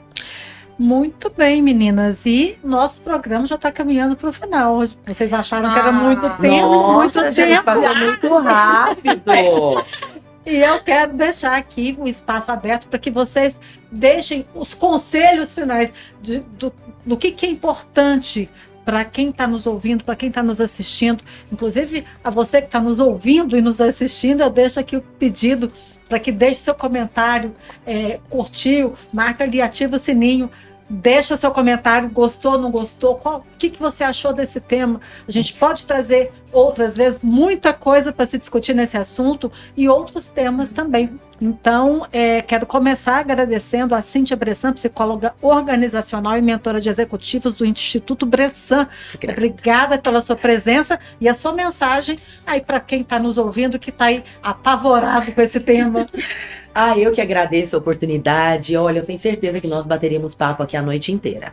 Muito 0.78 1.32
bem, 1.36 1.60
meninas. 1.60 2.24
E 2.24 2.56
nosso 2.62 3.00
programa 3.00 3.46
já 3.46 3.56
está 3.56 3.70
caminhando 3.72 4.14
para 4.16 4.28
o 4.28 4.32
final. 4.32 4.78
Vocês 5.04 5.32
acharam 5.32 5.72
que 5.72 5.78
era 5.78 5.88
Ah, 5.88 5.92
muito 5.92 6.30
tempo, 6.40 6.66
Nossa, 6.68 7.22
muito 7.22 7.34
gente, 7.34 7.48
tempo. 7.48 7.64
passou 7.64 7.96
muito 7.96 8.36
rápido. 8.38 9.22
E 10.46 10.56
eu 10.64 10.78
quero 10.82 11.12
deixar 11.14 11.58
aqui 11.58 11.94
o 12.00 12.08
espaço 12.08 12.50
aberto 12.50 12.88
para 12.88 12.98
que 12.98 13.10
vocês 13.10 13.60
deixem 13.92 14.46
os 14.54 14.72
conselhos 14.72 15.54
finais 15.54 15.92
de- 16.22 16.40
do, 16.58 16.72
do 17.04 17.18
que, 17.18 17.32
que 17.32 17.44
é 17.44 17.50
importante 17.50 18.48
para 18.88 19.04
quem 19.04 19.28
está 19.28 19.46
nos 19.46 19.66
ouvindo, 19.66 20.02
para 20.02 20.16
quem 20.16 20.30
está 20.30 20.42
nos 20.42 20.62
assistindo. 20.62 21.22
Inclusive, 21.52 22.06
a 22.24 22.30
você 22.30 22.62
que 22.62 22.68
está 22.68 22.80
nos 22.80 23.00
ouvindo 23.00 23.54
e 23.54 23.60
nos 23.60 23.82
assistindo, 23.82 24.42
eu 24.42 24.48
deixo 24.48 24.80
aqui 24.80 24.96
o 24.96 25.02
pedido 25.02 25.70
para 26.08 26.18
que 26.18 26.32
deixe 26.32 26.60
seu 26.60 26.74
comentário, 26.74 27.52
é, 27.86 28.18
curtiu, 28.30 28.94
marca 29.12 29.44
ali, 29.44 29.60
ativa 29.60 29.96
o 29.96 29.98
sininho. 29.98 30.50
Deixa 30.90 31.36
seu 31.36 31.50
comentário, 31.50 32.08
gostou, 32.08 32.58
não 32.58 32.70
gostou, 32.70 33.16
qual, 33.16 33.40
o 33.40 33.58
que, 33.58 33.68
que 33.68 33.78
você 33.78 34.02
achou 34.02 34.32
desse 34.32 34.58
tema? 34.58 35.00
A 35.26 35.30
gente 35.30 35.52
pode 35.52 35.84
trazer 35.84 36.32
outras 36.50 36.96
vezes 36.96 37.20
muita 37.20 37.74
coisa 37.74 38.10
para 38.10 38.24
se 38.24 38.38
discutir 38.38 38.74
nesse 38.74 38.96
assunto 38.96 39.52
e 39.76 39.86
outros 39.86 40.28
temas 40.28 40.72
também. 40.72 41.12
Então, 41.40 42.06
é, 42.10 42.40
quero 42.40 42.66
começar 42.66 43.18
agradecendo 43.18 43.94
a 43.94 44.02
Cíntia 44.02 44.36
Bressan, 44.36 44.72
psicóloga 44.72 45.34
organizacional 45.40 46.36
e 46.36 46.42
mentora 46.42 46.80
de 46.80 46.88
executivos 46.88 47.54
do 47.54 47.66
Instituto 47.66 48.26
Bressan. 48.26 48.88
Obrigada 49.22 49.98
pela 49.98 50.20
sua 50.20 50.36
presença 50.36 50.98
e 51.20 51.28
a 51.28 51.34
sua 51.34 51.52
mensagem 51.52 52.18
aí 52.46 52.60
para 52.60 52.80
quem 52.80 53.02
está 53.02 53.18
nos 53.18 53.38
ouvindo, 53.38 53.78
que 53.78 53.90
está 53.90 54.06
aí 54.06 54.24
apavorado 54.42 55.32
com 55.32 55.40
esse 55.40 55.60
tema. 55.60 56.06
Ah, 56.80 56.96
eu 56.96 57.10
que 57.10 57.20
agradeço 57.20 57.74
a 57.74 57.80
oportunidade. 57.80 58.76
Olha, 58.76 59.00
eu 59.00 59.04
tenho 59.04 59.18
certeza 59.18 59.60
que 59.60 59.66
nós 59.66 59.84
bateríamos 59.84 60.32
papo 60.36 60.62
aqui 60.62 60.76
a 60.76 60.80
noite 60.82 61.10
inteira. 61.10 61.52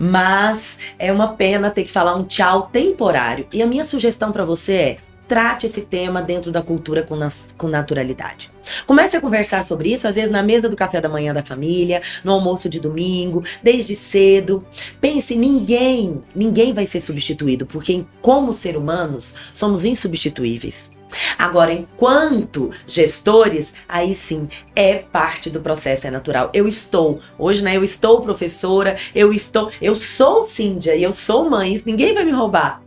Mas 0.00 0.78
é 0.98 1.12
uma 1.12 1.28
pena 1.28 1.70
ter 1.70 1.84
que 1.84 1.92
falar 1.92 2.16
um 2.16 2.24
tchau 2.24 2.62
temporário. 2.62 3.46
E 3.52 3.62
a 3.62 3.66
minha 3.68 3.84
sugestão 3.84 4.32
para 4.32 4.44
você 4.44 4.72
é: 4.72 4.96
trate 5.28 5.66
esse 5.66 5.82
tema 5.82 6.20
dentro 6.20 6.50
da 6.50 6.60
cultura 6.60 7.04
com, 7.04 7.14
nas- 7.14 7.44
com 7.56 7.68
naturalidade. 7.68 8.50
Comece 8.84 9.16
a 9.16 9.20
conversar 9.20 9.62
sobre 9.62 9.92
isso, 9.92 10.08
às 10.08 10.16
vezes 10.16 10.30
na 10.30 10.42
mesa 10.42 10.68
do 10.68 10.74
café 10.74 11.00
da 11.00 11.08
manhã 11.08 11.32
da 11.32 11.44
família, 11.44 12.02
no 12.24 12.32
almoço 12.32 12.68
de 12.68 12.80
domingo, 12.80 13.44
desde 13.62 13.94
cedo. 13.94 14.66
Pense, 15.00 15.36
ninguém, 15.36 16.20
ninguém 16.34 16.72
vai 16.72 16.84
ser 16.84 17.00
substituído, 17.00 17.64
porque 17.64 18.04
como 18.20 18.52
ser 18.52 18.76
humanos 18.76 19.36
somos 19.54 19.84
insubstituíveis. 19.84 20.90
Agora, 21.38 21.72
enquanto 21.72 22.70
gestores, 22.86 23.74
aí 23.88 24.14
sim 24.14 24.48
é 24.74 24.96
parte 24.96 25.50
do 25.50 25.60
processo, 25.60 26.06
é 26.06 26.10
natural. 26.10 26.50
Eu 26.52 26.66
estou, 26.66 27.20
hoje, 27.38 27.62
né? 27.62 27.76
Eu 27.76 27.84
estou 27.84 28.20
professora, 28.20 28.96
eu 29.14 29.32
estou, 29.32 29.70
eu 29.80 29.94
sou 29.94 30.42
Cíndia 30.42 30.94
e 30.94 31.02
eu 31.02 31.12
sou 31.12 31.48
mãe, 31.48 31.80
ninguém 31.84 32.14
vai 32.14 32.24
me 32.24 32.32
roubar. 32.32 32.82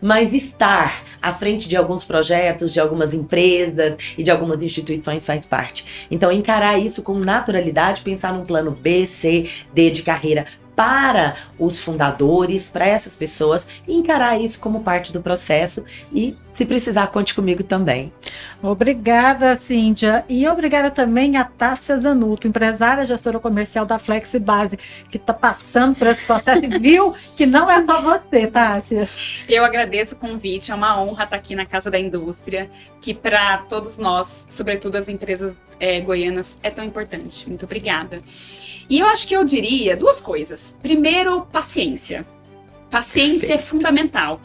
Mas 0.00 0.32
estar 0.32 1.02
à 1.20 1.32
frente 1.32 1.68
de 1.68 1.76
alguns 1.76 2.04
projetos, 2.04 2.72
de 2.72 2.80
algumas 2.80 3.12
empresas 3.12 3.96
e 4.16 4.22
de 4.22 4.30
algumas 4.30 4.62
instituições 4.62 5.26
faz 5.26 5.46
parte. 5.46 6.06
Então, 6.10 6.30
encarar 6.30 6.78
isso 6.78 7.02
com 7.02 7.18
naturalidade, 7.18 8.02
pensar 8.02 8.32
num 8.32 8.44
plano 8.44 8.70
B, 8.70 9.06
C, 9.06 9.48
D 9.72 9.90
de 9.90 10.02
carreira 10.02 10.46
para 10.76 11.36
os 11.58 11.80
fundadores, 11.80 12.68
para 12.68 12.86
essas 12.86 13.16
pessoas, 13.16 13.66
encarar 13.86 14.40
isso 14.40 14.58
como 14.60 14.82
parte 14.82 15.12
do 15.12 15.20
processo 15.20 15.84
e, 16.12 16.36
se 16.54 16.64
precisar, 16.64 17.08
conte 17.08 17.34
comigo 17.34 17.64
também. 17.64 18.12
Obrigada, 18.62 19.56
Cíntia. 19.56 20.24
E 20.28 20.46
obrigada 20.46 20.88
também 20.88 21.36
a 21.36 21.44
Tássia 21.44 21.98
Zanuto, 21.98 22.46
empresária 22.46 23.04
gestora 23.04 23.40
comercial 23.40 23.84
da 23.84 23.98
Flexibase, 23.98 24.78
que 25.10 25.16
está 25.16 25.34
passando 25.34 25.96
por 25.96 26.06
esse 26.06 26.24
processo 26.24 26.64
e 26.64 26.68
viu 26.78 27.12
que 27.36 27.44
não 27.44 27.68
é 27.68 27.84
só 27.84 28.00
você, 28.00 28.46
Tássia. 28.46 29.08
Eu 29.48 29.64
agradeço 29.64 30.14
o 30.14 30.18
convite, 30.18 30.70
é 30.70 30.74
uma 30.74 31.02
honra 31.02 31.24
estar 31.24 31.36
aqui 31.36 31.56
na 31.56 31.66
Casa 31.66 31.90
da 31.90 31.98
Indústria, 31.98 32.70
que 33.00 33.12
para 33.12 33.58
todos 33.58 33.98
nós, 33.98 34.46
sobretudo 34.48 34.96
as 34.96 35.08
empresas 35.08 35.56
é, 35.80 36.00
goianas, 36.00 36.56
é 36.62 36.70
tão 36.70 36.84
importante. 36.84 37.48
Muito 37.48 37.64
obrigada. 37.64 38.20
E 38.88 39.00
eu 39.00 39.06
acho 39.08 39.26
que 39.26 39.34
eu 39.34 39.44
diria 39.44 39.96
duas 39.96 40.20
coisas. 40.20 40.76
Primeiro, 40.80 41.42
paciência. 41.52 42.24
Paciência 42.90 43.48
Perfeito. 43.48 43.60
é 43.60 43.66
fundamental. 43.66 44.40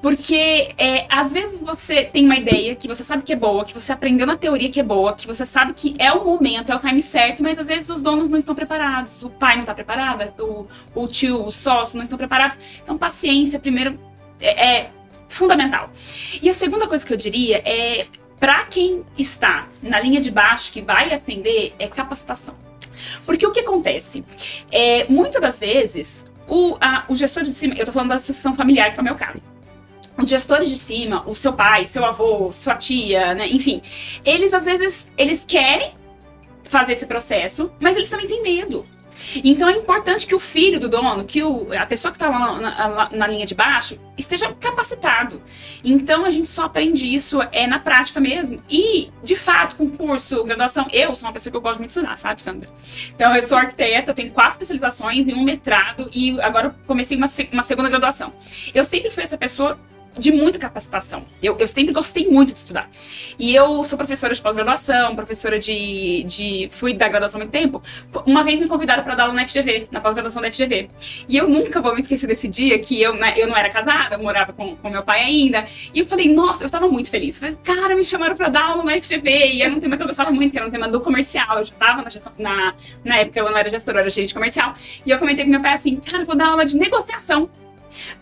Porque 0.00 0.72
é, 0.78 1.06
às 1.08 1.32
vezes 1.32 1.62
você 1.62 2.04
tem 2.04 2.24
uma 2.24 2.36
ideia 2.36 2.74
que 2.74 2.88
você 2.88 3.04
sabe 3.04 3.22
que 3.22 3.32
é 3.32 3.36
boa, 3.36 3.64
que 3.64 3.74
você 3.74 3.92
aprendeu 3.92 4.26
na 4.26 4.36
teoria 4.36 4.70
que 4.70 4.80
é 4.80 4.82
boa, 4.82 5.14
que 5.14 5.26
você 5.26 5.44
sabe 5.44 5.74
que 5.74 5.94
é 5.98 6.10
o 6.10 6.24
momento, 6.24 6.72
é 6.72 6.76
o 6.76 6.78
time 6.78 7.02
certo, 7.02 7.42
mas 7.42 7.58
às 7.58 7.66
vezes 7.66 7.90
os 7.90 8.00
donos 8.00 8.30
não 8.30 8.38
estão 8.38 8.54
preparados, 8.54 9.22
o 9.22 9.28
pai 9.28 9.56
não 9.56 9.62
está 9.62 9.74
preparado, 9.74 10.32
o, 10.38 10.66
o 10.94 11.06
tio, 11.06 11.44
o 11.44 11.52
sócio 11.52 11.96
não 11.96 12.02
estão 12.02 12.16
preparados. 12.16 12.58
Então, 12.82 12.96
paciência, 12.96 13.60
primeiro, 13.60 13.98
é, 14.40 14.78
é 14.78 14.90
fundamental. 15.28 15.90
E 16.40 16.48
a 16.48 16.54
segunda 16.54 16.86
coisa 16.86 17.04
que 17.06 17.12
eu 17.12 17.18
diria 17.18 17.58
é, 17.58 18.06
para 18.38 18.64
quem 18.64 19.04
está 19.18 19.68
na 19.82 20.00
linha 20.00 20.20
de 20.20 20.30
baixo, 20.30 20.72
que 20.72 20.80
vai 20.80 21.12
ascender, 21.12 21.74
é 21.78 21.86
capacitação. 21.86 22.54
Porque 23.26 23.46
o 23.46 23.52
que 23.52 23.60
acontece? 23.60 24.22
É, 24.72 25.06
muitas 25.08 25.40
das 25.40 25.60
vezes, 25.60 26.30
o, 26.48 26.76
a, 26.80 27.04
o 27.08 27.14
gestor 27.14 27.42
de 27.42 27.52
cima, 27.52 27.74
eu 27.74 27.84
tô 27.84 27.92
falando 27.92 28.10
da 28.10 28.18
sucessão 28.18 28.56
familiar, 28.56 28.90
que 28.92 28.98
é 28.98 29.00
o 29.02 29.04
meu 29.04 29.14
caso. 29.14 29.40
Os 30.22 30.28
gestores 30.28 30.68
de 30.68 30.78
cima, 30.78 31.22
o 31.26 31.34
seu 31.34 31.52
pai, 31.52 31.86
seu 31.86 32.04
avô, 32.04 32.52
sua 32.52 32.74
tia, 32.74 33.34
né, 33.34 33.48
enfim, 33.48 33.82
eles 34.24 34.52
às 34.52 34.64
vezes, 34.64 35.12
eles 35.16 35.44
querem 35.46 35.94
fazer 36.68 36.92
esse 36.92 37.06
processo, 37.06 37.72
mas 37.80 37.96
eles 37.96 38.08
também 38.08 38.28
têm 38.28 38.42
medo. 38.42 38.86
Então 39.44 39.68
é 39.68 39.76
importante 39.76 40.26
que 40.26 40.34
o 40.34 40.38
filho 40.38 40.80
do 40.80 40.88
dono, 40.88 41.24
que 41.24 41.42
o, 41.42 41.72
a 41.72 41.86
pessoa 41.86 42.10
que 42.10 42.16
está 42.16 42.28
lá 42.28 42.58
na, 42.58 43.10
na, 43.10 43.26
linha 43.26 43.46
de 43.46 43.54
baixo, 43.54 43.98
esteja 44.16 44.52
capacitado. 44.54 45.42
Então 45.84 46.24
a 46.24 46.30
gente 46.30 46.48
só 46.48 46.64
aprende 46.64 47.06
isso 47.06 47.38
é 47.52 47.66
na 47.66 47.78
prática 47.78 48.20
mesmo. 48.20 48.60
E, 48.68 49.10
de 49.22 49.36
fato, 49.36 49.76
com 49.76 49.90
curso, 49.90 50.42
graduação, 50.44 50.86
eu 50.92 51.14
sou 51.14 51.28
uma 51.28 51.32
pessoa 51.32 51.50
que 51.50 51.56
eu 51.56 51.60
gosto 51.60 51.78
muito 51.78 51.90
de 51.90 51.98
estudar, 51.98 52.16
sabe, 52.16 52.42
Sandra? 52.42 52.68
Então 53.14 53.34
eu 53.34 53.42
sou 53.42 53.58
arquiteta, 53.58 54.10
eu 54.10 54.14
tenho 54.14 54.30
quatro 54.30 54.52
especializações 54.52 55.26
e 55.26 55.34
um 55.34 55.44
mestrado, 55.44 56.10
e 56.12 56.40
agora 56.40 56.74
comecei 56.86 57.16
uma, 57.16 57.28
uma 57.52 57.62
segunda 57.62 57.88
graduação. 57.88 58.32
Eu 58.74 58.84
sempre 58.84 59.10
fui 59.10 59.22
essa 59.22 59.38
pessoa 59.38 59.78
de 60.18 60.32
muita 60.32 60.58
capacitação. 60.58 61.24
Eu, 61.42 61.56
eu 61.58 61.68
sempre 61.68 61.92
gostei 61.92 62.28
muito 62.28 62.52
de 62.52 62.58
estudar. 62.58 62.90
E 63.38 63.54
eu 63.54 63.82
sou 63.84 63.96
professora 63.96 64.34
de 64.34 64.42
pós-graduação, 64.42 65.14
professora 65.14 65.58
de, 65.58 66.24
de. 66.24 66.68
Fui 66.72 66.92
da 66.92 67.08
graduação 67.08 67.40
há 67.40 67.44
muito 67.44 67.52
tempo. 67.52 67.82
Uma 68.26 68.42
vez 68.42 68.60
me 68.60 68.66
convidaram 68.66 69.02
para 69.02 69.14
dar 69.14 69.24
aula 69.24 69.34
na 69.34 69.46
FGV, 69.46 69.88
na 69.90 70.00
pós-graduação 70.00 70.42
da 70.42 70.50
FGV. 70.50 70.88
E 71.28 71.36
eu 71.36 71.48
nunca 71.48 71.80
vou 71.80 71.94
me 71.94 72.00
esquecer 72.00 72.26
desse 72.26 72.48
dia 72.48 72.78
que 72.78 73.00
eu, 73.00 73.14
né, 73.14 73.34
eu 73.36 73.46
não 73.46 73.56
era 73.56 73.70
casada, 73.70 74.16
eu 74.16 74.22
morava 74.22 74.52
com, 74.52 74.76
com 74.76 74.90
meu 74.90 75.02
pai 75.02 75.20
ainda. 75.20 75.66
E 75.94 76.00
eu 76.00 76.06
falei, 76.06 76.32
nossa, 76.32 76.64
eu 76.64 76.70
tava 76.70 76.88
muito 76.88 77.10
feliz. 77.10 77.36
Eu 77.36 77.40
falei, 77.40 77.58
cara, 77.62 77.94
me 77.94 78.04
chamaram 78.04 78.36
para 78.36 78.48
dar 78.48 78.64
aula 78.64 78.84
na 78.84 79.00
FGV. 79.00 79.52
E 79.52 79.62
era 79.62 79.72
um 79.72 79.80
tema 79.80 79.96
que 79.96 80.02
eu 80.02 80.06
gostava 80.06 80.30
muito, 80.30 80.50
que 80.52 80.58
era 80.58 80.66
um 80.66 80.70
tema 80.70 80.88
do 80.88 81.00
comercial. 81.00 81.58
Eu 81.58 81.64
já 81.64 81.74
tava 81.74 82.02
na 82.02 82.10
gestão. 82.10 82.32
Na, 82.38 82.74
na 83.04 83.16
época 83.18 83.38
eu 83.38 83.50
não 83.50 83.56
era 83.56 83.68
gestora, 83.68 83.98
eu 83.98 84.00
era 84.00 84.10
gerente 84.10 84.34
comercial. 84.34 84.74
E 85.04 85.10
eu 85.10 85.18
comentei 85.18 85.44
com 85.44 85.50
meu 85.50 85.60
pai 85.60 85.74
assim, 85.74 85.96
cara, 85.96 86.24
vou 86.24 86.36
dar 86.36 86.48
aula 86.48 86.64
de 86.64 86.76
negociação. 86.76 87.48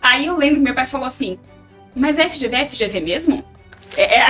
Aí 0.01 0.25
eu 0.25 0.37
lembro 0.37 0.57
que 0.57 0.63
meu 0.63 0.73
pai 0.73 0.85
falou 0.85 1.07
assim: 1.07 1.37
mas 1.95 2.19
é 2.19 2.27
FGV 2.27 2.55
é 2.55 2.67
FGV 2.67 2.99
mesmo? 3.01 3.43
É, 3.97 4.19
é, 4.19 4.27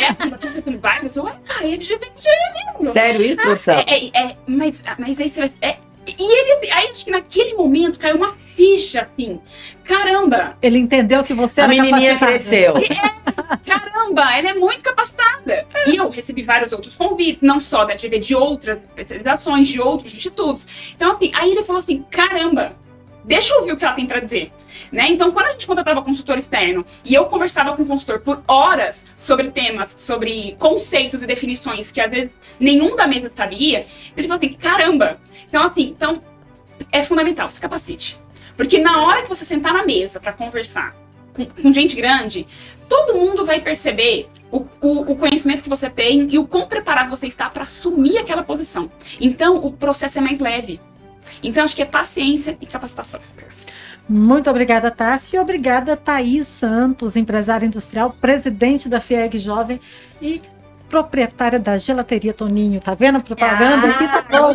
é 0.00 0.14
Fundação 0.14 0.52
Getúlio 0.52 0.78
Vargas? 0.78 1.16
Eu, 1.16 1.26
ah, 1.26 1.36
é 1.62 1.76
FGV, 1.76 2.06
FGV 2.16 2.80
mesmo. 2.80 2.92
Sério 2.92 3.24
isso, 3.24 3.36
produção? 3.36 3.74
É, 3.74 3.84
é, 3.88 4.10
é, 4.14 4.36
mas, 4.46 4.82
mas 4.98 5.20
aí 5.20 5.30
você 5.30 5.40
vai... 5.40 5.52
É, 5.60 5.76
e 6.06 6.22
ele, 6.22 6.72
aí 6.72 6.88
acho 6.90 7.04
que 7.04 7.10
naquele 7.10 7.54
momento 7.54 7.98
caiu 7.98 8.16
uma 8.16 8.32
ficha 8.32 9.00
assim. 9.00 9.40
Caramba! 9.84 10.56
Ele 10.62 10.78
entendeu 10.78 11.22
que 11.22 11.34
você 11.34 11.60
A 11.60 11.68
menininha 11.68 12.16
cresceu. 12.16 12.78
É, 12.78 13.56
caramba, 13.66 14.34
ela 14.34 14.50
é 14.50 14.54
muito 14.54 14.82
capacitada. 14.82 15.66
E 15.86 15.96
eu 15.96 16.08
recebi 16.08 16.42
vários 16.42 16.72
outros 16.72 16.94
convites, 16.94 17.42
não 17.42 17.60
só 17.60 17.84
da 17.84 17.98
FGV, 17.98 18.18
de 18.20 18.34
outras 18.34 18.82
especializações, 18.84 19.68
de 19.68 19.80
outros 19.80 20.14
institutos. 20.14 20.66
Então, 20.96 21.10
assim, 21.10 21.30
aí 21.34 21.50
ele 21.50 21.64
falou 21.64 21.78
assim: 21.78 22.04
caramba, 22.10 22.74
deixa 23.24 23.52
eu 23.52 23.58
ouvir 23.58 23.72
o 23.72 23.76
que 23.76 23.84
ela 23.84 23.94
tem 23.94 24.06
para 24.06 24.20
dizer. 24.20 24.50
Né? 24.90 25.08
Então, 25.08 25.30
quando 25.30 25.46
a 25.46 25.52
gente 25.52 25.66
contratava 25.66 26.02
consultor 26.02 26.38
externo 26.38 26.84
e 27.04 27.14
eu 27.14 27.26
conversava 27.26 27.76
com 27.76 27.82
o 27.82 27.86
consultor 27.86 28.20
por 28.20 28.42
horas 28.48 29.04
sobre 29.16 29.50
temas, 29.50 29.94
sobre 29.98 30.56
conceitos 30.58 31.22
e 31.22 31.26
definições 31.26 31.92
que 31.92 32.00
às 32.00 32.10
vezes 32.10 32.30
nenhum 32.58 32.96
da 32.96 33.06
mesa 33.06 33.30
sabia, 33.34 33.84
ele 34.16 34.26
falou 34.26 34.38
assim: 34.38 34.54
caramba! 34.54 35.20
Então, 35.48 35.62
assim, 35.62 35.92
então 35.94 36.20
é 36.92 37.02
fundamental, 37.02 37.48
se 37.50 37.60
capacite. 37.60 38.18
Porque 38.56 38.78
na 38.78 39.04
hora 39.04 39.22
que 39.22 39.28
você 39.28 39.44
sentar 39.44 39.72
na 39.72 39.84
mesa 39.84 40.18
para 40.18 40.32
conversar 40.32 40.96
com, 41.32 41.46
com, 41.46 41.72
gente 41.72 41.94
grande, 41.94 42.46
todo 42.88 43.14
mundo 43.14 43.44
vai 43.44 43.60
perceber 43.60 44.28
o, 44.50 44.66
o, 44.80 45.12
o, 45.12 45.16
conhecimento 45.16 45.62
que 45.62 45.68
você 45.68 45.88
tem 45.88 46.26
e 46.30 46.38
o 46.38 46.46
quão 46.46 46.66
preparado 46.66 47.10
você 47.10 47.26
está 47.26 47.48
para 47.48 47.62
assumir 47.62 48.18
aquela 48.18 48.42
posição. 48.42 48.90
Então, 49.20 49.56
o 49.64 49.72
processo 49.72 50.18
é 50.18 50.20
mais 50.20 50.40
leve. 50.40 50.80
Então, 51.42 51.62
acho 51.62 51.76
que 51.76 51.82
é 51.82 51.84
paciência 51.84 52.56
e 52.60 52.66
capacitação. 52.66 53.20
Muito 54.08 54.48
obrigada, 54.48 54.90
Tassi, 54.90 55.36
e 55.36 55.38
obrigada, 55.38 55.96
Thaís 55.96 56.48
Santos, 56.48 57.14
empresária 57.14 57.66
industrial, 57.66 58.14
presidente 58.18 58.88
da 58.88 59.00
FIEG 59.00 59.38
Jovem 59.38 59.78
e 60.20 60.40
proprietária 60.88 61.58
da 61.58 61.76
gelateria 61.76 62.32
Toninho. 62.32 62.80
Tá 62.80 62.94
vendo 62.94 63.18
a 63.18 63.20
propaganda 63.20 63.86
ah, 63.86 63.90
aqui? 63.90 64.08
Tá 64.08 64.22
boa. 64.22 64.54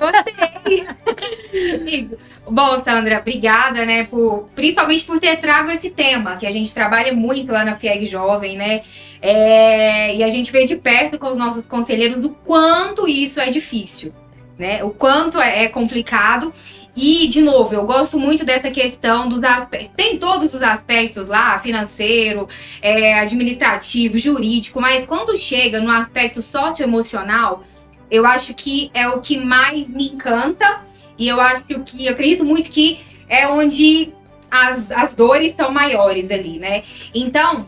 Gostei, 0.00 0.86
gostei. 1.06 2.10
Bom, 2.46 2.84
Sandra, 2.84 3.20
obrigada, 3.20 3.86
né, 3.86 4.04
por, 4.04 4.44
principalmente 4.54 5.04
por 5.04 5.18
ter 5.18 5.38
trago 5.38 5.70
esse 5.70 5.90
tema, 5.90 6.36
que 6.36 6.46
a 6.46 6.50
gente 6.50 6.74
trabalha 6.74 7.12
muito 7.12 7.50
lá 7.50 7.64
na 7.64 7.74
FIEG 7.74 8.04
Jovem, 8.04 8.56
né, 8.56 8.82
é, 9.22 10.14
e 10.14 10.22
a 10.22 10.28
gente 10.28 10.52
vê 10.52 10.66
de 10.66 10.76
perto 10.76 11.18
com 11.18 11.28
os 11.28 11.38
nossos 11.38 11.66
conselheiros 11.66 12.20
do 12.20 12.28
quanto 12.28 13.08
isso 13.08 13.40
é 13.40 13.48
difícil, 13.48 14.12
né, 14.58 14.82
o 14.84 14.90
quanto 14.90 15.40
é, 15.40 15.64
é 15.64 15.68
complicado 15.68 16.52
e, 16.96 17.26
de 17.26 17.42
novo, 17.42 17.74
eu 17.74 17.84
gosto 17.84 18.18
muito 18.18 18.44
dessa 18.44 18.70
questão 18.70 19.28
dos 19.28 19.42
aspectos. 19.42 19.90
Tem 19.96 20.16
todos 20.16 20.54
os 20.54 20.62
aspectos 20.62 21.26
lá, 21.26 21.58
financeiro, 21.58 22.48
é, 22.80 23.18
administrativo, 23.18 24.16
jurídico, 24.16 24.80
mas 24.80 25.04
quando 25.04 25.36
chega 25.36 25.80
no 25.80 25.90
aspecto 25.90 26.40
socioemocional, 26.40 27.64
eu 28.10 28.24
acho 28.24 28.54
que 28.54 28.90
é 28.94 29.08
o 29.08 29.20
que 29.20 29.38
mais 29.38 29.88
me 29.88 30.08
encanta. 30.08 30.82
E 31.18 31.26
eu 31.26 31.40
acho 31.40 31.64
que 31.64 31.74
eu 31.74 32.12
acredito 32.12 32.44
muito 32.44 32.70
que 32.70 33.00
é 33.28 33.48
onde 33.48 34.12
as, 34.48 34.92
as 34.92 35.16
dores 35.16 35.48
estão 35.48 35.72
maiores 35.72 36.30
ali, 36.30 36.60
né? 36.60 36.84
Então, 37.12 37.66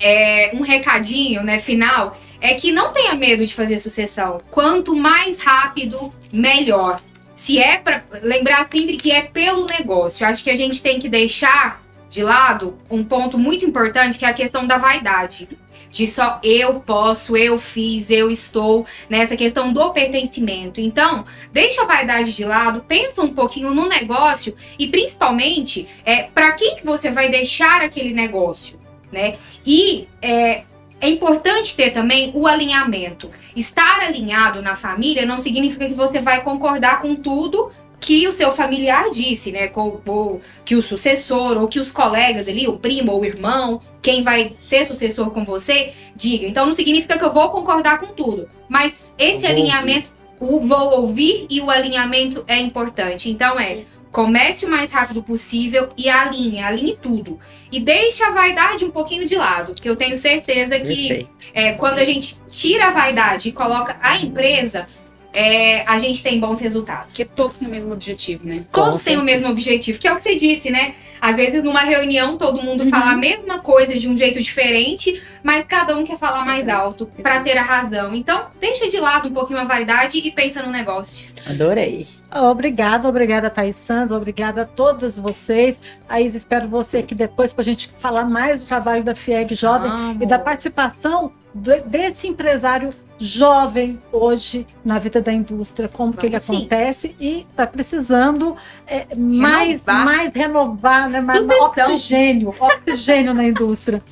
é, 0.00 0.50
um 0.54 0.60
recadinho, 0.60 1.42
né, 1.42 1.60
final, 1.60 2.18
é 2.40 2.54
que 2.54 2.72
não 2.72 2.92
tenha 2.92 3.14
medo 3.14 3.44
de 3.44 3.54
fazer 3.54 3.78
sucessão. 3.78 4.38
Quanto 4.50 4.94
mais 4.94 5.38
rápido, 5.38 6.12
melhor 6.32 7.00
se 7.36 7.58
é 7.58 7.76
para 7.76 8.02
lembrar 8.22 8.64
sempre 8.64 8.96
que 8.96 9.12
é 9.12 9.22
pelo 9.22 9.66
negócio. 9.66 10.26
Acho 10.26 10.42
que 10.42 10.50
a 10.50 10.56
gente 10.56 10.82
tem 10.82 10.98
que 10.98 11.08
deixar 11.08 11.84
de 12.08 12.22
lado 12.22 12.78
um 12.90 13.04
ponto 13.04 13.38
muito 13.38 13.64
importante 13.64 14.18
que 14.18 14.24
é 14.24 14.28
a 14.28 14.34
questão 14.34 14.66
da 14.66 14.78
vaidade. 14.78 15.48
De 15.90 16.06
só 16.06 16.40
eu 16.42 16.80
posso, 16.80 17.36
eu 17.36 17.58
fiz, 17.58 18.10
eu 18.10 18.30
estou, 18.30 18.84
nessa 19.08 19.36
questão 19.36 19.72
do 19.72 19.92
pertencimento. 19.92 20.80
Então, 20.80 21.24
deixa 21.52 21.82
a 21.82 21.86
vaidade 21.86 22.34
de 22.34 22.44
lado, 22.44 22.84
pensa 22.86 23.22
um 23.22 23.32
pouquinho 23.32 23.72
no 23.72 23.88
negócio 23.88 24.54
e 24.78 24.88
principalmente 24.88 25.86
é, 26.04 26.24
para 26.24 26.52
quem 26.52 26.76
que 26.76 26.84
você 26.84 27.10
vai 27.10 27.30
deixar 27.30 27.82
aquele 27.82 28.12
negócio, 28.12 28.78
né? 29.12 29.36
E 29.64 30.08
é, 30.20 30.64
é 31.00 31.08
importante 31.08 31.76
ter 31.76 31.90
também 31.90 32.30
o 32.34 32.46
alinhamento. 32.46 33.30
Estar 33.54 34.00
alinhado 34.00 34.62
na 34.62 34.76
família 34.76 35.26
não 35.26 35.38
significa 35.38 35.86
que 35.86 35.94
você 35.94 36.20
vai 36.20 36.42
concordar 36.42 37.00
com 37.00 37.14
tudo 37.14 37.70
que 38.00 38.28
o 38.28 38.32
seu 38.32 38.52
familiar 38.52 39.10
disse, 39.10 39.50
né? 39.50 39.68
Com, 39.68 40.00
ou 40.06 40.40
que 40.64 40.76
o 40.76 40.82
sucessor, 40.82 41.56
ou 41.58 41.66
que 41.66 41.80
os 41.80 41.90
colegas 41.90 42.48
ali, 42.48 42.66
o 42.68 42.78
primo 42.78 43.12
ou 43.12 43.20
o 43.20 43.24
irmão, 43.24 43.80
quem 44.00 44.22
vai 44.22 44.52
ser 44.62 44.84
sucessor 44.84 45.30
com 45.30 45.44
você, 45.44 45.92
diga. 46.14 46.46
Então 46.46 46.66
não 46.66 46.74
significa 46.74 47.18
que 47.18 47.24
eu 47.24 47.32
vou 47.32 47.50
concordar 47.50 47.98
com 47.98 48.08
tudo. 48.08 48.48
Mas 48.68 49.12
esse 49.18 49.46
alinhamento, 49.46 50.12
ouvir. 50.40 50.54
o 50.54 50.68
vou 50.68 51.00
ouvir 51.00 51.46
e 51.50 51.60
o 51.60 51.70
alinhamento 51.70 52.44
é 52.46 52.58
importante. 52.58 53.30
Então 53.30 53.58
é 53.58 53.84
Comece 54.16 54.64
o 54.64 54.70
mais 54.70 54.90
rápido 54.92 55.22
possível 55.22 55.90
e 55.94 56.08
alinhe, 56.08 56.58
alinhe 56.58 56.96
tudo. 56.96 57.38
E 57.70 57.78
deixe 57.78 58.24
a 58.24 58.30
vaidade 58.30 58.82
um 58.82 58.90
pouquinho 58.90 59.26
de 59.26 59.34
lado, 59.34 59.74
porque 59.74 59.90
eu 59.90 59.94
tenho 59.94 60.16
certeza 60.16 60.80
que 60.80 61.28
é, 61.52 61.74
quando 61.74 61.98
a 61.98 62.04
gente 62.04 62.40
tira 62.48 62.86
a 62.86 62.92
vaidade 62.92 63.50
e 63.50 63.52
coloca 63.52 63.94
a 64.00 64.16
empresa, 64.16 64.86
é, 65.36 65.82
a 65.86 65.98
gente 65.98 66.22
tem 66.22 66.40
bons 66.40 66.60
resultados. 66.60 67.08
Porque 67.08 67.26
todos 67.26 67.58
têm 67.58 67.68
o 67.68 67.70
mesmo 67.70 67.92
objetivo, 67.92 68.48
né? 68.48 68.64
Todos 68.72 69.04
têm 69.04 69.18
o 69.18 69.22
mesmo 69.22 69.46
objetivo, 69.50 69.98
que 69.98 70.08
é 70.08 70.12
o 70.12 70.16
que 70.16 70.22
você 70.22 70.34
disse, 70.34 70.70
né? 70.70 70.94
Às 71.20 71.36
vezes, 71.36 71.62
numa 71.62 71.82
reunião, 71.82 72.38
todo 72.38 72.62
mundo 72.62 72.84
uhum. 72.84 72.90
fala 72.90 73.10
a 73.10 73.16
mesma 73.16 73.58
coisa 73.58 73.98
de 73.98 74.08
um 74.08 74.16
jeito 74.16 74.40
diferente, 74.40 75.22
mas 75.42 75.64
cada 75.64 75.94
um 75.94 76.04
quer 76.04 76.16
falar 76.16 76.46
mais 76.46 76.66
alto 76.68 77.06
para 77.22 77.40
ter 77.40 77.58
a 77.58 77.62
razão. 77.62 78.14
Então, 78.14 78.46
deixa 78.58 78.88
de 78.88 78.98
lado 78.98 79.28
um 79.28 79.32
pouquinho 79.32 79.58
a 79.58 79.64
vaidade 79.64 80.18
e 80.18 80.30
pensa 80.30 80.62
no 80.62 80.72
negócio. 80.72 81.28
Adorei. 81.46 82.06
Obrigada, 82.34 83.06
obrigada, 83.06 83.50
Thaís 83.50 83.76
Santos, 83.76 84.12
obrigada 84.16 84.62
a 84.62 84.64
todos 84.64 85.18
vocês. 85.18 85.82
Thaís, 86.08 86.34
espero 86.34 86.66
você 86.66 86.98
aqui 86.98 87.14
depois 87.14 87.52
para 87.52 87.60
a 87.60 87.64
gente 87.64 87.92
falar 87.98 88.24
mais 88.24 88.62
do 88.62 88.66
trabalho 88.66 89.04
da 89.04 89.14
FIEG 89.14 89.54
Jovem 89.54 89.90
Amo. 89.90 90.22
e 90.22 90.26
da 90.26 90.38
participação 90.38 91.32
desse 91.54 92.28
empresário 92.28 92.90
jovem 93.18 93.98
hoje 94.12 94.66
na 94.84 94.98
vida 94.98 95.22
da 95.22 95.32
indústria, 95.32 95.88
como 95.88 96.10
Vamos 96.10 96.20
que 96.20 96.26
ele 96.26 96.38
sim. 96.38 96.56
acontece 96.56 97.16
e 97.18 97.40
está 97.48 97.66
precisando 97.66 98.56
é, 98.86 99.06
mais, 99.16 99.82
mais 99.84 100.34
renovar, 100.34 101.08
né? 101.08 101.20
mais 101.20 101.42
oxigênio, 101.42 102.54
oxigênio 102.60 103.32
na 103.32 103.44
indústria. 103.44 104.02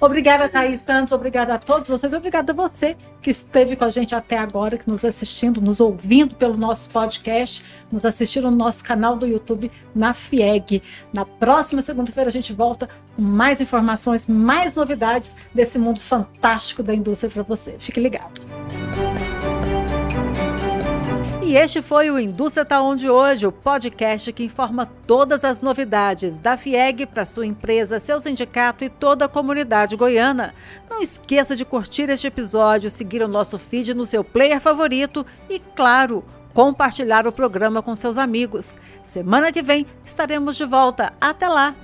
Obrigada, 0.00 0.48
Thaís 0.48 0.82
Santos. 0.82 1.12
Obrigada 1.12 1.54
a 1.54 1.58
todos 1.58 1.88
vocês. 1.88 2.12
Obrigada 2.12 2.52
a 2.52 2.54
você 2.54 2.96
que 3.20 3.30
esteve 3.30 3.76
com 3.76 3.84
a 3.84 3.90
gente 3.90 4.14
até 4.14 4.36
agora, 4.36 4.76
que 4.76 4.88
nos 4.88 5.04
assistindo, 5.04 5.60
nos 5.60 5.80
ouvindo 5.80 6.34
pelo 6.34 6.56
nosso 6.56 6.90
podcast, 6.90 7.64
nos 7.90 8.04
assistindo 8.04 8.50
no 8.50 8.56
nosso 8.56 8.84
canal 8.84 9.16
do 9.16 9.26
YouTube 9.26 9.70
na 9.94 10.12
FIEG. 10.12 10.82
Na 11.12 11.24
próxima 11.24 11.82
segunda-feira 11.82 12.28
a 12.28 12.32
gente 12.32 12.52
volta 12.52 12.88
com 13.14 13.22
mais 13.22 13.60
informações, 13.60 14.26
mais 14.26 14.74
novidades 14.74 15.34
desse 15.54 15.78
mundo 15.78 16.00
fantástico 16.00 16.82
da 16.82 16.94
indústria 16.94 17.30
para 17.30 17.42
você. 17.42 17.76
Fique 17.78 17.98
ligado. 17.98 19.25
E 21.46 21.56
este 21.56 21.80
foi 21.80 22.10
o 22.10 22.18
Indústria 22.18 22.64
Tá 22.64 22.82
Onde 22.82 23.08
Hoje, 23.08 23.46
o 23.46 23.52
podcast 23.52 24.32
que 24.32 24.42
informa 24.42 24.84
todas 24.84 25.44
as 25.44 25.62
novidades 25.62 26.38
da 26.38 26.56
FIEG 26.56 27.06
para 27.06 27.24
sua 27.24 27.46
empresa, 27.46 28.00
seu 28.00 28.18
sindicato 28.18 28.82
e 28.82 28.88
toda 28.88 29.26
a 29.26 29.28
comunidade 29.28 29.94
goiana. 29.94 30.52
Não 30.90 31.00
esqueça 31.00 31.54
de 31.54 31.64
curtir 31.64 32.10
este 32.10 32.26
episódio, 32.26 32.90
seguir 32.90 33.22
o 33.22 33.28
nosso 33.28 33.60
feed 33.60 33.94
no 33.94 34.04
seu 34.04 34.24
player 34.24 34.60
favorito 34.60 35.24
e, 35.48 35.60
claro, 35.60 36.24
compartilhar 36.52 37.28
o 37.28 37.32
programa 37.32 37.80
com 37.80 37.94
seus 37.94 38.18
amigos. 38.18 38.76
Semana 39.04 39.52
que 39.52 39.62
vem 39.62 39.86
estaremos 40.04 40.56
de 40.56 40.64
volta. 40.64 41.12
Até 41.20 41.46
lá! 41.46 41.76